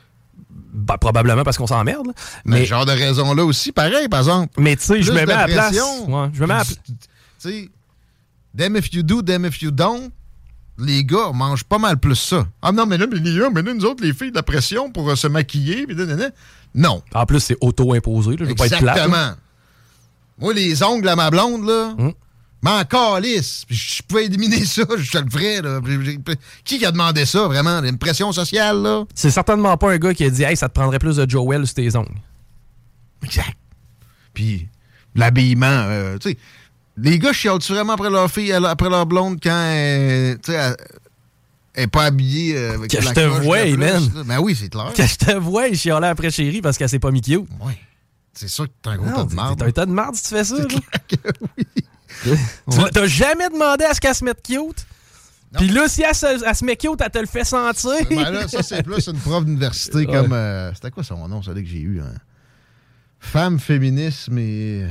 [0.51, 2.09] Ben, probablement parce qu'on s'emmerde.
[2.45, 4.61] Mais, genre de raison-là aussi, pareil, par exemple.
[4.61, 5.75] Mais tu sais, je me mets à la place.
[5.75, 6.77] Ouais, je me mets à Tu
[7.39, 7.71] sais,
[8.57, 10.11] them if you do, them if you don't,
[10.79, 12.47] les gars mangent pas mal plus ça.
[12.63, 15.11] Ah non, mais là, mais, là, mais nous autres, les filles, de la pression pour
[15.11, 15.97] euh, se maquiller, puis
[16.75, 17.03] non.
[17.15, 18.37] En plus, c'est auto-imposé.
[18.39, 19.33] Je veux pas être Exactement.
[20.39, 22.13] Moi, les ongles à ma blonde, là, hum.
[22.63, 23.65] m'en calisse.
[23.69, 25.63] Je pouvais éliminer ça, je te le ferais.
[25.63, 25.81] Là.
[26.65, 27.83] Qui a demandé ça, vraiment?
[27.83, 29.05] Une pression sociale, là?
[29.15, 31.67] C'est certainement pas un gars qui a dit «Hey, ça te prendrait plus de Joel
[31.67, 32.21] sur tes ongles.»
[33.25, 33.57] Exact.
[34.33, 34.69] Puis,
[35.17, 36.39] l'habillement, euh, tu sais,
[37.01, 39.73] les gars chialent vraiment après leur fille, après leur blonde quand,
[40.43, 40.77] tu sais,
[41.75, 44.03] elle n'est pas habillée euh, avec que je te vois, man.
[44.27, 44.93] Ben oui, c'est clair.
[44.95, 47.47] Que je te vois, je là après chérie parce qu'elle s'est pas mis cute.
[47.61, 47.73] Oui.
[48.33, 49.59] C'est sûr que t'as un gros tas de merde.
[49.59, 50.57] T'as un tas de merde si tu fais ça.
[50.57, 51.67] oui.
[52.93, 54.87] T'as jamais demandé à ce qu'elle se mette cute?
[55.57, 57.93] Puis là, si elle se, met cute, elle te le fait sentir.
[58.11, 60.33] Ben là, ça, c'est plus une prof d'université comme.
[60.33, 62.01] Euh, c'était quoi son nom, celui que j'ai eu?
[62.01, 62.15] Hein?
[63.21, 64.87] Femme féministe, mais.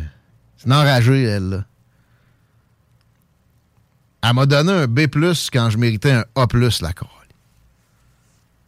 [0.58, 1.66] C'est une enragée, elle, là.
[4.24, 5.02] Elle m'a donné un B
[5.52, 6.48] quand je méritais un A,
[6.82, 7.08] la colle.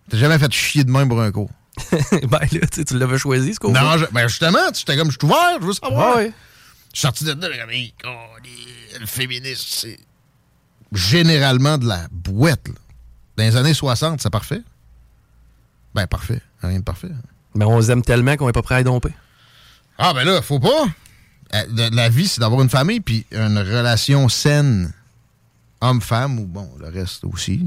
[0.10, 1.52] T'as jamais fait chier de même pour un cours.
[1.92, 3.72] ben là, tu l'avais choisi, ce cours.
[3.72, 6.20] Non, ben justement, tu étais comme, je suis ouvert, je veux savoir.
[6.20, 6.32] Je
[6.94, 7.48] suis sorti de là,
[9.00, 10.00] le féministe, c'est
[10.92, 12.68] généralement de la boîte.
[13.38, 14.62] Dans les années 60, c'est parfait.
[15.94, 16.42] Ben, parfait.
[16.62, 17.12] Rien de parfait.
[17.56, 19.14] Mais on les aime tellement qu'on n'est pas prêt à y domper.
[19.98, 20.86] Ah, ben là, faut pas.
[21.54, 24.94] Euh, la vie, c'est d'avoir une famille puis une relation saine
[25.82, 27.62] homme-femme ou bon, le reste aussi.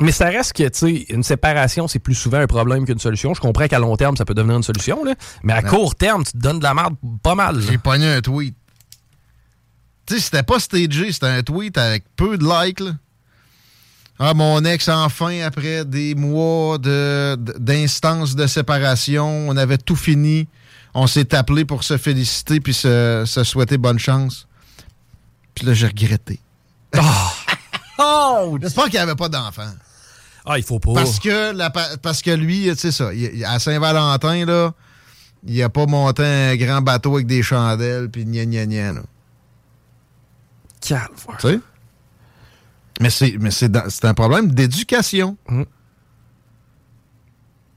[0.00, 3.34] Mais ça reste que, tu sais, une séparation, c'est plus souvent un problème qu'une solution.
[3.34, 5.14] Je comprends qu'à long terme, ça peut devenir une solution, là.
[5.42, 7.60] Mais à court terme, tu te donnes de la merde pas mal.
[7.60, 8.54] J'ai pogné un tweet.
[10.06, 12.92] Tu sais, c'était pas stagé, c'était un tweet avec peu de likes, là.
[14.20, 20.48] Ah, mon ex, enfin, après des mois de- d'instances de, séparation, on avait tout fini.
[20.92, 24.48] On s'est appelé pour se féliciter puis se, se souhaiter bonne chance.
[25.54, 26.40] Puis là, j'ai regretté.
[26.96, 27.00] Oh!
[28.60, 29.70] J'espère qu'il n'y avait pas d'enfant.
[30.46, 30.94] Ah, il faut pas.
[30.94, 34.72] Parce que, la parce que lui, tu sais ça, il- à Saint-Valentin, là,
[35.46, 39.02] il a pas monté un grand bateau avec des chandelles puis gna gna gna, là.
[40.80, 41.08] Calvaire.
[41.40, 41.60] Tu sais?
[43.00, 45.36] Mais c'est mais c'est un problème d'éducation.
[45.48, 45.62] Mm.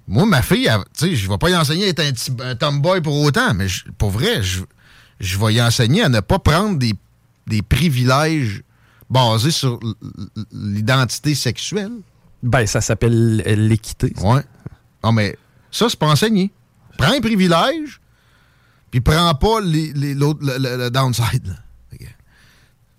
[0.08, 2.56] Moi, ma fille, tu sais, je vais pas y enseigner à être un, petit- un
[2.56, 4.62] tomboy pour autant, mais je- pour vrai, je,
[5.20, 6.94] je vais y enseigner à ne pas prendre des,
[7.48, 8.64] des privilèges
[9.12, 9.80] basés sur
[10.52, 11.92] l'identité sexuelle.
[12.42, 14.14] Ben, ça s'appelle l'équité.
[14.22, 14.42] Ouais.
[15.04, 15.38] Non, mais
[15.70, 16.52] ça, c'est pas enseigné.
[16.98, 18.00] Prends un privilège,
[18.90, 21.46] puis prends pas les, les- l'autre- le, le- le downside.
[21.48, 21.56] là.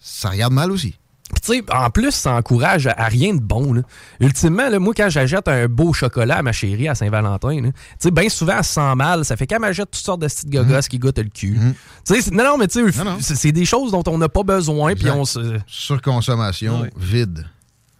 [0.05, 0.97] Ça regarde mal aussi.
[1.45, 3.73] Tu sais, en plus, ça encourage à, à rien de bon.
[3.73, 3.83] là.
[4.21, 8.11] Ultimement, là, moi, quand j'achète un beau chocolat à ma chérie à Saint-Valentin, tu sais,
[8.13, 9.25] bien souvent, elle se sent mal.
[9.25, 11.59] Ça fait qu'elle m'achète toutes sortes de petites gogosses qui goûtent le cul.
[12.07, 14.45] Tu sais, c'est- non, non, mais tu sais, c'est- des choses dont on n'a pas
[14.45, 14.95] besoin.
[14.95, 15.59] Puis on se.
[15.67, 17.47] Surconsommation vide.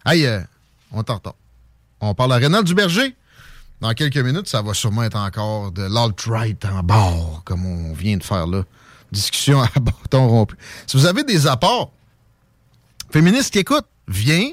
[0.05, 0.39] Hey, euh,
[0.91, 1.35] on t'en retard.
[2.01, 3.15] On parle à Rénal Duberger.
[3.81, 8.15] Dans quelques minutes, ça va sûrement être encore de l'alt-right en bord, comme on vient
[8.17, 8.63] de faire là.
[9.11, 10.55] Discussion à bâton rompu.
[10.87, 11.91] Si vous avez des apports
[13.13, 14.49] féministes qui écoutent, viens,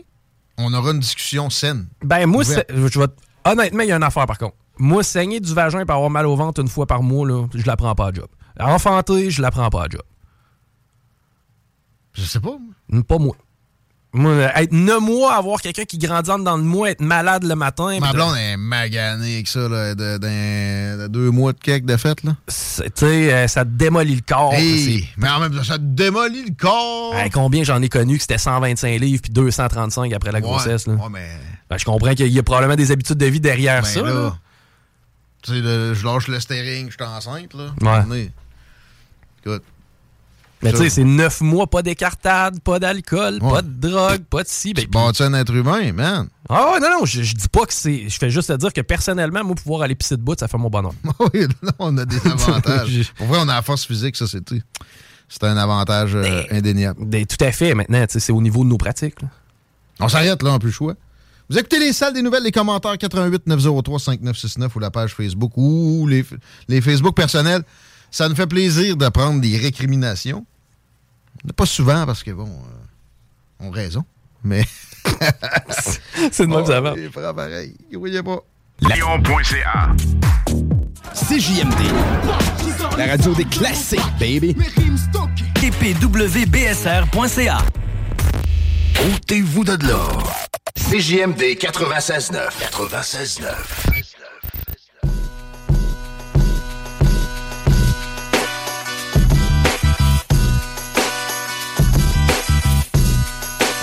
[0.59, 1.89] on aura une discussion saine.
[2.03, 3.07] Ben, moi, je vais
[3.45, 4.57] honnêtement, il y a une affaire par contre.
[4.79, 7.67] Moi, saigner du vagin et avoir mal au ventre une fois par mois, là, je
[7.67, 8.29] la prends pas à job.
[8.59, 10.03] Enfanter, je la prends pas à job.
[12.13, 12.57] Je sais pas.
[13.07, 13.37] Pas moi.
[14.13, 17.45] Moi, euh, être neuf mois, avoir quelqu'un qui grandit en dedans de moi, être malade
[17.45, 17.97] le matin.
[18.01, 22.25] Ma blonde est maganée avec ça, là, de, deux mois de cake de fête.
[22.25, 22.35] Là.
[22.49, 22.53] Tu
[22.95, 24.53] sais, euh, ça te démolit le corps.
[24.55, 27.15] Hey, mais en même temps, ça te démolit le corps.
[27.15, 30.89] Hey, combien j'en ai connu que c'était 125 livres puis 235 après la grossesse.
[30.89, 30.95] là.
[30.95, 31.29] Ouais, mais
[31.69, 34.03] Ben, je comprends qu'il y a probablement des habitudes de vie derrière Ben ça.
[34.03, 34.39] là, là.
[35.43, 38.05] Tu sais, le- je lâche le steering, je suis enceinte, là.
[38.09, 38.31] Ouais.
[39.47, 39.63] Écoute.
[40.63, 44.49] Mais tu sais, c'est neuf mois, pas d'écartade, pas d'alcool, pas de drogue, pas de
[44.49, 44.75] ci.
[44.75, 46.29] Ben, Tu bâtis un être humain, man.
[46.49, 48.09] Ah ouais, non, non, je, je dis pas que c'est.
[48.09, 50.59] Je fais juste te dire que personnellement, moi, pouvoir aller pisser de bout, ça fait
[50.59, 50.93] mon bonheur.
[51.35, 53.13] oui, là, on a des avantages.
[53.17, 54.43] Pour vrai, on a la force physique, ça, c'est
[55.29, 57.05] C'est un avantage euh, indéniable.
[57.07, 57.75] Ben, tout à fait.
[57.75, 59.23] Maintenant, tu sais, c'est au niveau de nos pratiques.
[59.23, 59.29] là.
[60.01, 60.95] On s'arrête là, on plus le choix.
[61.49, 65.53] Vous écoutez les salles des nouvelles, les commentaires 88 903 5969 ou la page Facebook
[65.57, 66.25] ou les,
[66.69, 67.63] les Facebook personnels.
[68.11, 70.47] Ça nous fait plaisir de prendre des récriminations.
[71.57, 74.05] Pas souvent parce que bon, euh, on raison.
[74.45, 74.65] Mais.
[76.31, 76.95] c'est de même ça va.
[77.13, 77.75] Fera pareil.
[77.93, 78.39] Voyez pas.
[78.81, 79.91] Lyon.ca
[81.15, 81.81] CJMD,
[82.97, 84.57] la radio des classiques, baby.
[85.55, 87.59] TPWBSR.ca
[89.15, 90.09] Ôtez-vous de là.
[90.77, 92.49] CJMD 96.9.
[92.73, 94.00] 96.9.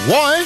[0.07, 0.45] Ouais!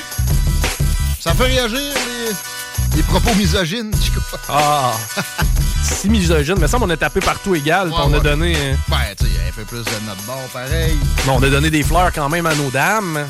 [1.20, 4.20] Ça fait réagir les, les propos misogynes, du coup.
[4.50, 4.94] Ah!
[5.84, 8.56] si misogyne, mais ça, on a tapé partout égal, Ouais, on a donné.
[8.56, 10.98] euh, Ben, tu sais, un peu plus de notre bord, pareil.
[11.26, 13.28] bon, on a donné des fleurs quand même à nos dames.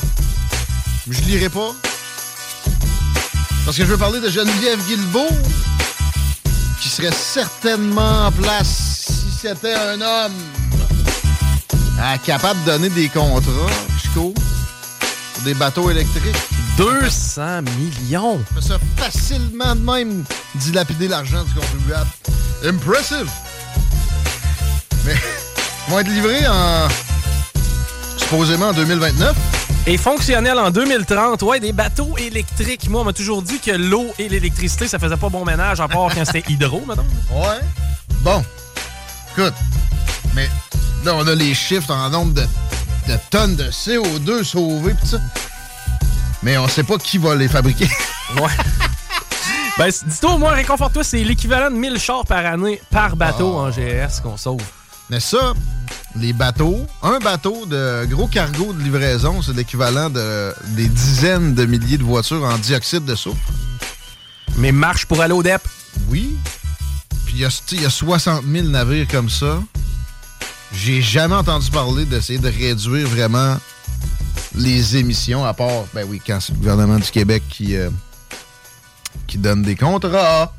[1.09, 1.71] Je lirai pas.
[3.65, 5.27] Parce que je veux parler de Geneviève Guilbeault,
[6.81, 10.33] qui serait certainement en place si c'était un homme.
[12.25, 13.69] Capable de donner des contrats,
[14.01, 14.33] Chico,
[15.41, 16.35] pour des bateaux électriques.
[16.77, 18.39] 200 millions!
[18.55, 20.23] fait ça facilement de même
[20.55, 22.09] dilapider l'argent du contribuable.
[22.65, 23.29] Impressive!
[25.05, 25.13] Mais
[25.87, 26.87] ils vont être livrés en.
[28.17, 29.35] supposément en 2029.
[29.87, 32.87] Et fonctionnel en 2030, ouais, des bateaux électriques.
[32.89, 35.87] Moi, on m'a toujours dit que l'eau et l'électricité, ça faisait pas bon ménage, à
[35.87, 37.05] part quand c'était hydro, maintenant.
[37.31, 37.59] Ouais.
[38.21, 38.43] Bon.
[39.35, 39.55] Écoute.
[40.35, 40.47] Mais
[41.03, 42.43] là, on a les chiffres en nombre de,
[43.11, 45.17] de tonnes de CO2 sauvées pis ça.
[46.43, 47.89] Mais on sait pas qui va les fabriquer.
[48.37, 48.47] Ouais.
[49.77, 53.69] Ben, dis-toi au moins, réconforte-toi, c'est l'équivalent de 1000 chars par année par bateau en
[53.71, 54.61] GS qu'on sauve.
[55.09, 55.53] Mais ça,
[56.15, 61.65] les bateaux, un bateau de gros cargo de livraison, c'est l'équivalent de des dizaines de
[61.65, 63.35] milliers de voitures en dioxyde de soufre.
[64.55, 65.61] Mais marche pour aller au DEP.
[66.07, 66.37] Oui.
[67.25, 69.59] Puis il y y, a 60 000 navires comme ça.
[70.73, 73.57] J'ai jamais entendu parler d'essayer de réduire vraiment
[74.55, 77.89] les émissions, à part, ben oui, quand c'est le gouvernement du Québec qui, euh,
[79.27, 80.53] qui donne des contrats.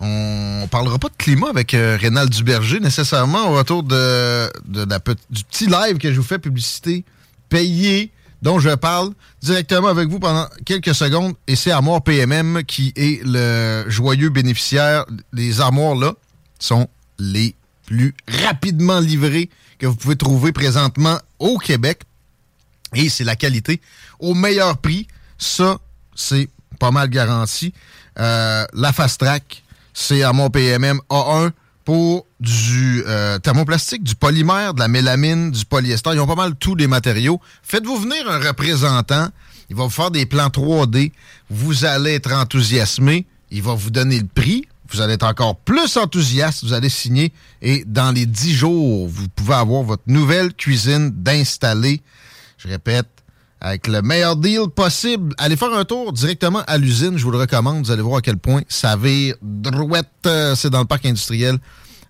[0.00, 4.98] On parlera pas de climat avec euh, Rénal Duberger nécessairement au retour de, de la
[5.30, 7.04] du petit live que je vous fais publicité
[7.48, 8.10] payé
[8.42, 11.34] dont je parle directement avec vous pendant quelques secondes.
[11.46, 15.06] Et c'est Armoire PMM qui est le joyeux bénéficiaire.
[15.32, 16.12] Les armoires-là
[16.58, 17.54] sont les
[17.86, 22.02] plus rapidement livrées que vous pouvez trouver présentement au Québec.
[22.94, 23.80] Et c'est la qualité
[24.20, 25.06] au meilleur prix.
[25.38, 25.78] Ça,
[26.14, 26.48] c'est
[26.78, 27.72] pas mal garanti.
[28.18, 29.62] Euh, la Fast Track,
[29.92, 31.50] c'est à mon PMM A1
[31.84, 36.10] pour du euh, thermoplastique, du polymère, de la mélamine, du polyester.
[36.14, 37.40] Ils ont pas mal tous les matériaux.
[37.62, 39.28] Faites-vous venir un représentant.
[39.70, 41.12] Il va vous faire des plans 3D.
[41.50, 43.26] Vous allez être enthousiasmé.
[43.50, 44.66] Il va vous donner le prix.
[44.90, 46.64] Vous allez être encore plus enthousiaste.
[46.64, 47.32] Vous allez signer.
[47.62, 52.02] Et dans les 10 jours, vous pouvez avoir votre nouvelle cuisine d'installer.
[52.58, 53.08] Je répète,
[53.60, 55.34] avec le meilleur deal possible.
[55.38, 57.84] Allez faire un tour directement à l'usine, je vous le recommande.
[57.86, 60.06] Vous allez voir à quel point ça vire drouette.
[60.26, 61.58] Euh, c'est dans le parc industriel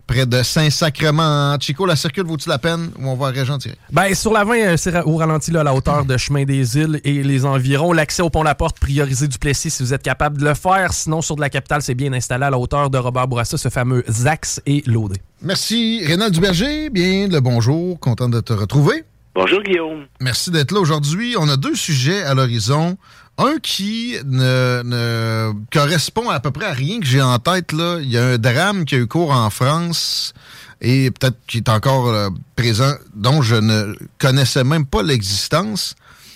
[0.06, 1.56] près de Saint-Sacrement.
[1.60, 3.59] Chico, la circule vaut-il la peine ou on va à Régent?
[3.93, 6.76] Ben, sur la 20, euh, c'est au ralenti là, à la hauteur de Chemin des
[6.78, 7.93] Îles et les environs.
[7.93, 10.93] L'accès au pont-la-porte, priorisé du Plessis si vous êtes capable de le faire.
[10.93, 13.68] Sinon, sur de la capitale, c'est bien installé à la hauteur de Robert Bourassa, ce
[13.68, 15.20] fameux Zax et Laudé.
[15.43, 16.90] Merci, Rénal Duberger.
[16.90, 17.98] Bien le bonjour.
[18.01, 19.05] Content de te retrouver.
[19.35, 20.06] Bonjour Guillaume.
[20.20, 21.35] Merci d'être là aujourd'hui.
[21.36, 22.97] On a deux sujets à l'horizon.
[23.36, 27.73] Un qui ne, correspond à peu près à rien que j'ai en tête.
[27.73, 27.98] Là.
[28.01, 30.35] Il y a un drame qui a eu cours en France
[30.81, 35.94] et peut-être qui est encore euh, présent, dont je ne connaissais même pas l'existence.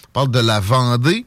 [0.08, 1.26] On parle de la Vendée.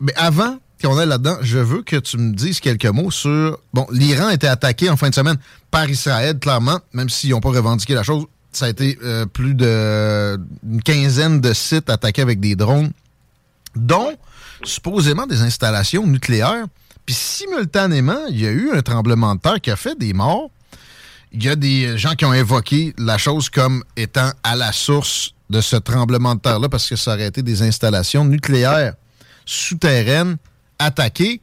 [0.00, 3.58] Mais avant qu'on aille là-dedans, je veux que tu me dises quelques mots sur...
[3.74, 5.36] Bon, l'Iran a été attaqué en fin de semaine
[5.70, 9.54] par Israël, clairement, même s'ils n'ont pas revendiqué la chose ça a été euh, plus
[9.54, 12.92] d'une quinzaine de sites attaqués avec des drones,
[13.74, 14.16] dont
[14.64, 16.66] supposément des installations nucléaires.
[17.06, 20.50] Puis simultanément, il y a eu un tremblement de terre qui a fait des morts.
[21.32, 25.34] Il y a des gens qui ont évoqué la chose comme étant à la source
[25.50, 28.94] de ce tremblement de terre-là parce que ça aurait été des installations nucléaires
[29.44, 30.36] souterraines
[30.78, 31.40] attaquées.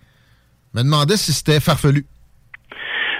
[0.74, 2.06] Je me demandais si c'était farfelu.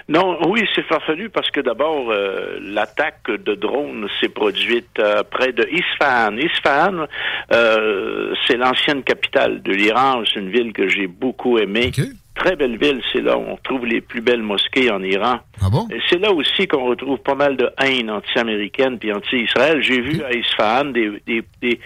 [0.10, 5.54] Non, oui, c'est farfelu parce que d'abord, euh, l'attaque de drones s'est produite euh, près
[5.54, 6.36] de Isfahan.
[6.36, 7.06] Isfahan,
[7.54, 10.24] euh, c'est l'ancienne capitale de l'Iran.
[10.26, 11.92] C'est une ville que j'ai beaucoup aimée
[12.40, 13.02] très belle ville.
[13.12, 15.40] C'est là où on trouve les plus belles mosquées en Iran.
[15.62, 15.88] Ah bon?
[15.92, 19.82] Et c'est là aussi qu'on retrouve pas mal de haine anti-américaine puis anti-Israël.
[19.82, 21.80] J'ai vu à Isfahan des, des, des,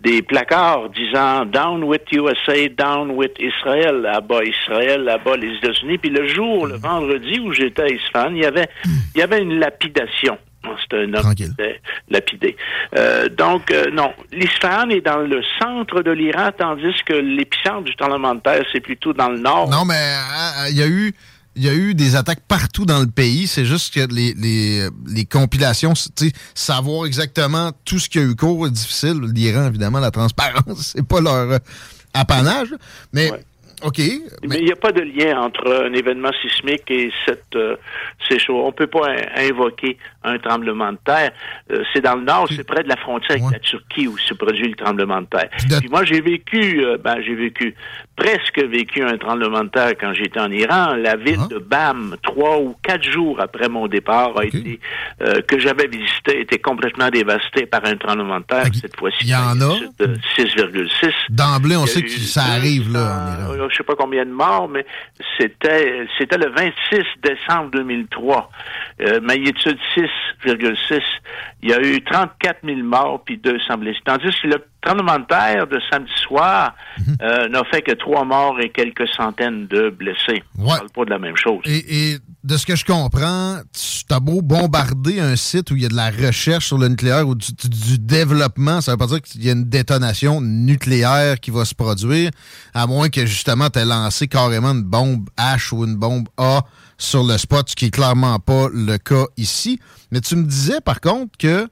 [0.00, 5.98] des, placards disant Down with USA, down with Israel, là-bas Israël, là-bas les États-Unis.
[5.98, 8.68] Puis le jour, le vendredi où j'étais à Isfahan, il y avait,
[9.14, 10.38] il y avait une lapidation
[10.80, 11.34] c'est un homme
[12.08, 12.56] lapidé.
[12.96, 17.96] Euh, donc, euh, non, l'Isfahan est dans le centre de l'Iran, tandis que l'épicentre du
[17.96, 19.68] tremblement de terre, c'est plutôt dans le nord.
[19.70, 21.14] Non, mais euh, il y a eu
[21.56, 23.46] il y a eu des attaques partout dans le pays.
[23.46, 25.92] C'est juste que les, les, les compilations,
[26.52, 29.20] savoir exactement tout ce qui a eu cours est difficile.
[29.32, 30.64] L'Iran, évidemment, la transparence,
[30.96, 31.60] c'est pas leur
[32.12, 32.74] apanage.
[33.12, 33.30] Mais
[33.84, 33.98] OK.
[34.42, 37.76] Mais il n'y a pas de lien entre un événement sismique et cette, euh,
[38.28, 38.60] ces choses.
[38.62, 39.06] On ne peut pas
[39.36, 41.32] invoquer un tremblement de terre.
[41.70, 44.32] Euh, c'est dans le nord, c'est près de la frontière avec la Turquie où se
[44.32, 45.50] produit le tremblement de terre.
[45.80, 47.74] Puis moi, j'ai vécu, euh, ben, j'ai vécu,
[48.16, 50.94] presque vécu un tremblement de terre quand j'étais en Iran.
[50.94, 51.48] La ville ah.
[51.48, 54.80] de Bam, trois ou quatre jours après mon départ, a été,
[55.46, 58.66] que j'avais visité, était complètement dévastée par un tremblement de terre.
[58.72, 59.74] Cette fois-ci, il y en a?
[60.36, 61.12] 6,6.
[61.30, 64.68] D'emblée, on sait que ça arrive là en Iran je sais pas combien de morts,
[64.68, 64.86] mais
[65.38, 68.50] c'était c'était le 26 décembre 2003.
[69.00, 71.00] Euh, magnitude 6,6.
[71.62, 73.98] Il y a eu 34 000 morts puis 200 blessés.
[74.04, 77.16] Tandis que le tremblement de terre de samedi soir mhm.
[77.22, 80.42] euh, n'a fait que trois morts et quelques centaines de blessés.
[80.58, 81.62] On parle pas de la même chose.
[81.66, 85.86] Et, de ce que je comprends, tu as beau bombarder un site où il y
[85.86, 89.42] a de la recherche sur le nucléaire ou du, développement, ça veut pas dire qu'il
[89.42, 92.30] y a une détonation nucléaire qui va se produire,
[92.74, 96.60] à moins que justement tu aies lancé carrément une bombe H ou une bombe A
[96.98, 99.80] sur le spot, ce qui est clairement pas le cas ici.
[100.10, 101.66] Mais tu me disais par contre que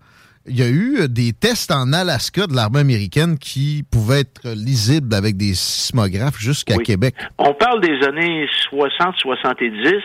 [0.47, 4.49] il y a eu euh, des tests en Alaska de l'armée américaine qui pouvaient être
[4.57, 7.15] lisibles avec des sismographes jusqu'à Québec.
[7.39, 10.01] On parle des années 60-70,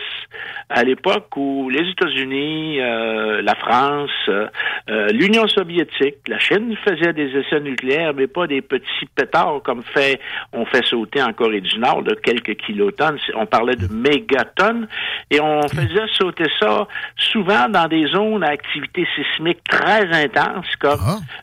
[0.70, 7.30] à l'époque où les États-Unis, euh, la France, euh, l'Union soviétique, la Chine faisaient des
[7.36, 10.20] essais nucléaires, mais pas des petits pétards comme fait
[10.52, 13.18] on fait sauter en Corée du Nord de quelques kilotonnes.
[13.34, 14.86] On parlait de mégatonnes
[15.30, 16.86] et on faisait sauter ça
[17.16, 21.00] souvent dans des zones à activité sismique très intense intenses, comme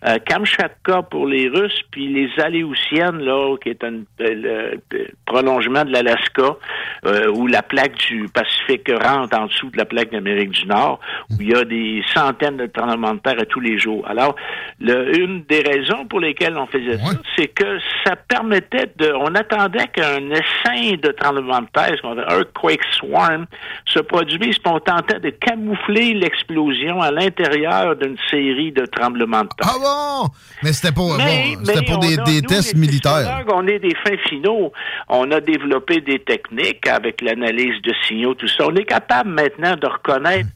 [0.07, 5.83] euh, Kamchatka pour les Russes, puis les Aléoutiennes, là, qui est un le, le prolongement
[5.83, 6.55] de l'Alaska,
[7.05, 10.99] euh, où la plaque du Pacifique rentre en dessous de la plaque d'Amérique du Nord,
[11.31, 14.05] où il y a des centaines de tremblements de terre à tous les jours.
[14.07, 14.35] Alors,
[14.79, 19.11] le, une des raisons pour lesquelles on faisait ça, c'est que ça permettait de...
[19.13, 23.45] On attendait qu'un essaim de tremblement de terre, ce qu'on appelle earthquake swarm,
[23.85, 29.49] se produise, puis on tentait de camoufler l'explosion à l'intérieur d'une série de tremblements de
[29.57, 29.71] terre.
[29.73, 30.29] Ah bon?
[30.63, 33.43] Mais c'était pour, Mais- bon, mais pour des, a, des nous, tests militaires.
[33.53, 34.71] On est des fins finaux.
[35.09, 38.65] On a développé des techniques avec l'analyse de signaux, tout ça.
[38.67, 40.49] On est capable maintenant de reconnaître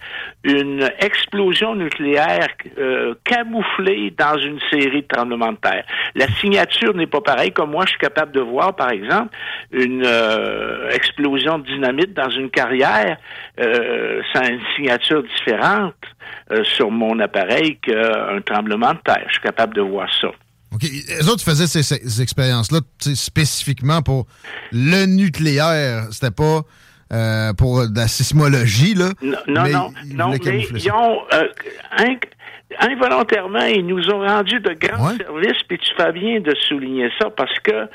[0.43, 2.47] une explosion nucléaire
[2.77, 5.85] euh, camouflée dans une série de tremblements de terre.
[6.15, 7.51] La signature n'est pas pareille.
[7.51, 9.35] Comme moi, je suis capable de voir, par exemple,
[9.71, 13.17] une euh, explosion de dynamite dans une carrière.
[13.59, 15.95] Euh, ça a une signature différente
[16.51, 19.23] euh, sur mon appareil qu'un tremblement de terre.
[19.27, 20.27] Je suis capable de voir ça.
[20.73, 20.83] OK.
[20.83, 24.27] Les autres faisaient ces, ces expériences-là spécifiquement pour
[24.71, 26.03] le nucléaire.
[26.11, 26.61] C'était pas
[27.11, 29.09] euh, pour de la sismologie, là.
[29.21, 31.47] Non, non, mais non, ils non, mais ils ont euh,
[31.97, 32.29] inc-
[32.79, 37.31] involontairement, ils nous ont rendu de grands services, puis tu fais bien de souligner ça
[37.35, 37.87] parce que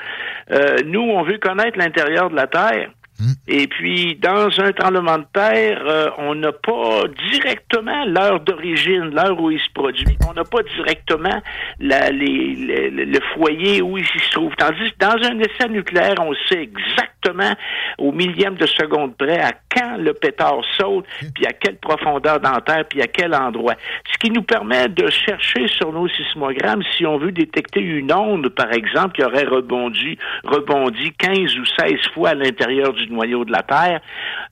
[0.51, 2.89] euh, nous, on veut connaître l'intérieur de la Terre.
[3.17, 3.31] Hmm.
[3.47, 9.39] Et puis, dans un tremblement de terre, euh, on n'a pas directement l'heure d'origine, l'heure
[9.39, 10.17] où il se produit.
[10.29, 11.41] On n'a pas directement
[11.79, 14.53] la- les- les- le foyer où il se trouve.
[14.57, 17.53] Tandis que dans un essai nucléaire, on sait exactement
[17.97, 22.51] au millième de seconde près à quand le pétard saute, puis à quelle profondeur dans
[22.51, 23.75] la terre, puis à quel endroit.
[24.11, 28.49] Ce qui nous permet de chercher sur nos sismogrammes si on veut détecter une onde,
[28.49, 33.51] par exemple, qui aurait rebondi, rebondi 15 ou 16 fois à l'intérieur du noyau de
[33.51, 34.01] la Terre,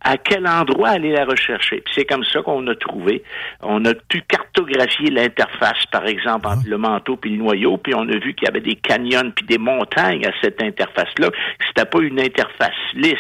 [0.02, 1.82] à quel endroit aller la rechercher?
[1.82, 3.24] Puis c'est comme ça qu'on a trouvé.
[3.62, 8.08] On a pu cartographier l'interface, par exemple, entre le manteau puis le noyau, puis on
[8.08, 11.30] a vu qu'il y avait des canyons puis des montagnes à cette interface-là.
[11.68, 13.18] C'était pas une interface lisse.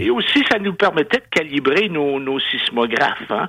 [0.00, 3.48] Et aussi, ça nous permettait de calibrer nos, nos sismographes, hein,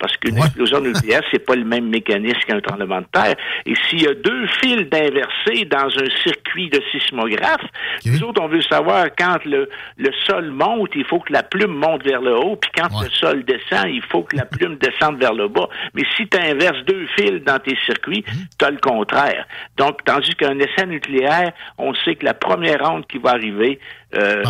[0.00, 3.36] parce qu'une explosion nucléaire, c'est pas le même mécanisme qu'un tremblement de terre.
[3.66, 7.64] Et s'il y a deux fils d'inversés dans un circuit de sismographe,
[8.06, 9.68] nous autres, on veut savoir quand le,
[9.98, 13.10] le sol monte, il faut que la plume monte vers le haut, puis quand le
[13.10, 15.68] sol descend, il faut que la plume descende vers le bas.
[15.94, 18.24] Mais si tu inverses deux fils dans tes circuits,
[18.58, 19.46] tu as le contraire.
[19.76, 23.78] Donc, tandis qu'un essai nucléaire, on sait que la première onde qui va arriver
[24.14, 24.42] euh,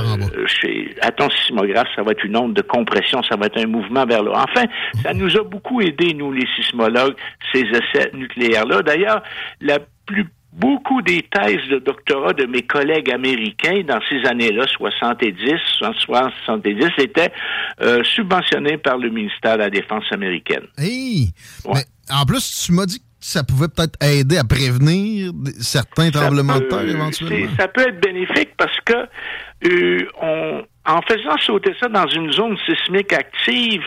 [0.47, 4.07] chez, ton sismographe, ça va être une onde de compression, ça va être un mouvement
[4.07, 4.37] vers le haut.
[4.37, 4.65] Enfin,
[5.03, 7.17] ça nous a beaucoup aidé, nous, les sismologues,
[7.53, 8.83] ces essais nucléaires-là.
[8.83, 9.23] D'ailleurs,
[9.61, 15.37] la plus Beaucoup des thèses de doctorat de mes collègues américains dans ces années-là, 70,
[15.79, 17.33] 60, 70, étaient
[17.81, 20.65] euh, subventionnées par le ministère de la Défense américaine.
[20.77, 21.31] Hey!
[21.73, 26.59] Mais en plus, tu m'as dit que ça pouvait peut-être aider à prévenir certains tremblements
[26.59, 27.53] de terre éventuellement.
[27.59, 28.95] Ça peut être bénéfique parce que
[29.67, 33.83] euh, on, en faisant sauter ça dans une zone sismique active,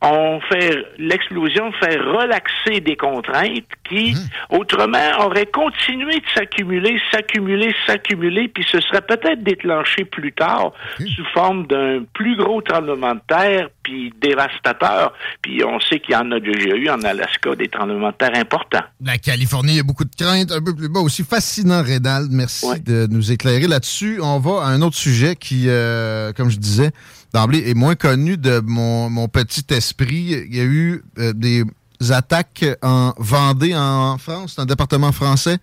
[0.00, 4.14] on fait l'explosion fait relaxer des contraintes qui,
[4.50, 11.24] autrement, auraient continué de s'accumuler, s'accumuler, s'accumuler, puis ce serait peut-être déclenché plus tard sous
[11.34, 15.12] forme d'un plus gros tremblement de terre, puis dévastateur.
[15.42, 18.36] Puis on sait qu'il y en a déjà eu en Alaska des tremblements de terre
[18.36, 18.84] importants.
[19.04, 21.24] La Californie, il y a beaucoup de craintes, un peu plus bas aussi.
[21.24, 22.26] Fascinant, Rénal.
[22.30, 24.20] Merci de nous éclairer là-dessus.
[24.22, 26.92] On va à un autre sujet qui, euh, comme je disais,
[27.32, 30.44] d'emblée est moins connu de mon, petit esprit.
[30.48, 31.64] Il y a eu euh, des
[32.10, 35.58] attaques en Vendée, en France, dans le département français.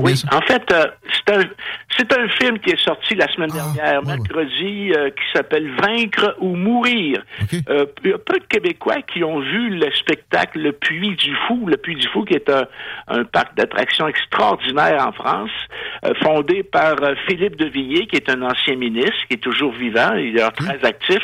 [0.00, 0.86] Oui, en fait, euh,
[1.26, 5.70] c'est un, un film qui est sorti la semaine Ah, dernière, mercredi, euh, qui s'appelle
[5.76, 7.22] Vaincre ou mourir.
[7.68, 11.36] Euh, il y a peu de Québécois qui ont vu le spectacle Le Puy du
[11.46, 11.66] Fou.
[11.66, 12.66] Le Puy du Fou, qui est un,
[13.08, 15.50] un parc d'attractions extraordinaire en France,
[16.04, 19.72] euh, fondé par euh, Philippe de Villiers, qui est un ancien ministre, qui est toujours
[19.72, 21.20] vivant, il est très actif,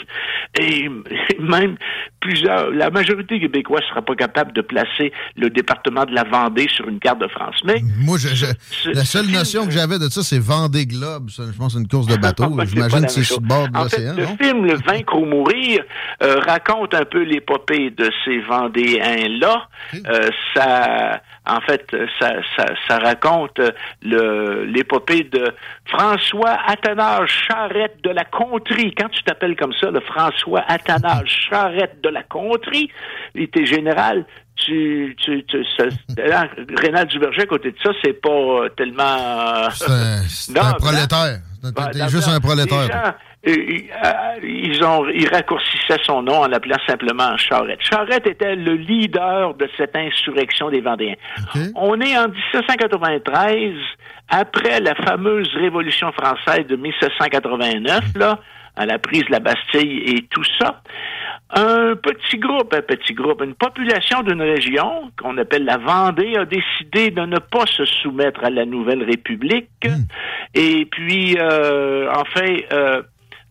[0.58, 0.90] et, et
[1.38, 1.76] même
[2.20, 6.68] plusieurs, la majorité québécois ne sera pas capable de placer le département de la Vendée
[6.68, 7.56] sur une carte de France.
[7.64, 8.41] Mais Moi, je,
[8.84, 11.30] je- la seule notion que j'avais de ça, c'est Vendée Globe.
[11.30, 12.44] Ça, je pense que c'est une course de bateau.
[12.50, 14.36] C'est pas J'imagine que c'est sur le bord de l'océan, le non?
[14.40, 15.82] film Le Vaincre ou mourir
[16.22, 19.68] euh, raconte un peu l'épopée de ces Vendéens-là.
[20.06, 21.86] Euh, ça, en fait,
[22.18, 25.52] ça, ça, ça raconte euh, l'épopée de
[25.86, 28.94] François Athanase Charrette de la Contrie.
[28.96, 32.90] Quand tu t'appelles comme ça, le François Athanase Charrette de la Contrie,
[33.34, 34.24] il était général.
[34.56, 35.86] Tu, tu, tu, ça-
[36.24, 36.46] là,
[36.78, 39.02] Rénal Duverger, à côté de ça, c'est pas euh, tellement...
[39.02, 39.68] euh,
[40.28, 41.38] C'est un, prolétaire.
[41.92, 42.88] T'es juste un prolétaire.
[42.88, 43.02] toi.
[43.02, 43.12] gens,
[44.42, 47.80] ils ont ils raccourcissaient son nom en l'appelant simplement Charette.
[47.80, 51.14] Charette était le leader de cette insurrection des Vendéens.
[51.74, 53.74] On est en 1793,
[54.28, 58.38] après la fameuse Révolution française de 1789, là,
[58.76, 60.82] à la prise de la Bastille et tout ça.
[61.54, 66.46] Un petit groupe, un petit groupe, une population d'une région qu'on appelle la Vendée a
[66.46, 69.68] décidé de ne pas se soumettre à la nouvelle République.
[70.54, 73.02] Et puis, euh, enfin, euh,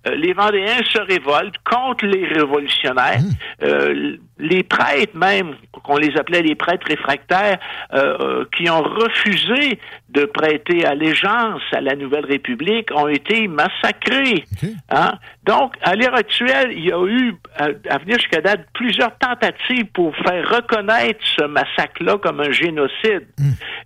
[0.08, 3.22] euh, les Vendéens se révoltent contre les révolutionnaires.
[3.62, 7.60] Euh, les prêtres même, qu'on les appelait les prêtres réfractaires,
[7.94, 14.46] euh, qui ont refusé de prêter allégeance à la Nouvelle République, ont été massacrés.
[14.90, 15.14] Hein?
[15.46, 20.16] Donc, à l'heure actuelle, il y a eu, à, venir jusqu'à date, plusieurs tentatives pour
[20.18, 23.28] faire reconnaître ce massacre-là comme un génocide.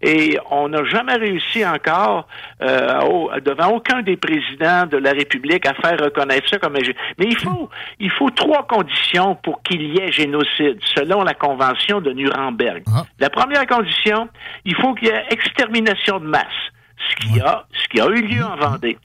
[0.02, 2.28] Et on n'a jamais réussi encore,
[2.60, 7.16] devant aucun des présidents de la République, à faire reconnaître ça comme un génocide.
[7.20, 7.70] Mais il faut,
[8.00, 10.45] il faut trois conditions pour qu'il y ait génocide,
[10.96, 12.84] selon la Convention de Nuremberg.
[13.20, 14.30] La première condition,
[14.66, 16.44] il faut qu'il y ait extermination de masse
[16.98, 18.98] ce qui a, ce qui a eu lieu en Vendée.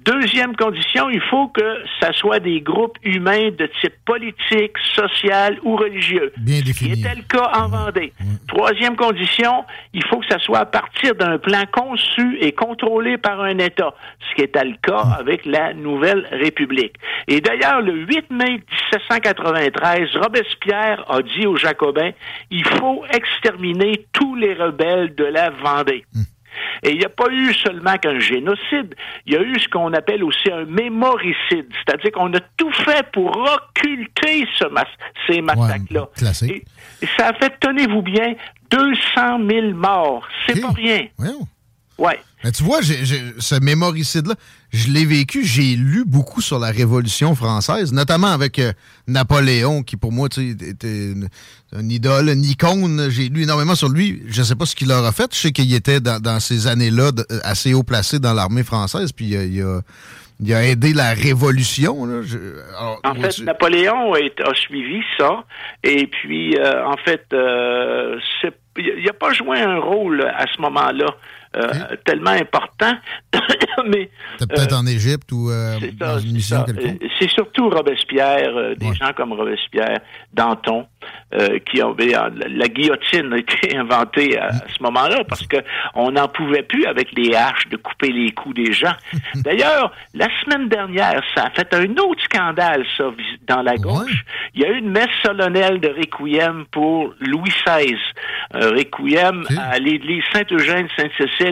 [0.00, 5.76] Deuxième condition, il faut que ça soit des groupes humains de type politique, social ou
[5.76, 6.32] religieux.
[6.36, 6.90] Bien défini.
[6.90, 8.12] Ce qui était le cas en Vendée.
[8.48, 13.40] Troisième condition, il faut que ça soit à partir d'un plan conçu et contrôlé par
[13.40, 13.94] un État,
[14.28, 16.94] ce qui était le cas avec la Nouvelle République.
[17.28, 22.10] Et d'ailleurs, le 8 mai 1793, Robespierre a dit aux Jacobins,
[22.50, 26.04] il faut exterminer tous les rebelles de la Vendée.
[26.82, 28.94] Et il n'y a pas eu seulement qu'un génocide,
[29.26, 33.06] il y a eu ce qu'on appelle aussi un mémoricide, c'est-à-dire qu'on a tout fait
[33.12, 34.64] pour occulter ce
[35.28, 36.08] ces massacres-là.
[36.42, 36.64] et,
[37.16, 38.34] ça a fait, tenez-vous bien,
[38.70, 40.26] 200 000 morts.
[40.46, 41.06] C'est pas rien.
[41.98, 42.20] Ouais.
[42.44, 44.34] Mais tu vois, ce mémoricide-là,
[44.76, 48.72] je l'ai vécu, j'ai lu beaucoup sur la Révolution française, notamment avec euh,
[49.08, 53.08] Napoléon, qui pour moi était une, idole, une icône.
[53.10, 54.22] J'ai lu énormément sur lui.
[54.28, 55.34] Je ne sais pas ce qu'il aura fait.
[55.34, 57.10] Je sais qu'il était dans, ces années-là
[57.42, 59.80] assez haut placé dans l'armée française, puis il a,
[60.40, 61.96] il a aidé la révolution.
[63.04, 65.44] en fait, Napoléon a, suivi ça.
[65.82, 68.18] Et puis, euh, en fait, euh,
[68.76, 71.06] il n'a pas joué un rôle à ce moment-là.
[71.56, 72.94] Euh, tellement important.
[73.88, 75.50] mais peut-être en Égypte ou
[75.98, 77.02] dans une mission quelconque.
[77.18, 80.00] C'est surtout Robespierre, des gens comme Robespierre,
[80.32, 80.86] Danton,
[81.64, 85.56] qui ont la guillotine a été inventée à, ce moment-là parce que
[85.94, 88.94] on n'en pouvait plus avec les haches de couper les coups des gens.
[89.36, 93.10] D'ailleurs, la semaine dernière, ça a fait un autre scandale, ça,
[93.46, 94.24] dans la gauche.
[94.54, 97.96] Il y a eu une messe solennelle de Requiem pour Louis XVI.
[98.52, 100.24] Un Requiem à l'église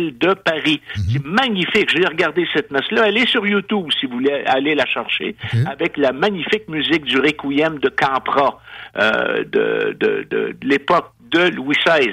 [0.00, 0.80] De Paris.
[1.12, 1.90] C'est magnifique.
[1.90, 3.08] J'ai regardé cette messe-là.
[3.08, 7.18] Elle est sur YouTube, si vous voulez aller la chercher, avec la magnifique musique du
[7.18, 8.60] Requiem de Campra,
[8.96, 12.10] euh, de, de, de l'époque de Louis XVI.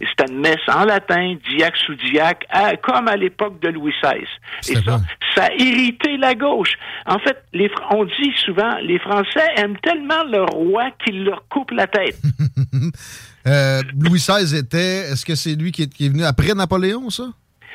[0.00, 2.46] Et c'était une messe en latin, diaque sous diaque,
[2.82, 4.24] comme à l'époque de Louis XVI.
[4.68, 5.00] Et ça,
[5.34, 6.74] ça a irrité la gauche.
[7.06, 11.72] En fait, les, on dit souvent, les Français aiment tellement le roi qu'ils leur coupent
[11.72, 12.16] la tête.
[13.46, 17.28] Euh, Louis XVI était, est-ce que c'est lui qui est, venu après Napoléon, ça?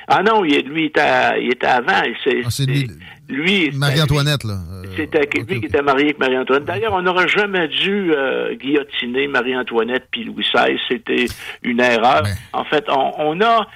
[0.07, 2.03] Ah non, lui, il était, il était avant.
[2.45, 2.87] Ah, c'est lui.
[3.27, 4.59] Lui, Marie-Antoinette, là.
[4.71, 6.65] Euh, c'était lui qui était marié avec Marie-Antoinette.
[6.65, 10.77] D'ailleurs, on n'aurait jamais dû euh, guillotiner Marie-Antoinette puis Louis XVI.
[10.87, 11.25] C'était
[11.63, 12.23] une erreur.
[12.53, 13.67] En fait, on, a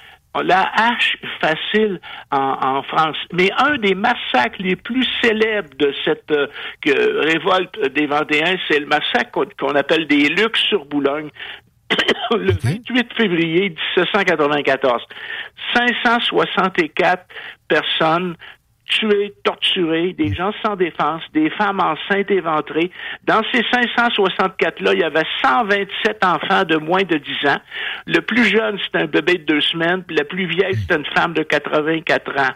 [0.44, 2.00] la hache facile
[2.30, 3.16] en, France.
[3.32, 6.46] Mais un des massacres les plus célèbres de cette euh,
[7.22, 11.30] révolte des Vendéens, c'est le massacre qu'on appelle des Lucs sur Boulogne.
[12.32, 15.02] le 28 février 1794.
[15.74, 17.26] 564
[17.68, 18.36] personnes
[18.90, 22.90] tués, torturés, des gens sans défense, des femmes enceintes éventrées.
[23.24, 27.60] Dans ces 564-là, il y avait 127 enfants de moins de 10 ans.
[28.06, 31.06] Le plus jeune, c'était un bébé de deux semaines, puis la plus vieille, c'était une
[31.06, 32.54] femme de 84 ans.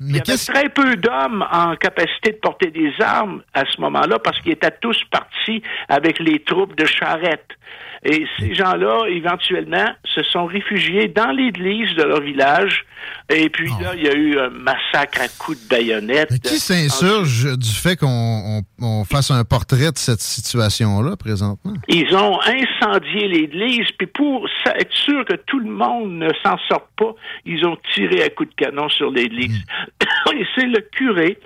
[0.00, 4.18] il y avait très peu d'hommes en capacité de porter des armes à ce moment-là
[4.18, 7.56] parce qu'ils étaient tous partis avec les troupes de charrettes.
[8.04, 12.84] Et ces gens-là, éventuellement, se sont réfugiés dans l'église de leur village.
[13.28, 16.30] Et puis là, il y a eu un massacre à coups de baïonnette.
[16.30, 18.62] Mais qui s'insurge du fait qu'on
[19.04, 21.74] fasse un portrait de cette situation-là présentement?
[21.88, 26.88] Ils ont incendié l'église, puis pour être sûr que tout le monde ne s'en sorte
[26.96, 27.14] pas,
[27.44, 29.64] ils ont tiré à coups de canon sur l'église.
[30.32, 31.38] Et c'est le curé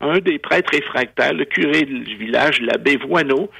[0.00, 3.50] un des prêtres réfractaires, le curé du village, l'abbé Voineau,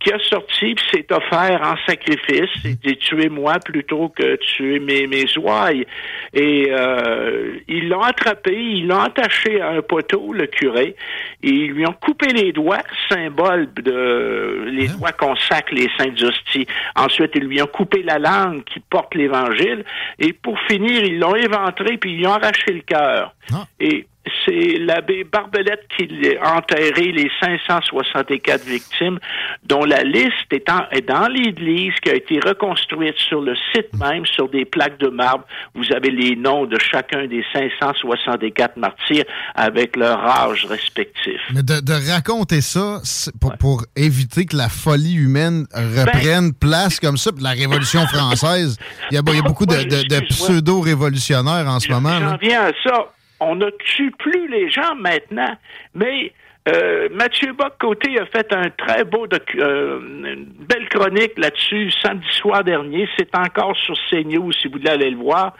[0.00, 5.06] qui a sorti et s'est offert en sacrifice et dit tuez-moi plutôt que tuer mes,
[5.06, 5.86] mes ouailles.
[6.32, 10.96] Et euh, ils l'ont attrapé, ils l'ont attaché à un poteau, le curé,
[11.42, 16.66] et ils lui ont coupé les doigts, symbole de les doigts consacrent les saintes hosties.
[16.96, 19.84] Ensuite, ils lui ont coupé la langue qui porte l'évangile,
[20.18, 23.34] et pour finir, ils l'ont éventré puis ils lui ont arraché le cœur.
[23.80, 24.06] Et
[24.44, 26.08] c'est l'abbé Barbelette qui
[26.40, 29.18] a enterré les 564 victimes,
[29.64, 33.92] dont la liste est, en- est dans l'église, qui a été reconstruite sur le site
[33.98, 35.44] même, sur des plaques de marbre.
[35.74, 39.24] Vous avez les noms de chacun des 564 martyrs
[39.54, 41.40] avec leur âge respectif.
[41.54, 43.00] Mais de, de raconter ça
[43.40, 48.78] pour, pour éviter que la folie humaine reprenne place comme ça, la Révolution française,
[49.10, 52.18] il y a, il y a beaucoup de, de- de pseudo-révolutionnaires en ce moment.
[52.20, 53.06] J'en viens à ça.
[53.40, 55.54] On ne tue plus les gens maintenant,
[55.94, 56.32] mais
[56.66, 62.26] euh, Mathieu Bock-Côté a fait un très beau, docu- euh, une belle chronique là-dessus samedi
[62.30, 63.06] soir dernier.
[63.18, 65.52] C'est encore sur CNews si vous voulez aller le voir.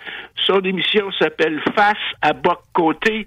[0.46, 3.26] Son émission s'appelle Face à Bock-Côté.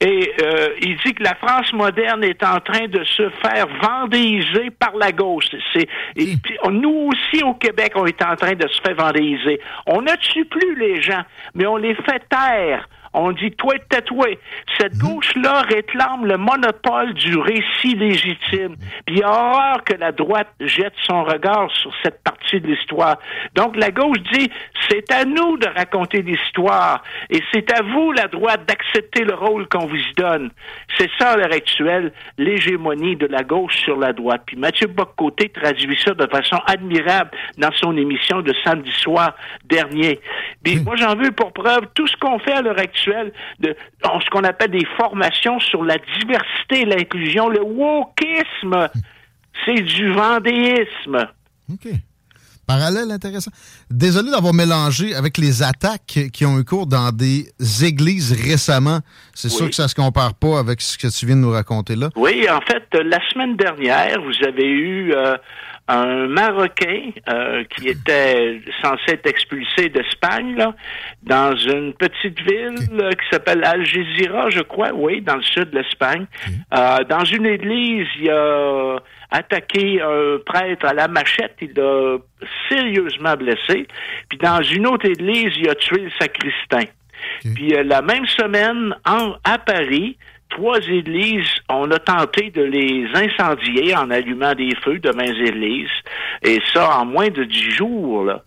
[0.00, 4.70] Et euh, il dit que la France moderne est en train de se faire vendéiser
[4.70, 5.46] par la gauche.
[5.72, 8.96] C'est, et puis, on- nous aussi au Québec, on est en train de se faire
[8.96, 9.60] vendéiser.
[9.86, 11.22] On ne tue plus les gens,
[11.54, 12.88] mais on les fait taire.
[13.14, 14.38] On dit toi tatoué.
[14.78, 18.76] Cette gauche-là réclame le monopole du récit légitime.
[19.06, 23.18] Puis il a horreur que la droite jette son regard sur cette partie de l'histoire.
[23.54, 24.50] Donc la gauche dit
[24.88, 29.68] c'est à nous de raconter l'histoire et c'est à vous la droite d'accepter le rôle
[29.68, 30.50] qu'on vous y donne.
[30.96, 34.42] C'est ça à l'heure actuelle l'hégémonie de la gauche sur la droite.
[34.46, 39.34] Puis Mathieu Boccoté traduit ça de façon admirable dans son émission de samedi soir
[39.64, 40.18] dernier.
[40.64, 43.01] Puis moi j'en veux pour preuve tout ce qu'on fait à l'heure actuelle
[43.60, 48.88] de en ce qu'on appelle des formations sur la diversité et l'inclusion, le wokisme,
[49.64, 51.28] c'est du vendéisme.
[52.66, 53.50] Parallèle intéressant.
[53.90, 57.52] Désolé d'avoir mélangé avec les attaques qui ont eu cours dans des
[57.84, 59.00] églises récemment.
[59.34, 61.96] C'est sûr que ça se compare pas avec ce que tu viens de nous raconter
[61.96, 62.10] là.
[62.16, 65.36] Oui, en fait, la semaine dernière, vous avez eu euh,
[65.88, 70.74] un Marocain euh, qui était censé être expulsé d'Espagne, là,
[71.22, 75.78] dans une petite ville euh, qui s'appelle Algésiras, je crois, oui, dans le sud de
[75.78, 76.26] l'Espagne.
[76.74, 78.98] Euh, dans une église, il a
[79.30, 82.18] attaqué un prêtre à la machette, il l'a
[82.68, 83.86] sérieusement blessé.
[84.28, 86.84] Puis dans une autre église, il a tué le sacristain.
[87.54, 90.16] Puis euh, la même semaine, en, à Paris,
[90.52, 95.90] trois églises, on a tenté de les incendier en allumant des feux devant les églises.
[96.42, 98.42] Et ça en moins de dix jours, là.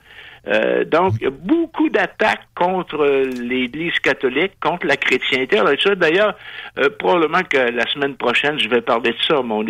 [0.48, 3.04] Euh, donc, beaucoup d'attaques contre
[3.42, 5.58] l'Église catholique, contre la chrétienté.
[5.58, 6.36] Alors, ça, D'ailleurs,
[6.78, 9.66] euh, probablement que la semaine prochaine, je vais parler de ça mon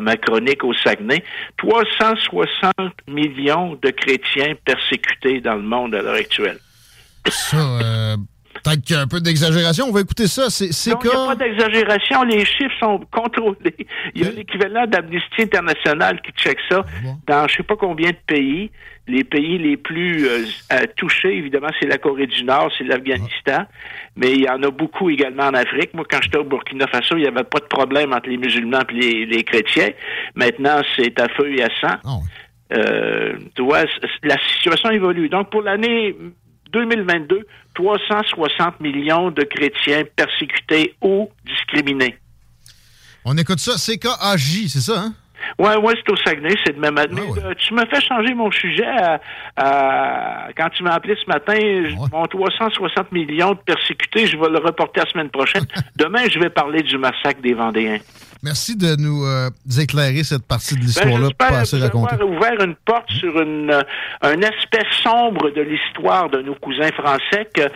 [0.00, 1.22] ma chronique au Saguenay.
[1.58, 2.72] 360
[3.06, 6.58] millions de chrétiens persécutés dans le monde à l'heure actuelle.
[7.28, 8.16] Ça, euh,
[8.68, 9.86] peut-être qu'il y a un peu d'exagération.
[9.88, 10.50] On va écouter ça.
[10.50, 12.22] C'est il n'y a pas d'exagération.
[12.24, 13.86] Les chiffres sont contrôlés.
[14.14, 16.84] Il y a l'équivalent d'Amnesty International qui check ça
[17.26, 18.70] dans je sais pas combien de pays.
[19.06, 23.64] Les pays les plus euh, euh, touchés, évidemment, c'est la Corée du Nord, c'est l'Afghanistan,
[24.16, 25.94] mais il y en a beaucoup également en Afrique.
[25.94, 28.82] Moi, quand j'étais au Burkina Faso, il n'y avait pas de problème entre les musulmans
[28.90, 29.88] et les, les chrétiens.
[30.34, 32.20] Maintenant, c'est à feu et à sang.
[32.74, 33.84] Euh, tu vois,
[34.24, 35.30] la situation évolue.
[35.30, 36.14] Donc, pour l'année
[36.72, 42.16] 2022, 360 millions de chrétiens persécutés ou discriminés.
[43.24, 43.72] On écoute ça.
[43.76, 45.14] CKAJ, c'est ça, hein?
[45.58, 46.94] Ouais, ouais, c'est au Saguenay, c'est de même.
[47.12, 49.20] Mais euh, tu me fais changer mon sujet à-
[49.56, 51.54] à- quand tu m'as appelé ce matin.
[51.56, 55.64] je- Mon 360 millions de persécutés, je vais le reporter la semaine prochaine.
[55.96, 57.98] Demain, je vais parler du massacre des Vendéens.
[58.42, 62.22] Merci de nous euh, éclairer cette partie de Ben, l'histoire-là, j'espère pas assez racontée.
[62.22, 63.82] ouvert une porte sur une, euh,
[64.22, 67.68] un aspect sombre de l'histoire de nos cousins français que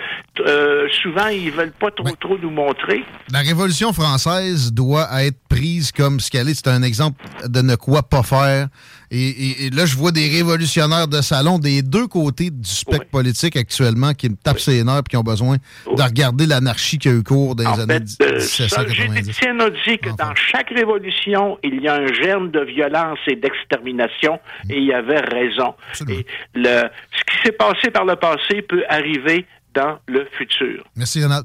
[0.47, 3.05] euh, souvent ils veulent pas trop trop nous montrer.
[3.33, 6.55] La Révolution française doit être prise comme ce qu'elle est.
[6.55, 8.69] C'est un exemple de ne quoi pas faire.
[9.15, 13.11] Et, et- et là, je vois des révolutionnaires de salon des deux côtés du spectre
[13.11, 15.57] politique actuellement qui me tapent ses nerfs et qui ont besoin
[15.87, 19.13] de regarder l'anarchie qui a eu cours dans les années Euh, Solzhenitsyn
[19.53, 19.61] 1790.
[19.61, 24.39] a dit que dans chaque révolution, il y a un germe de violence et d'extermination,
[24.71, 25.75] et il avait raison.
[26.09, 26.25] Et
[26.55, 29.45] le, ce qui s'est passé par le passé peut arriver
[29.75, 30.85] dans le futur.
[30.97, 31.45] Merci, Ronald.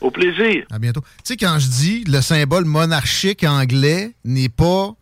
[0.00, 0.64] Au plaisir.
[0.70, 1.00] À bientôt.
[1.00, 4.92] Tu sais, quand je dis le symbole monarchique anglais n'est pas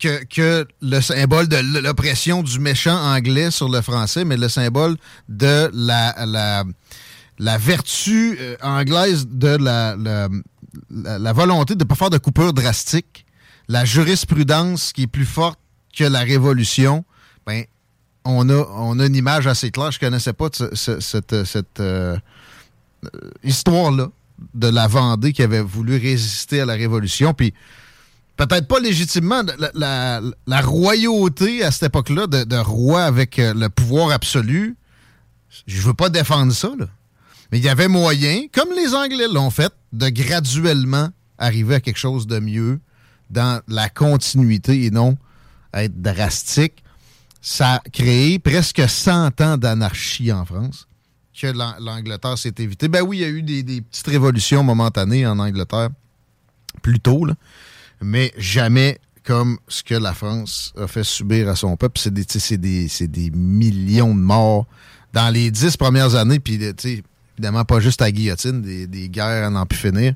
[0.00, 4.96] que, que le symbole de l'oppression du méchant anglais sur le français, mais le symbole
[5.28, 6.64] de la, la,
[7.38, 13.24] la vertu euh, anglaise de la, la- volonté de ne pas faire de coupure drastique,
[13.68, 15.58] la jurisprudence qui est plus forte
[15.96, 17.04] que la révolution,
[17.46, 17.64] ben,
[18.24, 19.90] on a, on a une image assez claire.
[19.92, 22.16] Je connaissais pas cette, cette euh,
[23.44, 24.08] histoire-là
[24.54, 27.34] de la Vendée qui avait voulu résister à la révolution.
[27.34, 27.54] Puis
[28.38, 29.42] peut-être pas légitimement,
[29.74, 34.76] la, royauté à cette époque-là, de, roi avec euh, le pouvoir absolu,
[35.66, 36.86] je veux pas défendre ça, là.
[37.50, 41.98] mais il y avait moyen, comme les Anglais l'ont fait, de graduellement arriver à quelque
[41.98, 42.80] chose de mieux
[43.28, 45.18] dans la continuité et non
[45.74, 46.84] être drastique.
[47.40, 50.86] Ça a créé presque 100 ans d'anarchie en France
[51.40, 52.88] que l'Angleterre s'est évité.
[52.88, 55.90] Ben oui, il y a eu des, des, petites révolutions momentanées en Angleterre
[56.82, 57.34] plus tôt, là
[58.00, 58.98] mais jamais
[59.28, 62.00] comme ce que la France a fait subir à son peuple.
[62.00, 62.10] C'est
[62.56, 64.66] des, des, millions de morts
[65.12, 66.58] dans les dix premières années, puis
[67.34, 70.14] évidemment pas juste à guillotine, des, guerres à n'en plus finir.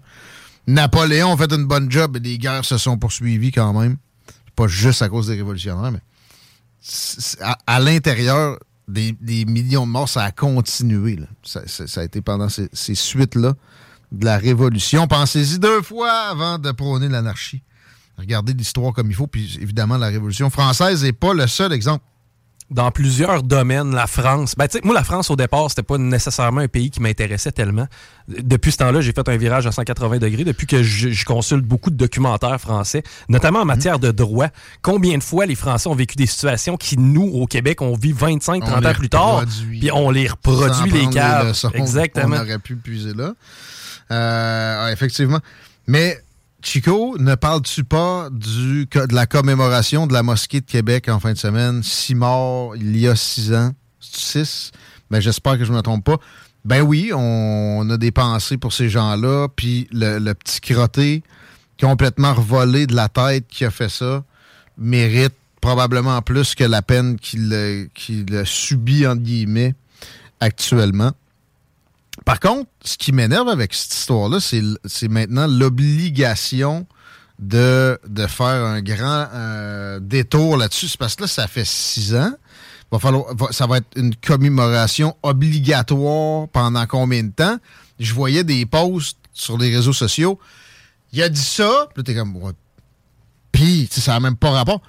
[0.66, 3.98] Napoléon a fait une bonne job et les guerres se sont poursuivies quand même.
[4.56, 6.00] Pas juste à cause des révolutionnaires, mais
[7.66, 11.18] à, l'intérieur des, millions de morts, ça a continué.
[11.42, 11.60] Ça,
[11.96, 13.52] a été pendant ces, ces suites-là
[14.10, 15.06] de la Révolution.
[15.06, 17.62] Pensez-y deux fois avant de prôner l'anarchie
[18.18, 19.26] regarder l'histoire comme il faut.
[19.26, 22.04] Puis évidemment, la Révolution française n'est pas le seul exemple.
[22.70, 24.54] Dans plusieurs domaines, la France.
[24.56, 27.86] Ben, moi, la France, au départ, c'était pas nécessairement un pays qui m'intéressait tellement.
[28.28, 30.44] Depuis ce temps-là, j'ai fait un virage à 180 degrés.
[30.44, 34.48] Depuis que je, consulte beaucoup de documentaires français, notamment en matière de droit.
[34.80, 38.12] Combien de fois les Français ont vécu des situations qui, nous, au Québec, on vit
[38.12, 41.52] 25, 30 ans plus tard, puis on les reproduit, les cas.
[41.74, 42.36] Exactement.
[42.36, 43.34] On aurait pu puiser là.
[44.10, 45.40] Euh, effectivement.
[45.86, 46.18] Mais
[46.62, 51.32] Chico, ne parles-tu pas du, de la commémoration de la mosquée de Québec en fin
[51.32, 51.82] de semaine?
[51.82, 53.72] Six morts il y a six ans?
[54.00, 54.70] Six?
[55.10, 56.18] Ben, j'espère que je ne me trompe pas.
[56.64, 59.48] Ben oui, on, a des pensées pour ces gens-là.
[59.54, 61.22] Puis le, petit crotté
[61.80, 64.22] complètement revolé de la tête qui a fait ça
[64.78, 69.74] mérite probablement plus que la peine qu'il qu'il subit, entre guillemets,
[70.40, 71.12] actuellement.
[72.24, 76.86] Par contre, ce qui m'énerve avec cette histoire-là, c'est maintenant l'obligation
[77.38, 80.88] de, faire un grand euh, détour là-dessus.
[80.88, 82.32] C'est parce que là, ça fait six ans.
[82.90, 82.98] Va
[83.52, 87.56] ça va être une commémoration obligatoire pendant combien de temps?
[87.98, 90.38] Je voyais des posts sur les réseaux sociaux.
[91.12, 92.52] Il a dit ça, puis t'es comme...
[93.50, 94.80] Puis, ça n'a même pas rapport.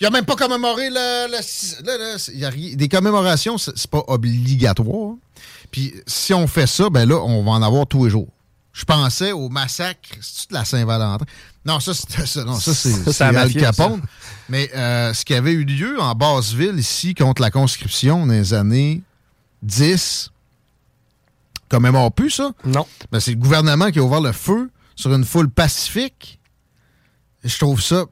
[0.00, 1.30] Il a même pas commémoré le...
[1.30, 5.14] le, y a, des commémorations, c'est pas obligatoire.
[5.70, 8.28] Puis si on fait ça, ben là, on va en avoir tous les jours.
[8.72, 10.10] Je pensais au massacre
[10.48, 11.24] de la Saint-Valentin?
[11.64, 14.00] Non, ça, c'est, non, ça, c'est, Al Capone.
[14.48, 18.54] Mais euh, ce qui avait eu lieu en Basse-Ville, ici, contre la conscription dans les
[18.54, 19.02] années
[19.62, 20.30] 10,
[21.68, 22.52] commémore plus ça?
[22.64, 22.86] Non.
[23.10, 26.38] Ben, c'est le gouvernement qui a ouvert le feu sur une foule pacifique.
[27.44, 28.04] je trouve ça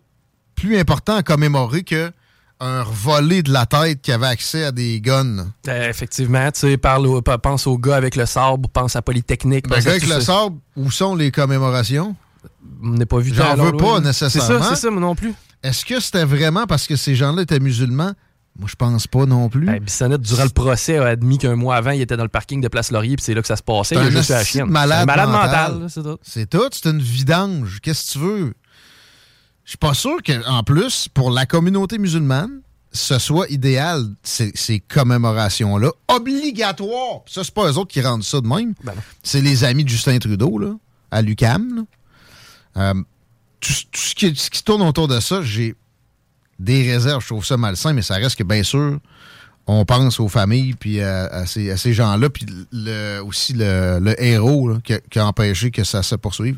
[0.54, 2.12] plus important à commémorer que
[2.60, 5.46] un volé de la tête qui avait accès à des guns.
[5.68, 9.66] Euh, effectivement, tu sais, parle pense au gars avec le sabre, pense à Polytechnique.
[9.68, 12.16] Le gars avec le sabre, où sont les commémorations?
[12.82, 14.58] On n'est pas vu J'en veux pas nécessairement.
[14.60, 15.34] C'est ça, c'est ça, moi non plus.
[15.62, 18.12] Est-ce que c'était vraiment parce que ces gens-là étaient musulmans?
[18.58, 19.66] Moi, je pense pas non plus.
[19.66, 22.60] Ben, Bissonnette, durant le procès, a admis qu'un mois avant, il était dans le parking
[22.60, 23.94] de Place Laurier, puis c'est là que ça se passait.
[23.94, 24.68] Il a juste la chienne.
[24.68, 26.18] Malade, malade mental, c'est tout.
[26.22, 27.78] C'est tout, c'est une vidange.
[27.80, 28.54] Qu'est-ce que tu veux?
[29.68, 35.90] Je suis pas sûr qu'en plus, pour la communauté musulmane, ce soit idéal, ces, commémorations-là,
[36.08, 37.20] obligatoires.
[37.26, 38.72] Ça, c'est pas eux autres qui rendent ça de même.
[38.82, 40.72] Ben c'est les amis de Justin Trudeau, là,
[41.10, 41.84] à l'UCAM.
[42.78, 42.94] Euh,
[43.60, 45.74] tout, ce, qui, tourne autour de ça, j'ai
[46.58, 47.20] des réserves.
[47.20, 48.98] Je trouve ça malsain, mais ça reste que, bien sûr,
[49.66, 52.46] on pense aux familles, puis à, ces, gens-là, puis
[53.22, 56.56] aussi le, héros qui, a, empêché que ça se poursuive.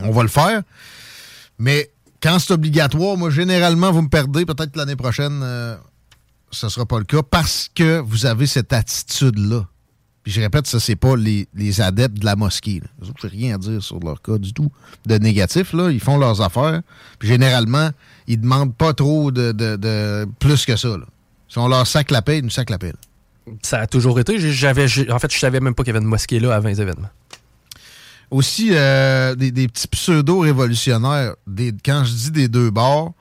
[0.00, 0.62] On va le faire.
[1.60, 1.90] Mais
[2.22, 4.46] quand c'est obligatoire, moi, généralement, vous me perdez.
[4.46, 5.76] Peut-être l'année prochaine, euh,
[6.50, 9.66] ce ne sera pas le cas parce que vous avez cette attitude-là.
[10.22, 11.46] Puis je répète, ça, c'est pas les,
[11.82, 12.80] adeptes de la mosquée.
[13.02, 14.72] Ils n'ont rien à dire sur leur cas du tout
[15.04, 15.74] de négatif.
[15.74, 15.90] Là.
[15.90, 16.80] Ils font leurs affaires.
[17.18, 17.90] Puis généralement,
[18.26, 20.88] ils demandent pas trop de, plus que ça.
[20.88, 21.04] Là.
[21.46, 22.94] Si on leur sac la paix, ils nous sac la paix.
[23.62, 24.34] Ça a toujours été.
[25.10, 27.10] En fait, je savais même pas qu'il y avait une mosquée là avant les événements
[28.30, 31.34] aussi euh, des, petits pseudo-révolutionnaires.
[31.84, 33.12] Quand je dis des deux bords,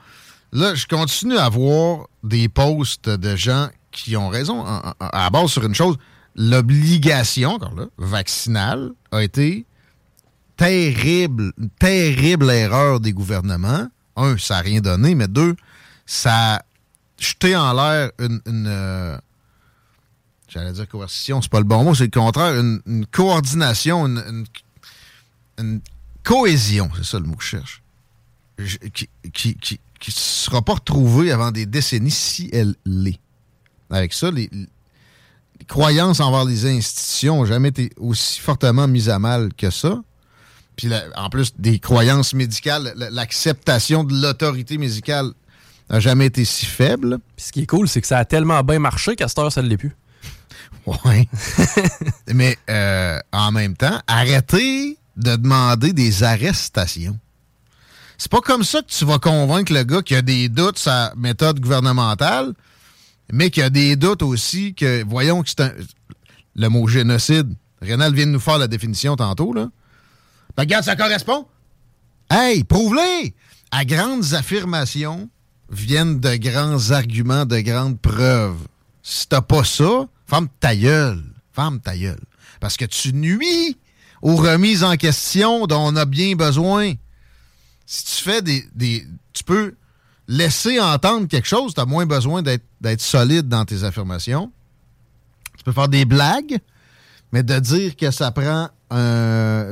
[0.52, 5.65] là, je continue à voir des posts de gens qui ont raison à, base sur
[5.65, 5.98] une chose.
[6.36, 9.65] L'obligation, là, vaccinale a été
[10.57, 13.88] terrible, terrible erreur des gouvernements.
[14.15, 15.56] Un, ça n'a rien donné, mais deux,
[16.06, 16.61] ça a
[17.18, 19.18] jeté en l'air une, euh,
[20.48, 24.45] j'allais dire coercition, c'est pas le bon mot, c'est le contraire, une, coordination, une une
[26.23, 27.81] cohésion, c'est ça le mot que je cherche,
[28.94, 33.19] qui, qui, qui, qui sera pas retrouvée avant des décennies si elle l'est.
[33.90, 39.19] Avec ça, les, les croyances envers les institutions n'ont jamais été aussi fortement mises à
[39.19, 40.02] mal que ça.
[40.76, 45.31] Puis en plus des croyances médicales, l'acceptation de l'autorité médicale
[45.90, 47.19] n'a jamais été si faible.
[47.36, 49.52] Puis ce qui est cool, c'est que ça a tellement bien marché qu'à cette heure,
[49.52, 49.95] ça ne l'est plus.
[51.06, 51.27] Oui.
[52.34, 57.18] Mais euh, en même temps, arrêtez de demander des arrestations.
[58.18, 60.91] C'est pas comme ça que tu vas convaincre le gars qui a des doutes sur
[60.91, 62.54] sa méthode gouvernementale
[63.32, 65.72] mais qu'il y a des doutes aussi que, voyons que c'est un.
[66.56, 67.54] Le mot génocide.
[67.82, 69.70] Rénal vient de nous faire la définition tantôt, là.
[70.58, 71.46] Ben, regarde, ça correspond.
[72.30, 73.34] Hey, prouve-les!
[73.72, 75.30] À grandes affirmations
[75.70, 78.68] viennent de grands arguments, de grandes preuves.
[79.04, 81.24] Si t'as pas ça, femme ta gueule.
[81.54, 82.20] Femme ta gueule.
[82.60, 83.78] Parce que tu nuis
[84.22, 86.94] aux remises en question dont on a bien besoin.
[87.86, 88.66] Si tu fais des.
[88.76, 89.76] des tu peux
[90.28, 94.52] laisser entendre quelque chose, tu as moins besoin d'être solide dans tes affirmations.
[95.58, 96.60] Tu peux faire des blagues,
[97.32, 98.70] mais de dire que ça prend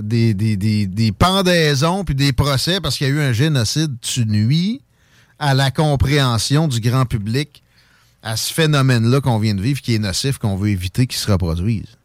[0.01, 4.81] des, des, pendaisons puis des procès parce qu'il y a eu un génocide, tu nuis
[5.39, 7.63] à la compréhension du grand public
[8.23, 11.31] à ce phénomène-là qu'on vient de vivre, qui est nocif, qu'on veut éviter qu'il se
[11.31, 11.96] reproduise.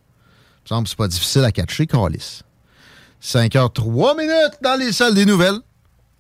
[0.63, 2.43] Il me semble que c'est pas difficile à catcher, Carlis.
[3.21, 5.59] 5 h 3 minutes dans les salles des nouvelles.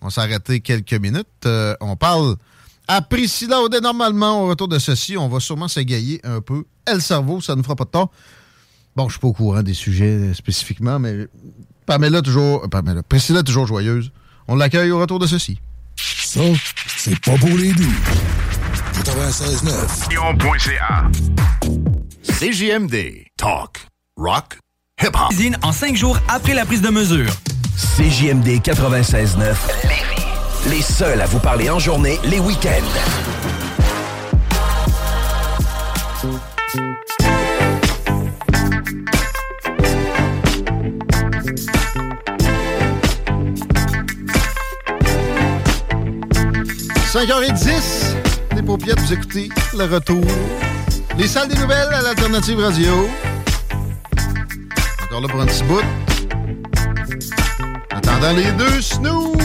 [0.00, 1.26] On s'est arrêté quelques minutes.
[1.46, 2.36] Euh, on parle
[2.88, 3.80] à Priscilla Audet.
[3.80, 6.64] Normalement, au retour de ceci, on va sûrement s'égayer un peu.
[6.86, 8.10] Elle cerveau, ça ne fera pas de tort.
[8.96, 11.28] Bon, je suis pas au courant des sujets spécifiquement, mais
[11.86, 12.68] Pamela toujours.
[12.68, 14.10] Pamela, Priscilla toujours joyeuse.
[14.48, 15.58] On l'accueille au retour de ceci.
[15.96, 16.40] Ça,
[16.96, 17.94] c'est pas pour les doux.
[19.04, 20.10] 96.9.
[22.24, 23.26] CJMD.
[23.36, 23.91] Talk.
[24.16, 24.58] Rock.
[25.00, 25.28] Hip-hop.
[25.30, 27.32] Cuisine en cinq jours après la prise de mesure.
[27.96, 29.54] CJMD 96.9.
[30.68, 32.68] Les seuls à vous parler en journée, les week-ends.
[47.12, 48.14] «5h10,
[48.56, 50.24] les paupières, vous écoutez le retour.
[51.18, 53.08] Les salles des nouvelles à l'Alternative Radio.
[55.12, 55.82] Encore là pour un petit bout.
[57.90, 59.36] Attendant les deux snooze.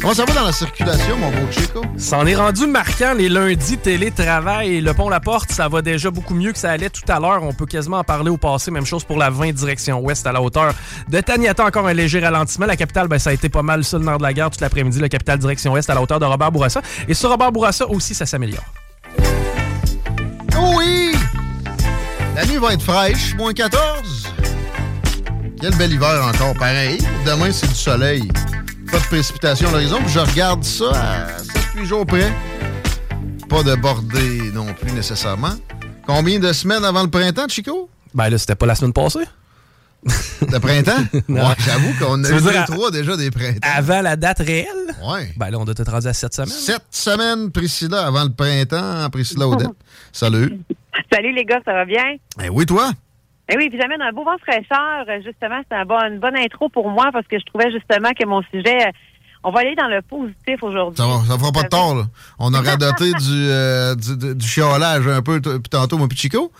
[0.00, 1.82] Comment ça va dans la circulation, mon beau Chico?
[1.98, 6.10] C'en est rendu marquant les lundis télétravail et le pont La Porte, ça va déjà
[6.10, 7.42] beaucoup mieux que ça allait tout à l'heure.
[7.42, 8.70] On peut quasiment en parler au passé.
[8.70, 10.72] Même chose pour la 20 direction ouest à la hauteur
[11.06, 11.66] de Taniata.
[11.66, 12.64] Encore un léger ralentissement.
[12.64, 14.62] La capitale, ben, ça a été pas mal sur le nord de la gare toute
[14.62, 15.00] l'après-midi.
[15.00, 16.80] La capitale direction ouest à la hauteur de Robert Bourassa.
[17.06, 18.64] Et sur Robert Bourassa aussi, ça s'améliore.
[20.78, 21.09] Oui!
[22.34, 24.28] La nuit va être fraîche, moins 14.
[25.60, 26.98] Quel bel hiver encore, pareil.
[27.26, 28.28] Demain, c'est du soleil.
[28.90, 29.98] Pas de précipitation à l'horizon.
[30.06, 31.26] Je regarde ça à
[31.76, 32.32] 7-8 jours près.
[33.48, 35.54] Pas de bordée non plus nécessairement.
[36.06, 37.90] Combien de semaines avant le printemps, Chico?
[38.14, 39.20] Ben là, c'était pas la semaine passée.
[40.02, 41.02] Le printemps?
[41.28, 43.68] ouais, j'avoue qu'on a eu trois déjà des printemps.
[43.74, 44.94] Avant la date réelle?
[45.02, 45.20] Oui.
[45.36, 46.48] Ben là, on doit être rendu à sept semaines.
[46.48, 49.68] Sept semaines, Priscilla, avant le printemps, Priscilla Odette.
[50.12, 50.60] Salut.
[51.12, 52.16] Salut les gars, ça va bien?
[52.42, 52.90] Eh oui, toi?
[53.52, 55.04] Eh oui, puis j'amène un beau vent fraîcheur.
[55.24, 58.24] Justement, c'est un bon, une bonne intro pour moi parce que je trouvais justement que
[58.26, 58.92] mon sujet,
[59.42, 60.96] on va aller dans le positif aujourd'hui.
[60.96, 62.04] Ça, va, ça fera pas de tort, là.
[62.38, 66.52] On aura doté du, euh, du, du, chiolage un peu tantôt, mon petit Chico.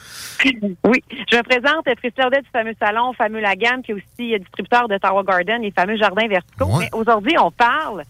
[0.85, 1.05] Oui.
[1.31, 5.23] Je me présente, Priscilla du fameux salon, fameux Lagan, qui est aussi distributeur de Tower
[5.27, 6.78] Garden, les fameux jardins verticaux.
[6.78, 8.05] Mais aujourd'hui, on parle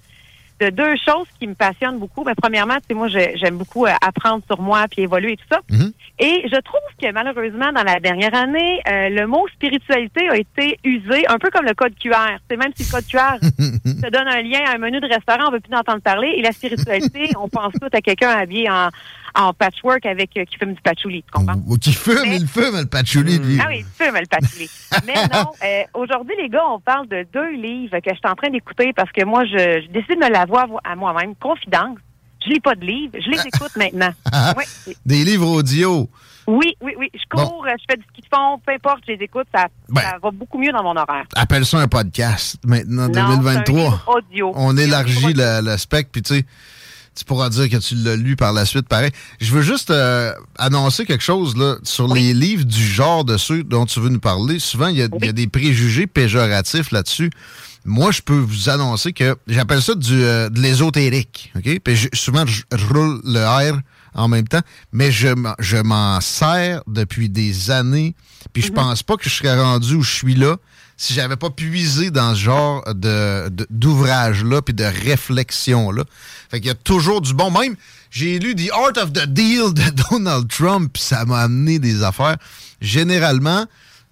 [0.61, 2.23] de deux choses qui me passionnent beaucoup.
[2.25, 5.61] Mais premièrement, c'est moi, j'aime beaucoup euh, apprendre sur moi puis évoluer et tout ça.
[5.71, 5.93] Mm-hmm.
[6.21, 10.79] Et je trouve que malheureusement, dans la dernière année, euh, le mot spiritualité a été
[10.85, 12.37] usé un peu comme le code QR.
[12.49, 13.39] C'est même si le code QR
[14.03, 16.35] te donne un lien à un menu de restaurant, on veut plus entendre parler.
[16.37, 18.89] Et la spiritualité, on pense tout à quelqu'un habillé en,
[19.35, 21.61] en patchwork avec euh, qui fume du patchouli, tu comprends?
[21.67, 23.59] Ou, qui fume, il fume le patchouli, lui.
[23.61, 24.71] Ah oui, il fume le patchouli.
[25.07, 28.35] Mais non, euh, aujourd'hui, les gars, on parle de deux livres que je suis en
[28.35, 31.35] train d'écouter parce que moi, je, je décide de me l'avoir à moi-même.
[31.37, 31.99] Confidence.
[32.45, 34.13] Je lis pas de livres, je les écoute maintenant.
[34.57, 34.95] Oui.
[35.05, 36.09] Des livres audio.
[36.47, 37.11] Oui, oui, oui.
[37.15, 40.01] Je cours, je fais du ski de fond, peu importe, je les écoute, ça, ben.
[40.01, 41.25] ça va beaucoup mieux dans mon horaire.
[41.37, 43.63] Appelle ça un podcast maintenant, Non, 2023.
[43.65, 44.53] c'est un livre audio.
[44.57, 46.47] On élargit le, le spectre, puis tu sais,
[47.15, 49.11] tu pourras dire que tu l'as lu par la suite, pareil.
[49.41, 53.63] Je veux juste euh, annoncer quelque chose là sur les livres du genre de ceux
[53.65, 54.59] dont tu veux nous parler.
[54.59, 57.31] Souvent, il y, y a des préjugés péjoratifs là-dessus.
[57.85, 61.53] moi, je peux vous annoncer que j'appelle ça du, euh, de l'ésotérique.
[61.57, 61.81] OK?
[61.83, 63.81] Puis je- souvent, je, roule le R
[64.15, 64.63] en même temps,
[64.93, 68.15] mais je, m'en- je m'en sers depuis des années.
[68.53, 70.57] Puis je pense pas que je serais rendu où je suis là
[71.03, 76.05] si j'avais pas puisé dans ce genre de, de- d'ouvrage-là puis de réflexion-là.
[76.51, 77.51] Fait qu'il y a toujours du bon.
[77.51, 77.75] Même,
[78.11, 82.03] j'ai lu The Art of the Deal de Donald Trump, puis ça m'a amené des
[82.03, 82.37] affaires.
[82.83, 83.65] Généralement,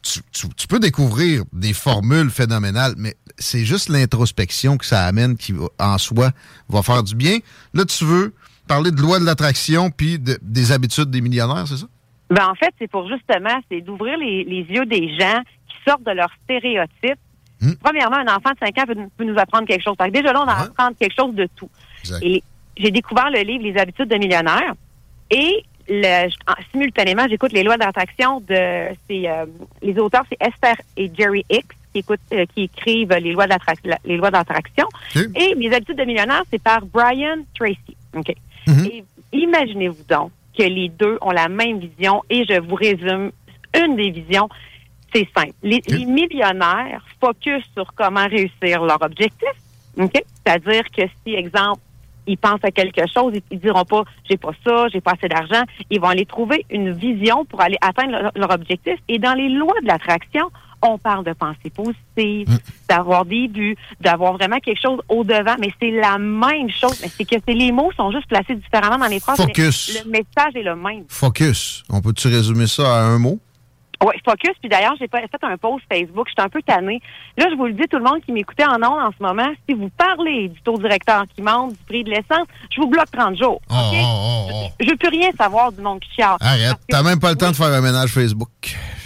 [0.02, 5.36] tu, tu- tu peux découvrir des formules phénoménales, mais c'est juste l'introspection que ça amène
[5.36, 6.31] qui, en soi,
[6.70, 7.39] va faire du bien.
[7.74, 8.35] Là, tu veux
[8.66, 11.86] parler de loi de l'attraction puis de- des habitudes des millionnaires, c'est ça?
[12.31, 15.40] Ben, en fait, c'est pour justement, c'est d'ouvrir les, les yeux des gens
[15.89, 17.19] sortent de leurs stéréotypes.
[17.60, 17.73] Hmm.
[17.82, 19.97] Premièrement, un enfant de 5 ans peut, peut nous apprendre quelque chose.
[19.98, 21.70] Que déjà là, on va apprendre quelque chose de tout.
[22.01, 22.23] Exact.
[22.23, 22.43] Et
[22.77, 24.74] j'ai découvert le livre Les habitudes de millionnaires
[25.31, 26.28] et le,
[26.70, 29.47] simultanément, j'écoute les lois d'attraction de euh,
[29.82, 33.47] les auteurs, c'est Esther et Jerry Hicks qui écoutent, euh, qui écrivent les lois
[34.05, 34.86] les d'attraction.
[35.15, 37.97] Et les habitudes de millionnaires, c'est par Brian Tracy.
[38.15, 38.35] OK.
[38.69, 43.31] Et imaginez-vous donc que les deux ont la même vision et je vous résume
[43.74, 44.48] une des visions.
[45.14, 45.52] C'est simple.
[45.62, 49.48] Les, les millionnaires focus sur comment réussir leur objectif.
[49.98, 50.12] OK?
[50.44, 51.80] C'est-à-dire que si, exemple,
[52.26, 55.28] ils pensent à quelque chose, ils, ils diront pas j'ai pas ça, j'ai pas assez
[55.28, 55.62] d'argent.
[55.90, 58.94] Ils vont aller trouver une vision pour aller atteindre leur, leur objectif.
[59.09, 60.51] Et dans les lois de l'attraction,
[60.82, 62.47] on parle de pensée positive,
[62.89, 67.01] d'avoir des buts, d'avoir vraiment quelque chose au devant, mais c'est la même chose.
[67.02, 69.39] Mais c'est que c'est- les mots sont juste placés différemment dans les phrases.
[69.40, 70.05] mais Focus.
[70.05, 71.05] Le message est le même.
[71.09, 71.82] Focus.
[71.90, 73.40] On peut-tu résumer ça à un mot?
[74.04, 74.52] Oui, focus.
[74.60, 76.28] Puis d'ailleurs, j'ai pas fait un post Facebook.
[76.28, 77.00] J'étais un peu tannée.
[77.36, 79.48] Là, je vous le dis, tout le monde qui m'écoutait en ondes en ce moment,
[79.68, 83.10] si vous parlez du taux directeur qui monte, du prix de l'essence, je vous bloque
[83.10, 83.60] 30 jours.
[83.70, 84.72] Oh, OK?
[84.80, 86.36] Je veux plus rien savoir du monde qui chiale.
[86.40, 86.78] Arrête.
[86.88, 88.50] T'as même pas le temps de faire un ménage Facebook.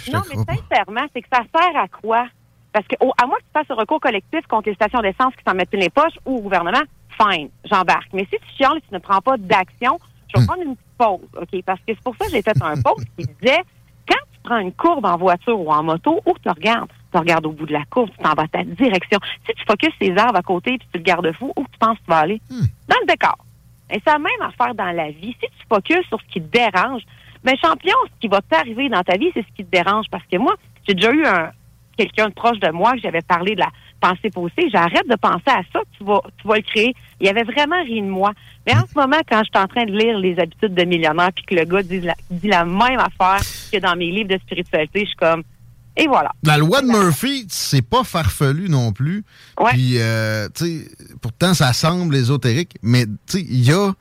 [0.05, 2.27] Je Non, mais sincèrement, c'est que ça sert à quoi?
[2.71, 5.43] Parce que, à moins que tu fasses un recours collectif contre les stations d'essence qui
[5.47, 6.81] s'en mettent les poches ou au gouvernement,
[7.19, 8.09] fine, j'embarque.
[8.13, 9.99] Mais si tu chiales et tu ne prends pas d'action,
[10.33, 11.63] je vais prendre une petite pause, OK?
[11.65, 13.61] Parce que c'est pour ça que j'ai fait un post qui disait,
[14.43, 16.89] prends une courbe en voiture ou en moto, où tu regardes?
[17.11, 19.19] Tu regardes au bout de la courbe, tu t'en vas à ta direction.
[19.47, 21.97] Si tu focuses ces arbres à côté puis tu le gardes fou, où tu penses
[21.99, 22.41] que tu vas aller?
[22.49, 23.37] Dans le décor.
[23.89, 25.35] Et c'est la même affaire dans la vie.
[25.39, 27.03] Si tu focuses sur ce qui te dérange,
[27.43, 30.07] mais champion, ce qui va t'arriver dans ta vie, c'est ce qui te dérange.
[30.09, 30.55] Parce que moi,
[30.87, 31.51] j'ai déjà eu un
[31.97, 34.69] quelqu'un de proche de moi que j'avais parlé de la pensée positive.
[34.71, 36.93] J'arrête de penser à ça, tu vas, tu vas le créer.
[37.19, 38.33] Il avait vraiment ri de moi.
[38.65, 41.31] Mais en ce moment, quand je suis en train de lire Les habitudes de millionnaire,
[41.35, 43.41] puis que le gars dit la, dit la même affaire
[43.71, 45.43] que dans mes livres de spiritualité, je suis comme,
[45.95, 46.31] et voilà.
[46.43, 49.23] La loi de Murphy, c'est pas farfelu non plus.
[49.69, 50.87] Puis, euh, tu sais,
[51.21, 53.93] pourtant, ça semble ésotérique, mais tu sais, il y a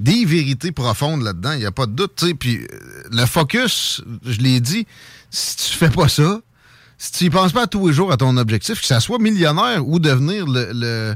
[0.00, 2.14] des vérités profondes là-dedans, il n'y a pas de doute.
[2.16, 2.34] tu sais.
[2.34, 2.78] Puis, euh,
[3.10, 4.86] le focus, je l'ai dit,
[5.30, 6.40] si tu fais pas ça,
[6.98, 9.86] si tu y penses pas tous les jours à ton objectif, que ça soit millionnaire
[9.86, 11.14] ou devenir le, le,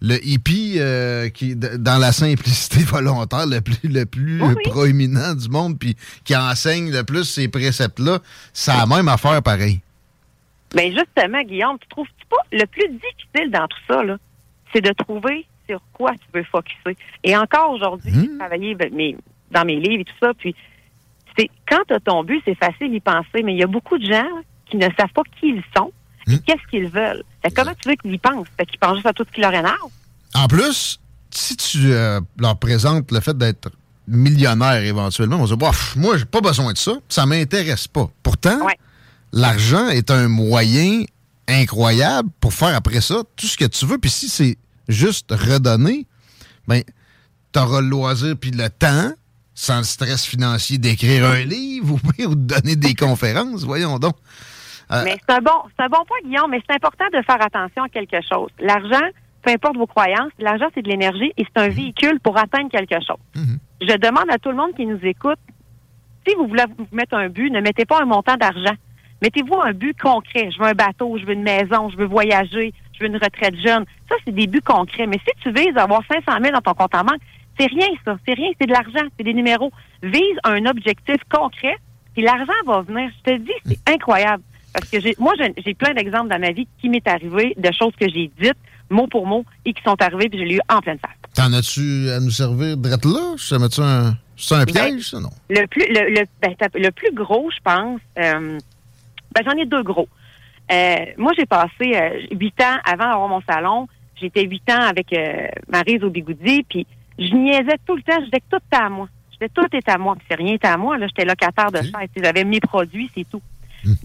[0.00, 5.78] le hippie euh, qui dans la simplicité volontaire le plus, le plus proéminent du monde,
[5.78, 8.20] puis qui enseigne le plus ces préceptes-là,
[8.52, 9.80] ça a même affaire pareil.
[10.74, 14.16] Mais justement, Guillaume, tu trouves-tu pas le plus difficile dans tout ça, là,
[14.72, 16.96] c'est de trouver sur quoi tu veux focuser?
[17.24, 19.16] Et encore aujourd'hui, j'ai travaillé ben, mes-
[19.50, 20.54] dans mes livres et tout ça, puis
[21.38, 23.96] c'est quand tu as ton but, c'est facile d'y penser, mais il y a beaucoup
[23.98, 24.28] de gens
[24.70, 25.92] qui ne savent pas qui ils sont
[26.30, 27.22] et qu'est-ce qu'ils veulent.
[27.42, 28.46] Fait comment tu veux qu'ils y pensent?
[28.56, 29.90] Fait qu'ils pensent juste à tout ce qui leur énerve.
[30.34, 31.00] En plus,
[31.30, 33.70] si tu euh, leur présentes le fait d'être
[34.06, 38.10] millionnaire éventuellement, on se dire, Bof, moi, j'ai pas besoin de ça, ça m'intéresse pas.
[38.22, 38.58] Pourtant,
[39.32, 41.04] l'argent est un moyen
[41.46, 43.98] incroyable pour faire après ça tout ce que tu veux.
[43.98, 44.58] Puis si c'est
[44.88, 46.06] juste redonné,
[46.66, 46.82] ben,
[47.52, 49.12] t'auras le loisir puis le temps,
[49.54, 53.64] sans le stress financier, d'écrire un livre ou, ou de donner des conférences.
[53.64, 54.16] Voyons donc.
[54.92, 57.42] Euh, Mais c'est un bon, c'est un bon point, Guillaume, mais c'est important de faire
[57.42, 58.50] attention à quelque chose.
[58.58, 59.06] L'argent,
[59.42, 62.96] peu importe vos croyances, l'argent, c'est de l'énergie et c'est un véhicule pour atteindre quelque
[63.06, 63.18] chose.
[63.80, 65.38] Je demande à tout le monde qui nous écoute,
[66.26, 68.74] si vous voulez vous mettre un but, ne mettez pas un montant d'argent.
[69.22, 70.50] Mettez-vous un but concret.
[70.50, 73.56] Je veux un bateau, je veux une maison, je veux voyager, je veux une retraite
[73.56, 73.84] jeune.
[74.08, 75.06] Ça, c'est des buts concrets.
[75.06, 77.20] Mais si tu vises avoir 500 000 dans ton compte en banque,
[77.58, 78.16] c'est rien, ça.
[78.26, 79.72] C'est rien, c'est de l'argent, c'est des numéros.
[80.02, 81.76] Vise un objectif concret,
[82.14, 83.10] puis l'argent va venir.
[83.18, 84.42] Je te dis, c'est incroyable.
[84.78, 85.34] Parce que j'ai, moi,
[85.64, 88.56] j'ai plein d'exemples dans ma vie qui m'est arrivé de choses que j'ai dites,
[88.90, 91.10] mot pour mot, et qui sont arrivées, puis je l'ai eu en pleine face.
[91.34, 93.34] T'en as-tu à nous servir drette là?
[93.36, 94.16] Ça met-tu un.
[94.36, 95.30] C'est un piège, ça, non?
[95.50, 98.58] Le plus, le, le, ben, le plus gros, je pense, euh,
[99.34, 100.08] ben, j'en ai deux gros.
[100.70, 103.88] Euh, moi, j'ai passé euh, huit ans avant d'avoir mon salon.
[104.20, 105.14] J'étais huit ans avec
[105.68, 106.86] Maryse au bigoudi, puis
[107.18, 108.18] je niaisais tout le temps.
[108.18, 109.08] Je disais que tout était à moi.
[109.30, 110.14] Je disais tout était à moi.
[110.16, 110.98] Puis c'est rien était à moi.
[110.98, 113.42] Là, j'étais locataire de sais, J'avais mes produits, c'est tout.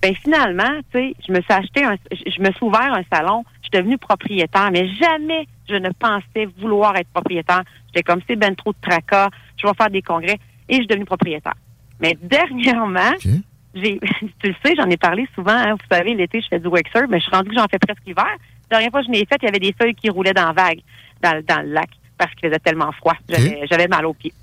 [0.02, 3.44] Ben finalement, tu sais, je me suis acheté un, je me suis ouvert un salon,
[3.62, 7.64] je suis devenue propriétaire, mais jamais je ne pensais vouloir être propriétaire.
[7.88, 10.40] J'étais comme c'est ben trop de tracas, je vais faire des congrès
[10.70, 11.56] et je suis devenue propriétaire.
[12.00, 13.14] Mais dernièrement,
[13.74, 14.00] j'ai,
[14.40, 15.52] tu le sais, j'en ai parlé souvent.
[15.52, 17.80] hein, vous savez, l'été, je fais du wakesur, mais je suis rendue que j'en fais
[17.80, 18.26] presque l'hiver.
[18.72, 20.46] La dernière fois que je l'ai fait, il y avait des feuilles qui roulaient dans
[20.48, 20.82] la vague,
[21.22, 23.16] dans, dans le lac, parce qu'il faisait tellement froid.
[23.30, 24.34] J'avais, j'avais mal aux pieds.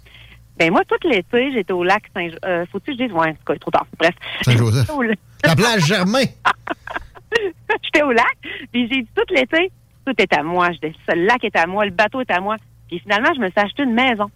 [0.59, 2.29] Ben moi, tout l'été, j'étais au lac Saint...
[2.45, 3.13] Euh, faut-tu que je dise?
[3.13, 3.87] Ouais, en tout cas, trop tard.
[3.99, 4.15] Bref.
[4.43, 4.91] Saint-Joseph.
[5.45, 6.25] La plage Germain.
[7.85, 8.37] J'étais au lac,
[8.73, 9.71] puis j'ai dit tout l'été,
[10.05, 10.71] tout est à moi.
[10.73, 12.57] Je dis, le lac est à moi, le bateau est à moi.
[12.89, 14.31] Puis finalement, je me suis acheté une maison.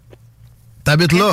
[0.84, 1.32] T'habites là?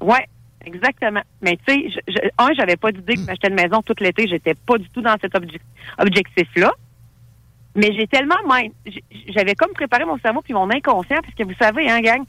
[0.00, 0.26] Ouais,
[0.64, 1.22] exactement.
[1.40, 4.28] Mais tu sais, je- je- un, j'avais pas d'idée que m'acheter une maison tout l'été.
[4.28, 5.60] J'étais pas du tout dans cet obje-
[5.98, 6.72] objectif-là.
[7.74, 8.36] Mais j'ai tellement
[9.28, 12.22] j'avais comme préparé mon cerveau puis mon inconscient, parce que vous savez, hein, gang,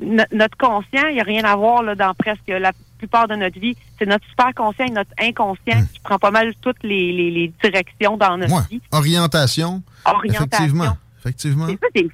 [0.00, 3.34] no- notre conscient, il n'y a rien à voir là, dans presque la plupart de
[3.36, 3.76] notre vie.
[3.98, 7.52] C'est notre super conscient et notre inconscient qui prend pas mal toutes les, les- les
[7.62, 8.62] directions dans notre Ouais.
[8.70, 8.80] vie.
[8.92, 9.82] Orientation.
[10.04, 10.46] Orientation.
[10.56, 10.96] Effectivement.
[11.20, 11.66] Effectivement.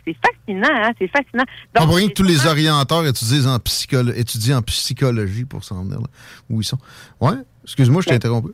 [0.05, 0.93] C'est fascinant, hein?
[0.99, 1.45] C'est fascinant.
[1.73, 5.63] Pas Donc, pour rien que tous les orienteurs étudient en, psycholo- étudient en psychologie pour
[5.63, 6.07] s'en venir là
[6.51, 6.79] où ils sont.
[7.21, 7.35] Ouais,
[7.65, 8.49] excuse-moi, je t'ai interrompu.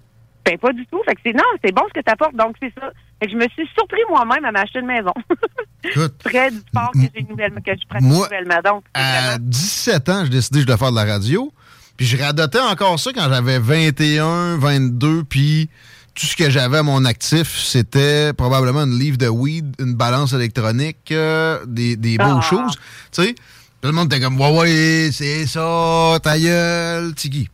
[0.45, 1.01] Ben, pas du tout.
[1.05, 2.35] Fait que c'est, non, c'est bon ce que tu apportes.
[2.35, 2.91] Donc, c'est ça.
[3.21, 5.13] Fait que je me suis surpris moi-même à m'acheter une maison.
[6.25, 8.61] Près du sport que j'ai nouvellement, que je pratique Moi, nouvellement.
[8.65, 11.53] Donc, à vraiment- 17 ans, j'ai décidé que je devais faire de la radio.
[12.01, 15.69] Puis je radotais encore ça quand j'avais 21, 22, puis
[16.15, 20.33] tout ce que j'avais à mon actif, c'était probablement une livre de weed, une balance
[20.33, 22.41] électronique, euh, des, des beaux Ah.
[22.41, 22.73] choses.
[23.13, 27.51] Tu sais, tout le monde était comme, ouais, ouais, c'est ça, ta gueule, tiki.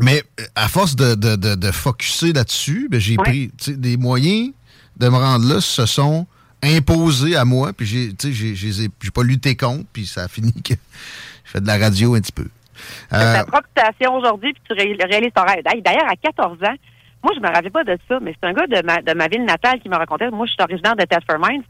[0.00, 3.24] Mais euh, à force de, de, de, de focusser là-dessus, ben, j'ai Ouais.
[3.24, 4.52] pris des moyens
[4.98, 6.28] de me rendre là, se sont
[6.62, 10.22] imposés à moi, puis j'ai tu sais, j'ai- j'ai j'ai pas lutté contre, puis ça
[10.22, 10.74] a fini que
[11.44, 12.46] je fais de la radio un petit peu.
[13.12, 15.62] Euh, ta propre station aujourd'hui, puis tu ré- réalises ton rêve.
[15.64, 16.74] D'ailleurs, à 14 ans,
[17.22, 19.26] moi, je me rappelais pas de ça, mais c'est un gars de ma, de ma
[19.28, 20.30] ville natale qui me racontait.
[20.30, 21.64] Moi, je suis originaire de Thetford Mines.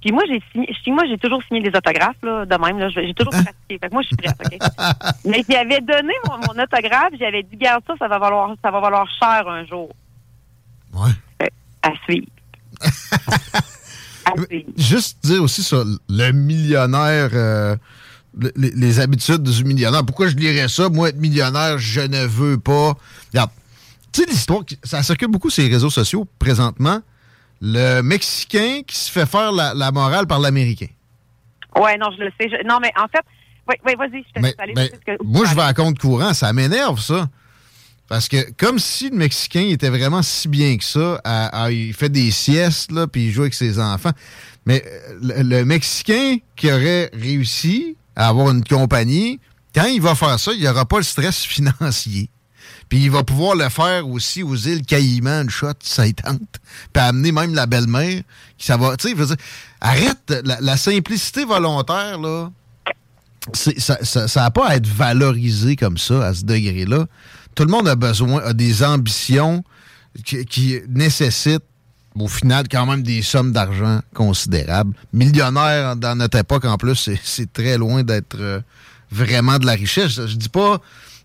[0.00, 2.88] Puis moi, j'ai signé, moi, j'ai toujours signé des autographes, là, de même, là.
[2.88, 3.78] J'ai toujours pratiqué.
[3.80, 4.56] Fait que moi, je suis prête, OK?
[5.24, 8.70] mais j'y avais donné mon, mon autographe, j'avais dit, garde ça, ça va valoir, ça
[8.70, 9.90] va valoir cher un jour.
[10.94, 11.10] Ouais.
[11.42, 11.52] Fait,
[11.82, 12.26] à suivre.
[14.76, 17.76] juste dire aussi sur le millionnaire, euh,
[18.56, 20.04] les, les habitudes du millionnaire.
[20.04, 20.88] Pourquoi je lirais ça?
[20.88, 22.94] Moi, être millionnaire, je ne veux pas.
[23.32, 23.50] Regarde,
[24.12, 27.00] tu sais, l'histoire, qui- ça circule beaucoup sur les réseaux sociaux présentement.
[27.60, 30.86] Le Mexicain qui se fait faire la, la morale par l'Américain.
[31.76, 32.48] Ouais, non, je le sais.
[32.48, 33.24] Je- non, mais en fait,
[33.68, 34.72] oui, oui, vas-y, je te Mais- aller.
[34.76, 36.32] mais que- moi, je vais à compte courant.
[36.34, 37.28] Ça m'énerve, ça.
[38.08, 41.92] Parce que comme si le Mexicain était vraiment si bien que ça, à- à- il
[41.92, 44.12] fait des siestes, là, puis il joue avec ses enfants.
[44.64, 49.40] Mais euh, le, le Mexicain qui aurait réussi à avoir une compagnie,
[49.74, 52.28] quand il va faire ça, il n'y aura pas le stress financier.
[52.88, 56.40] Puis il va pouvoir le faire aussi aux îles Caïmans, une shot, ça tente.
[56.92, 58.22] Puis amener même la belle-mère,
[58.56, 59.36] qui ça va, tu sais,
[59.80, 62.50] arrête, la, la simplicité volontaire, là,
[63.54, 67.06] ça n'a ça, pas à être valorisé comme ça, à ce degré-là.
[67.54, 69.64] Tout le monde a besoin, a des ambitions
[70.24, 71.64] qui nécessitent,
[72.20, 74.94] au final, quand même des sommes d'argent considérables.
[75.12, 78.60] Millionnaire dans notre époque, en plus, c'est- très loin d'être euh,
[79.10, 80.26] vraiment de la richesse.
[80.26, 80.78] Je dis pas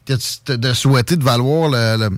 [0.05, 2.17] que tu- de souhaiter de valoir le, le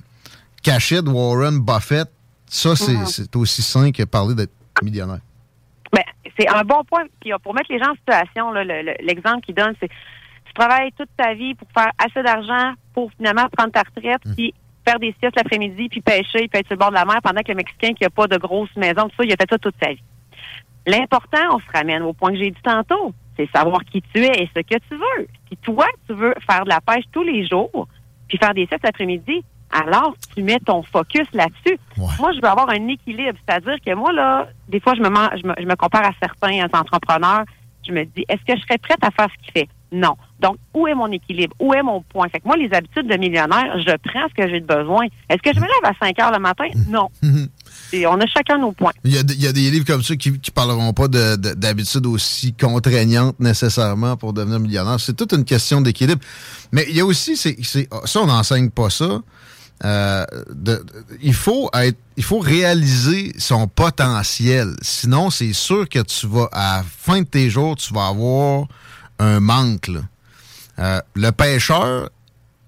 [0.62, 2.08] cachet de Warren Buffett.
[2.48, 3.06] Ça, c'est Mhm.
[3.06, 5.20] c'est aussi sain que parler d'être millionnaire.
[5.92, 6.02] Ben,
[6.38, 7.04] c'est un bon point.
[7.20, 11.08] Puis pour mettre les gens en situation, le- l'exemple qu'il donne, c'est tu travailles toute
[11.16, 14.54] ta vie pour faire assez d'argent pour finalement prendre ta retraite, puis
[14.86, 17.42] faire des siestes l'après-midi, puis pêcher, puis être sur le bord de la mer, pendant
[17.42, 19.58] que le Mexicain qui n'a pas de grosse maison, tout ça, il a fait ça
[19.58, 20.02] toute sa vie.
[20.86, 24.42] L'important, on se ramène au point que j'ai dit tantôt, c'est savoir qui tu es
[24.42, 25.26] et ce que tu veux.
[25.48, 27.88] Si toi, tu veux faire de la pêche tous les jours,
[28.28, 31.78] puis faire des siestes l'après-midi, alors tu mets ton focus là-dessus.
[31.96, 33.36] Moi, je veux avoir un équilibre.
[33.46, 36.64] C'est-à-dire que moi, là, des fois, je me, je me, je me compare à certains
[36.72, 37.44] entrepreneurs.
[37.86, 39.68] Je me dis, est-ce que je serais prête à faire ce qu'il fait?
[39.92, 40.16] Non.
[40.40, 41.54] Donc, où est mon équilibre?
[41.58, 42.28] Où est mon point?
[42.28, 45.06] Fait que moi, les habitudes de millionnaire, je prends ce que j'ai de besoin.
[45.30, 46.66] Est-ce que je me lève à 5 heures le matin?
[46.88, 47.08] Non.
[47.92, 48.92] Et on a chacun nos points.
[49.04, 51.36] Il y, a, il y a des livres comme ça qui, qui parleront pas de-
[51.36, 54.98] de- d'habitudes aussi contraignantes nécessairement pour devenir millionnaire.
[55.00, 56.20] C'est toute une question d'équilibre.
[56.72, 59.20] Mais il y a aussi, c'est- ça, on n'enseigne pas ça.
[59.84, 60.84] Euh, de- de-
[61.22, 64.74] il, faut être, il faut réaliser son potentiel.
[64.82, 68.66] Sinon, c'est sûr que tu vas, à la fin de tes jours, tu vas avoir
[69.18, 69.88] un manque.
[69.88, 70.00] là.
[70.78, 72.10] Euh, le pêcheur,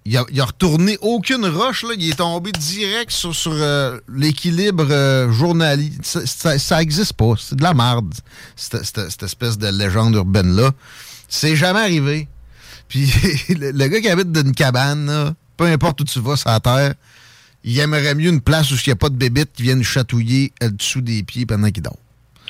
[0.08, 5.90] il a, retourné aucune roche, il est tombé direct sur, euh, l'équilibre euh, journalier.
[6.02, 7.34] Ça, ça, ça existe pas.
[7.38, 8.14] C'est de la merde,
[8.56, 10.70] cette, espèce de légende urbaine-là.
[11.28, 12.26] C'est jamais arrivé.
[12.88, 13.06] Puis
[13.50, 16.60] le, gars qui habite dans une cabane, là, peu importe où tu vas sur la
[16.60, 16.94] terre,
[17.64, 20.52] il aimerait mieux une place où il n'y a pas de bébite qui viennent chatouiller
[20.62, 21.98] euh, dessous des pieds pendant qu'il dort.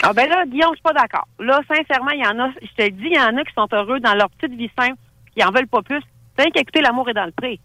[0.03, 1.27] Ah ben là, Guillaume, je suis pas d'accord.
[1.41, 3.67] Là, sincèrement, il y en a, je te dis, il y en a qui sont
[3.73, 4.97] heureux dans leur petite vie simple,
[5.39, 6.03] qui en veulent pas plus.
[6.39, 7.61] C'est qu'écouter l'amour est dans le pré.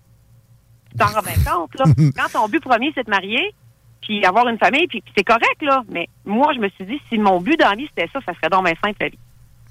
[0.91, 1.85] Tu t'en rends bien compte, là.
[2.15, 3.53] Quand ton but premier, c'est de marier,
[4.01, 5.83] puis avoir une famille, puis, puis c'est correct, là.
[5.89, 8.33] Mais moi, je me suis dit, si mon but dans la vie, c'était ça, ça
[8.35, 9.19] serait donc bien simple, la vie.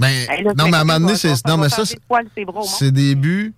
[0.01, 1.47] Ben, Hey, là, non, mais à un moment donné, c'est.
[1.47, 2.27] Non, mais ça, des poils,
[2.65, 3.55] c'est des buts.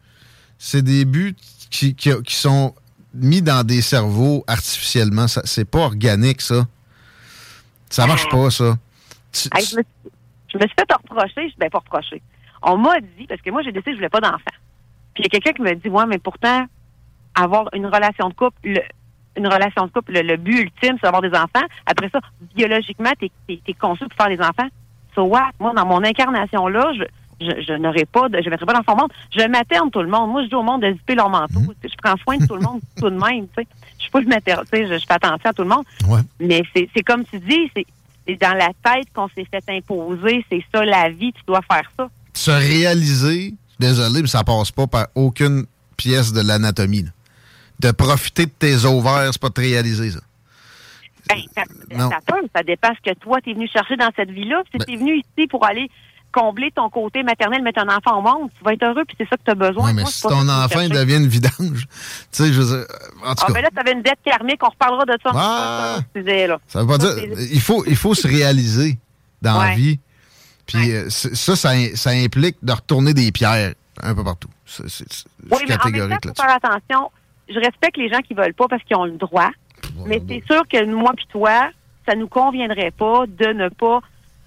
[0.59, 1.35] C'est des buts
[1.71, 2.75] qui, qui, qui sont
[3.15, 5.27] mis dans des cerveaux artificiellement.
[5.29, 6.67] C'est pas organique, ça.
[7.91, 8.77] Ça marche pas, ça.
[9.33, 10.11] Tu- Hey, je, me, suis-
[10.53, 12.23] je me suis fait reprocher, je ben pas reprocher.
[12.65, 14.39] On m'a dit, parce que moi, j'ai décidé que je voulais pas d'enfant.
[15.15, 16.65] Puis il y a quelqu'un qui me dit, ouais, mais pourtant,
[17.35, 18.81] avoir une relation de couple, le-
[19.37, 21.67] une relation de couple, le, le but ultime, c'est d'avoir des enfants.
[21.87, 22.21] Après ça,
[22.55, 24.69] biologiquement, t'es es, conçu pour faire des enfants.
[25.15, 25.51] So what?
[25.61, 27.05] Moi, dans mon incarnation-là, je,
[27.45, 29.13] je, je n'aurai pas, de, je mettrai pas dans son monde.
[29.37, 30.31] Je materne tout le monde.
[30.31, 31.61] Moi, je dis au monde de zipper leur manteau.
[31.83, 33.67] Je prends soin de tout le monde tout de même, tu sais.
[33.99, 35.85] Je suis pas je materne, tu sais, je, je fais attention à tout le monde.
[36.41, 40.45] Mais c'est comme tu dis, c'est dans la tête qu'on s'est fait imposer.
[40.51, 42.09] C'est ça, la vie, tu dois faire ça.
[42.35, 45.67] Se réaliser, désolé, mais ça passe pas par aucune
[45.97, 47.07] pièce de l'anatomie.
[47.81, 50.21] De profiter de tes ovaires, c'est pas de te réaliser, ça.
[51.29, 51.63] Ben, ça,
[51.97, 52.11] Non.
[52.11, 54.63] ça peut, ça dépend ce que toi, tu es venu chercher dans cette vie-là.
[54.71, 55.91] Si tu es venu ici pour aller
[56.31, 59.29] combler ton côté maternel, mettre un enfant au monde, tu vas être heureux, puis c'est
[59.29, 59.87] ça que tu as besoin.
[59.87, 61.87] Ouais, mais Moi, si ça ton enfant devient une vidange, tu
[62.33, 64.19] sais, je veux dire, euh, en tout Ah, cas, ben là, tu avais une dette
[64.25, 65.31] karmique, on reparlera de ça.
[65.35, 65.99] Ah!
[66.15, 66.59] Sujet, là.
[66.69, 67.29] ça veut pas Ça, dire.
[67.53, 68.99] Il faut, il faut se réaliser
[69.41, 69.99] dans la vie.
[70.67, 74.49] Puis euh, ça, ça, ça implique de retourner des pierres un peu partout.
[74.67, 75.05] C'est c'est-
[75.51, 76.43] Oui, mais en même temps, catégorique faut là-dessus.
[76.47, 77.11] faire attention.
[77.49, 79.51] Je respecte les gens qui veulent pas parce qu'ils ont le droit.
[80.07, 81.71] Mais c'est sûr que moi puis toi,
[82.09, 84.01] ça nous conviendrait pas de ne pas,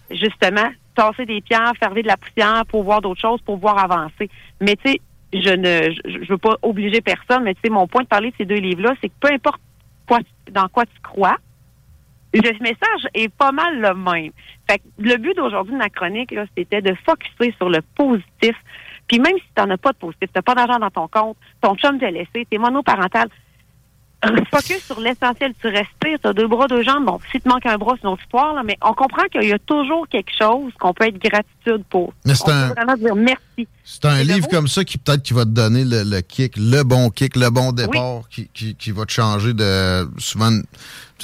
[0.10, 4.30] justement, tasser des pierres, faire de la poussière pour voir d'autres choses, pour voir avancer.
[4.62, 5.02] Mais tu sais,
[5.34, 8.32] je ne je, je veux pas obliger personne, mais tu sais, mon point de parler
[8.32, 9.62] de ces deux livres-là, c'est que peu importe
[10.08, 10.20] quoi,
[10.52, 11.38] dans quoi tu crois,
[12.34, 14.32] le message est pas mal le même.
[14.70, 18.56] Fait que le but d'aujourd'hui de ma chronique, là, c'était de focuser sur le positif.
[19.08, 21.38] Puis même si tu n'en as pas de positif, tu pas d'argent dans ton compte,
[21.62, 23.30] ton chum t'a laissé, tu es monoparental,
[24.52, 25.54] focus sur l'essentiel.
[25.62, 27.06] Tu respires, tu as deux bras, deux jambes.
[27.06, 29.54] Bon, si te manque un bras, c'est une autre là, mais on comprend qu'il y
[29.54, 31.20] a toujours quelque chose qu'on peut être
[31.68, 32.14] gratitude pour.
[32.26, 33.68] Mais c'est un- vraiment dire merci.
[33.84, 36.84] C'est un livre comme ça qui peut-être qui va te donner le, le kick, le
[36.84, 40.64] bon kick, le bon départ, qui, qui, qui va te changer de souvent une,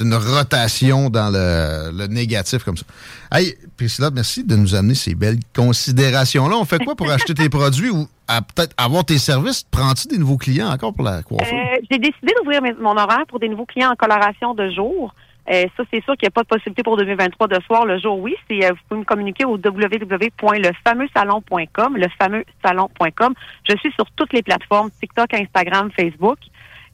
[0.00, 2.84] une rotation dans le, le négatif comme ça.
[3.32, 6.56] Hey, Priscilla, merci de nous amener ces belles considérations-là.
[6.56, 9.64] On fait quoi pour acheter tes produits ou peut-être avoir tes services?
[9.70, 11.54] Prends-tu des nouveaux clients encore pour la coiffure?
[11.54, 15.14] Euh, J'ai décidé d'ouvrir mon horaire pour des nouveaux clients en coloration de jour.
[15.50, 17.84] Euh, ça, c'est sûr qu'il n'y a pas de possibilité pour 2023 de soir.
[17.84, 18.34] Le jour, oui.
[18.48, 23.34] C'est, euh, vous pouvez me communiquer au www.lefameuxsalon.com, lefameuxsalon.com.
[23.68, 26.38] Je suis sur toutes les plateformes, TikTok, Instagram, Facebook.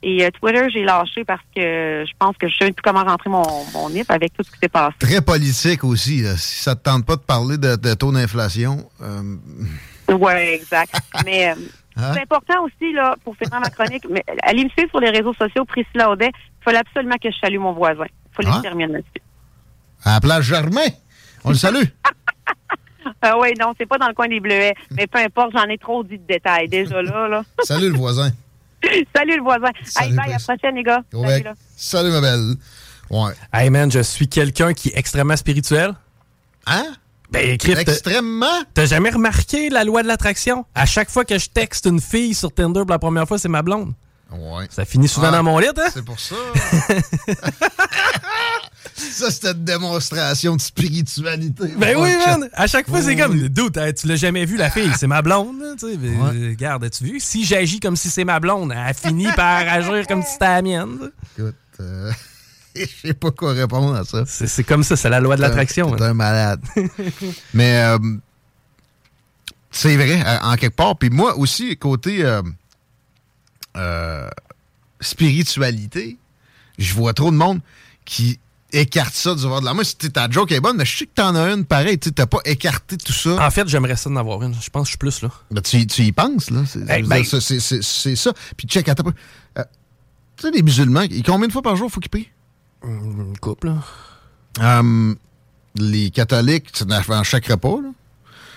[0.03, 3.29] Et euh, Twitter, j'ai lâché parce que je pense que je sais plus comment rentrer
[3.29, 3.43] mon,
[3.75, 4.95] mon NIP avec tout ce qui s'est passé.
[4.99, 6.23] Très politique aussi.
[6.23, 6.37] là.
[6.39, 9.37] Si ça te tente pas de parler de, de taux d'inflation, euh,
[10.09, 10.95] Oui, exact.
[11.27, 11.55] Mais euh,
[11.97, 12.13] Hein?
[12.15, 15.35] c'est important aussi, là, pour finir ma chronique, mais allez me suivre sur les réseaux
[15.35, 16.31] sociaux, Priscilla Audet.
[16.35, 18.07] Il fallait absolument que je salue mon voisin.
[18.49, 18.63] Ah.
[18.65, 19.23] là-dessus.
[20.05, 20.89] à la place Germain,
[21.45, 21.85] on le salue.
[23.23, 24.75] Ah oui, non, c'est pas dans le coin des bleuets.
[24.93, 27.29] Mais peu importe, j'en ai trop dit de détails déjà là.
[27.29, 27.43] là.
[27.65, 28.31] Salut le voisin.
[29.17, 29.71] Salut le voisin.
[29.85, 31.03] Salut, Hey, bye, à la prochaine, les gars.
[31.13, 31.45] Salut, bec.
[31.45, 31.55] là.
[31.77, 32.55] Salut ma belle.
[33.11, 33.33] Ouais.
[33.53, 35.95] Hey man, je suis quelqu'un qui est extrêmement spirituel.
[36.67, 36.85] Hein?
[37.31, 38.47] Ben, t'as- Extrêmement?
[38.75, 40.65] T'as jamais remarqué la loi de l'attraction?
[40.75, 43.49] À chaque fois que je texte une fille sur Tinder pour la première fois, c'est
[43.49, 43.93] ma blonde.
[44.33, 44.67] Ouais.
[44.71, 45.91] Ça finit souvent Ah, dans mon lit, hein?
[45.93, 46.37] C'est pour ça.
[48.95, 51.69] ça, c'était une démonstration de spiritualité.
[51.77, 52.49] Ben oui, man!
[52.53, 55.23] À chaque fois, c'est comme, doute, hein, tu l'as jamais vu, la fille, c'est ma
[55.23, 55.97] blonde, tu sais.
[55.97, 56.49] ben, Ouais.
[56.51, 57.21] Regarde, as-tu vu?
[57.21, 60.63] Si j'agis comme si c'est ma blonde, elle finit par agir comme si c'était la
[60.63, 61.11] mienne.
[61.37, 62.13] Écoute, euh,
[62.77, 64.25] je sais pas quoi répondre à ça.
[64.27, 65.95] C'est c'est comme ça, c'est la loi de l'attraction.
[65.97, 66.11] T'es hein.
[66.11, 66.61] un malade.
[67.55, 67.99] Mais euh,
[69.71, 70.97] c'est vrai, euh, en quelque part.
[70.97, 72.43] Puis moi aussi, côté euh,
[73.77, 74.29] euh,
[75.01, 76.17] spiritualité,
[76.79, 77.61] je vois trop de monde
[78.05, 78.39] qui
[78.73, 79.83] écarte ça du bord de la main.
[79.85, 81.99] Si ta joke est bonne, mais je sais que t'en as une pareille.
[81.99, 83.45] Tu t'as pas écarté tout ça.
[83.45, 84.55] En fait, j'aimerais ça d'en avoir une.
[84.55, 85.31] Je pense que je suis plus, là.
[85.51, 86.63] Ben, tu, tu y penses, là.
[86.67, 88.33] C'est Hey, veux ben- ça.
[88.57, 89.13] Puis check, attends peu.
[89.59, 89.65] Euh,
[90.37, 92.31] tu sais, les musulmans, ils- combien de fois par jour faut qu'ils prient?
[92.85, 93.83] Une couple, là.
[94.83, 95.15] Euh,
[95.77, 97.91] les catholiques, dans chaque repas, là.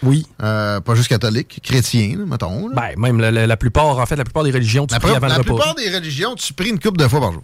[0.03, 0.25] Oui.
[0.41, 2.67] Euh, pas juste catholiques, chrétiens, là, mettons.
[2.69, 2.75] là.
[2.75, 5.11] Ben, même la, la- la plupart, en fait, la plupart des religions, tu La, pries
[5.15, 5.53] avant la le repas.
[5.55, 7.43] plupart des religions, tu pries une couple de fois par jour.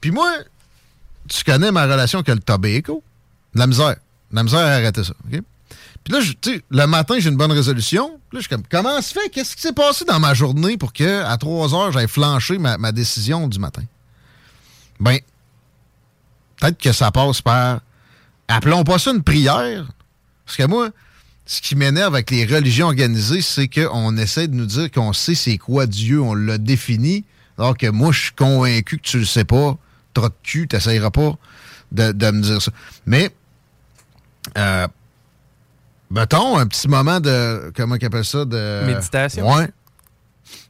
[0.00, 0.30] Puis moi,
[1.28, 3.02] tu connais ma relation avec le tobacco.
[3.54, 3.96] La misère.
[4.32, 5.12] La misère à arrêter ça.
[5.30, 8.08] Puis là, tu sais, le matin, j'ai une bonne résolution.
[8.30, 9.28] Puis Là, je suis comme, comment se fait?
[9.28, 12.78] Qu'est-ce qui s'est passé dans ma journée pour que à 3 heures, j'aille flancher ma,
[12.78, 13.82] ma décision du matin?
[14.98, 15.18] Ben,
[16.60, 17.80] peut-être que ça passe par.
[18.48, 19.86] Appelons pas ça une prière.
[20.44, 20.88] Parce que moi,
[21.50, 25.34] ce qui m'énerve avec les religions organisées, c'est qu'on essaie de nous dire qu'on sait
[25.34, 27.24] c'est quoi Dieu, on l'a défini,
[27.58, 29.76] alors que moi, je suis convaincu que tu le sais pas.
[30.14, 31.34] Trop de cul, t'essayeras pas
[31.90, 32.70] de, de me dire ça.
[33.04, 33.30] Mais,
[34.56, 34.86] euh,
[36.08, 37.72] mettons, un petit moment de.
[37.74, 38.44] Comment on appelle ça?
[38.44, 38.86] De.
[38.86, 39.52] Méditation.
[39.52, 39.68] Ouais.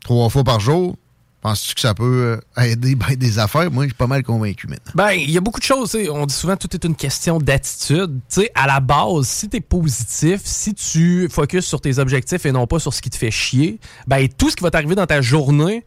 [0.03, 0.97] Trois fois par jour.
[1.43, 3.71] Penses-tu que ça peut euh, aider ben, des affaires?
[3.71, 4.93] Moi, je suis pas mal convaincu maintenant.
[4.95, 5.89] Ben, il y a beaucoup de choses.
[5.89, 6.11] t'sais.
[6.11, 8.21] On dit souvent que tout est une question d'attitude.
[8.29, 12.45] Tu sais, à la base, si tu es positif, si tu focuses sur tes objectifs
[12.45, 14.95] et non pas sur ce qui te fait chier, ben, tout ce qui va t'arriver
[14.95, 15.85] dans ta journée,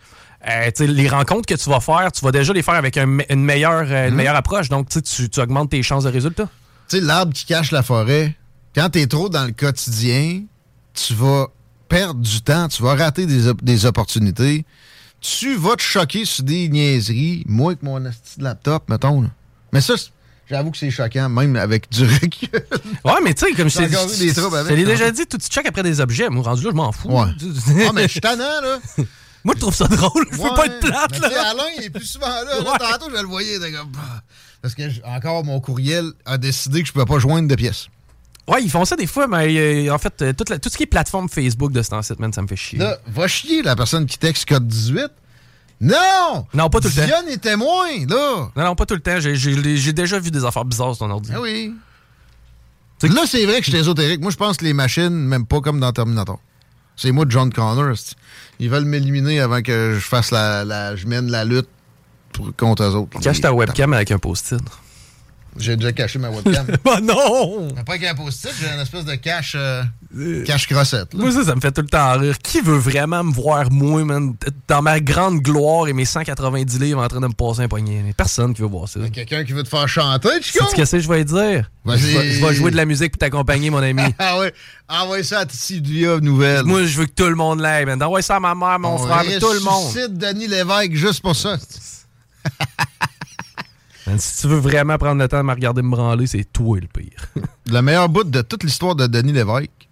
[0.50, 3.44] euh, les rencontres que tu vas faire, tu vas déjà les faire avec un une,
[3.44, 4.16] meilleure, euh, une Mhm.
[4.18, 4.70] meilleure approche.
[4.70, 6.50] Donc, tu sais, tu tu augmentes tes chances de résultat.
[6.90, 8.36] Tu sais, l'arbre qui cache la forêt,
[8.74, 10.42] quand tu es trop dans le quotidien,
[10.96, 11.48] tu vas
[11.88, 14.66] perdre du temps, tu vas rater des, op- des opportunités.
[15.24, 19.22] Tu vas te choquer sur des niaiseries, moi avec mon asti de laptop, mettons.
[19.22, 19.30] là.
[19.72, 19.94] Mais ça,
[20.50, 22.50] j'avoue que c'est choquant, même avec du recul.
[23.06, 24.86] Ouais, mais tu sais, comme je t'ai avec, je t'ai hein?
[24.86, 26.30] déjà dit, tout tu check après des objets.
[26.30, 27.08] Moi, rendu là, je m'en fous.
[27.10, 27.28] Ouais.
[27.88, 28.80] Ah, mais je suis tannant, là.
[29.46, 30.26] Moi, je trouve ça drôle.
[30.32, 31.28] Je veux Ouais, pas être plate, là.
[31.52, 32.60] Alain, il est plus souvent là.
[32.64, 33.60] Là, Tantôt, je le voyais.
[33.60, 34.22] comme, bah.
[34.62, 37.88] Parce que, encore, mon courriel a décidé que je ne pouvais pas joindre de pièces.
[38.48, 40.76] Ouais, ils font ça des fois, mais euh, en fait, euh, toute la- tout ce
[40.76, 42.80] qui est plateforme Facebook de ce temps-ci, ça me fait chier.
[42.80, 45.08] Là, va chier la personne qui texte code 18.
[45.80, 46.46] Non!
[46.54, 47.06] Non, pas tout le temps.
[47.06, 48.50] Dionne est témoin, là.
[48.56, 49.20] Non, non, pas tout le temps.
[49.20, 51.32] J'ai- déjà vu des affaires bizarres sur ton ordi.
[51.34, 51.74] Ah oui.
[53.04, 54.22] Là, c'est vrai que je suis ésotérique.
[54.22, 56.40] Moi, je pense que les machines, même pas comme dans Terminator.
[56.96, 57.96] C'est moi, John Connor.
[58.60, 61.68] Ils veulent m'éliminer avant que je fasse la, la- je mène la lutte
[62.32, 63.20] pour, contre eux autres.
[63.20, 64.62] Cache ta webcam avec un post-it.
[65.58, 66.66] J'ai déjà caché ma webcam.
[66.86, 67.68] oh non!
[67.76, 69.84] Mais pas avec un post-it, j'ai une espèce de cache, euh,
[70.46, 71.14] cache crossette.
[71.14, 71.20] là.
[71.22, 72.38] Moi, ça, ça me fait tout le temps rire.
[72.40, 74.36] Qui veut vraiment me voir, moi, man,
[74.68, 78.14] dans ma grande gloire et mes 190 livres en train de me passer un poignet?
[78.18, 79.00] Personne qui veut voir ça.
[79.14, 80.66] Quelqu'un qui veut te faire chanter, Chico?
[80.76, 81.70] Qu'est-ce que je vais dire?
[81.86, 82.02] Je Vas-y.
[82.02, 84.04] vais, je vais jouer de la musique pour t'accompagner, mon ami.
[84.20, 84.54] ah ouais,
[84.90, 86.64] envoie ça à Tidia Nouvelle.
[86.64, 88.02] Moi, je veux que tout le monde l'aille, man.
[88.02, 89.86] Envoie ça à ma mère, mon On frère, tout le monde.
[89.88, 91.58] ressuscite Denis Lévesque juste pour ça.
[94.08, 96.78] Man, si tu veux vraiment prendre le temps de me regarder me branler, c'est toi
[96.80, 97.18] le pire.
[97.68, 99.88] Le meilleur bout de toute l'histoire de Denis Lévesque,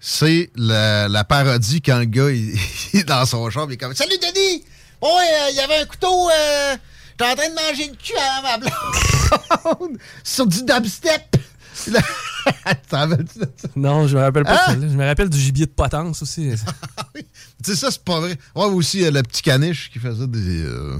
[0.00, 2.54] c'est la, la parodie quand le gars il,
[2.94, 4.64] il est dans son chambre, il est comme Salut Denis!
[5.02, 6.76] Ouais, euh, il y avait un couteau, euh,
[7.10, 11.36] j'étais en train de manger le cul à ma blonde sur du dubstep.
[11.88, 12.00] Là-
[12.88, 13.68] T'en rappelles-tu de ça?
[13.76, 14.60] non, je me rappelle pas Hein?
[14.68, 14.88] celle-là.
[14.88, 16.48] Je me rappelle du gibier de potence aussi.
[17.62, 18.38] Tu sais, ça, c'est pas vrai.
[18.54, 20.96] Ouais, aussi, euh, le petit caniche qui faisait des, euh,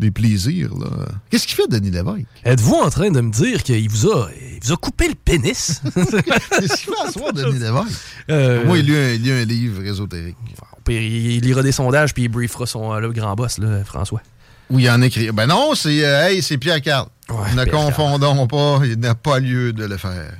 [0.00, 0.86] des plaisirs, là.
[1.30, 2.26] Qu'est-ce qu'il fait, Denis Lévesque?
[2.44, 5.82] Êtes-vous en train de me dire qu'il vous a, il vous a coupé le pénis?
[5.94, 8.00] Qu'est-ce qu'il fait à soir, Denis Lévesque?
[8.30, 10.36] Euh, Moi, il lit, un, il lit un livre ésotérique.
[10.84, 14.22] Pire, il, lira des sondages puis il briefera son euh, le grand boss, là, François.
[14.70, 15.30] Où il en écrit.
[15.32, 17.08] Ben non, c'est euh, hey, c'est Pierre Carl.
[17.30, 20.34] ne Pierre confondons pas, il n'a pas lieu de le faire.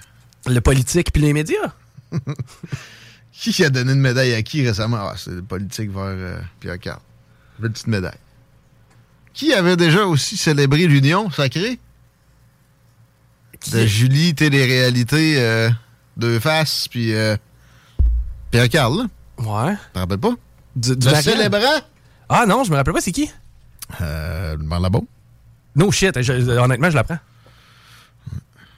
[0.46, 1.72] Le politique puis les médias?
[3.32, 4.98] Qui a donné une médaille à qui récemment?
[5.00, 7.00] Ah, c'est le politique vers euh, Pierre Carl.
[7.62, 8.18] Une petite médaille.
[9.38, 11.78] Qui avait déjà aussi célébré l'union sacrée?
[13.70, 15.70] De Julie, télé-réalité, euh,
[16.16, 17.36] deux faces, puis euh,
[18.50, 19.06] Pierre Carl.
[19.38, 19.76] Ouais.
[19.92, 20.34] T'en rappelles pas?
[20.74, 21.22] Du, du le Marianne?
[21.36, 21.80] célébrant?
[22.28, 23.30] Ah non, je me rappelle pas, c'est qui?
[24.00, 25.00] Euh, là-bas.
[25.76, 27.20] No shit, je- honnêtement, je l'apprends.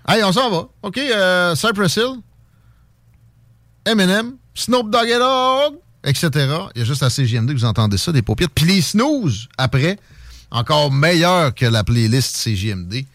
[0.07, 0.69] Hey, on s'en va.
[0.83, 2.21] OK, euh, Cypress Hill,
[3.87, 6.29] Eminem, Snoop Dogg et Dogg, etc.
[6.75, 8.51] Il y a juste à CGMD que vous entendez ça, des paupières.
[8.55, 9.99] Puis les snooze, après,
[10.51, 13.07] encore meilleur que la playlist CGMD,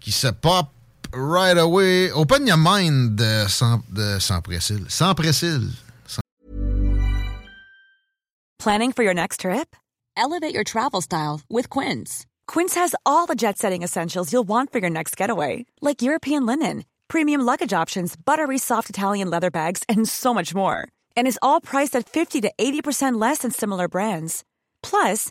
[0.00, 0.70] qui se pop
[1.12, 2.10] right away.
[2.12, 4.84] Open your mind de sans, de sans Pressil.
[4.88, 5.70] Sans Pressil.
[8.58, 9.76] Planning for your next trip?
[10.16, 12.24] Elevate your travel style with Quince.
[12.46, 16.46] Quince has all the jet setting essentials you'll want for your next getaway, like European
[16.46, 20.88] linen, premium luggage options, buttery soft Italian leather bags, and so much more.
[21.16, 24.44] And is all priced at 50 to 80% less than similar brands.
[24.82, 25.30] Plus,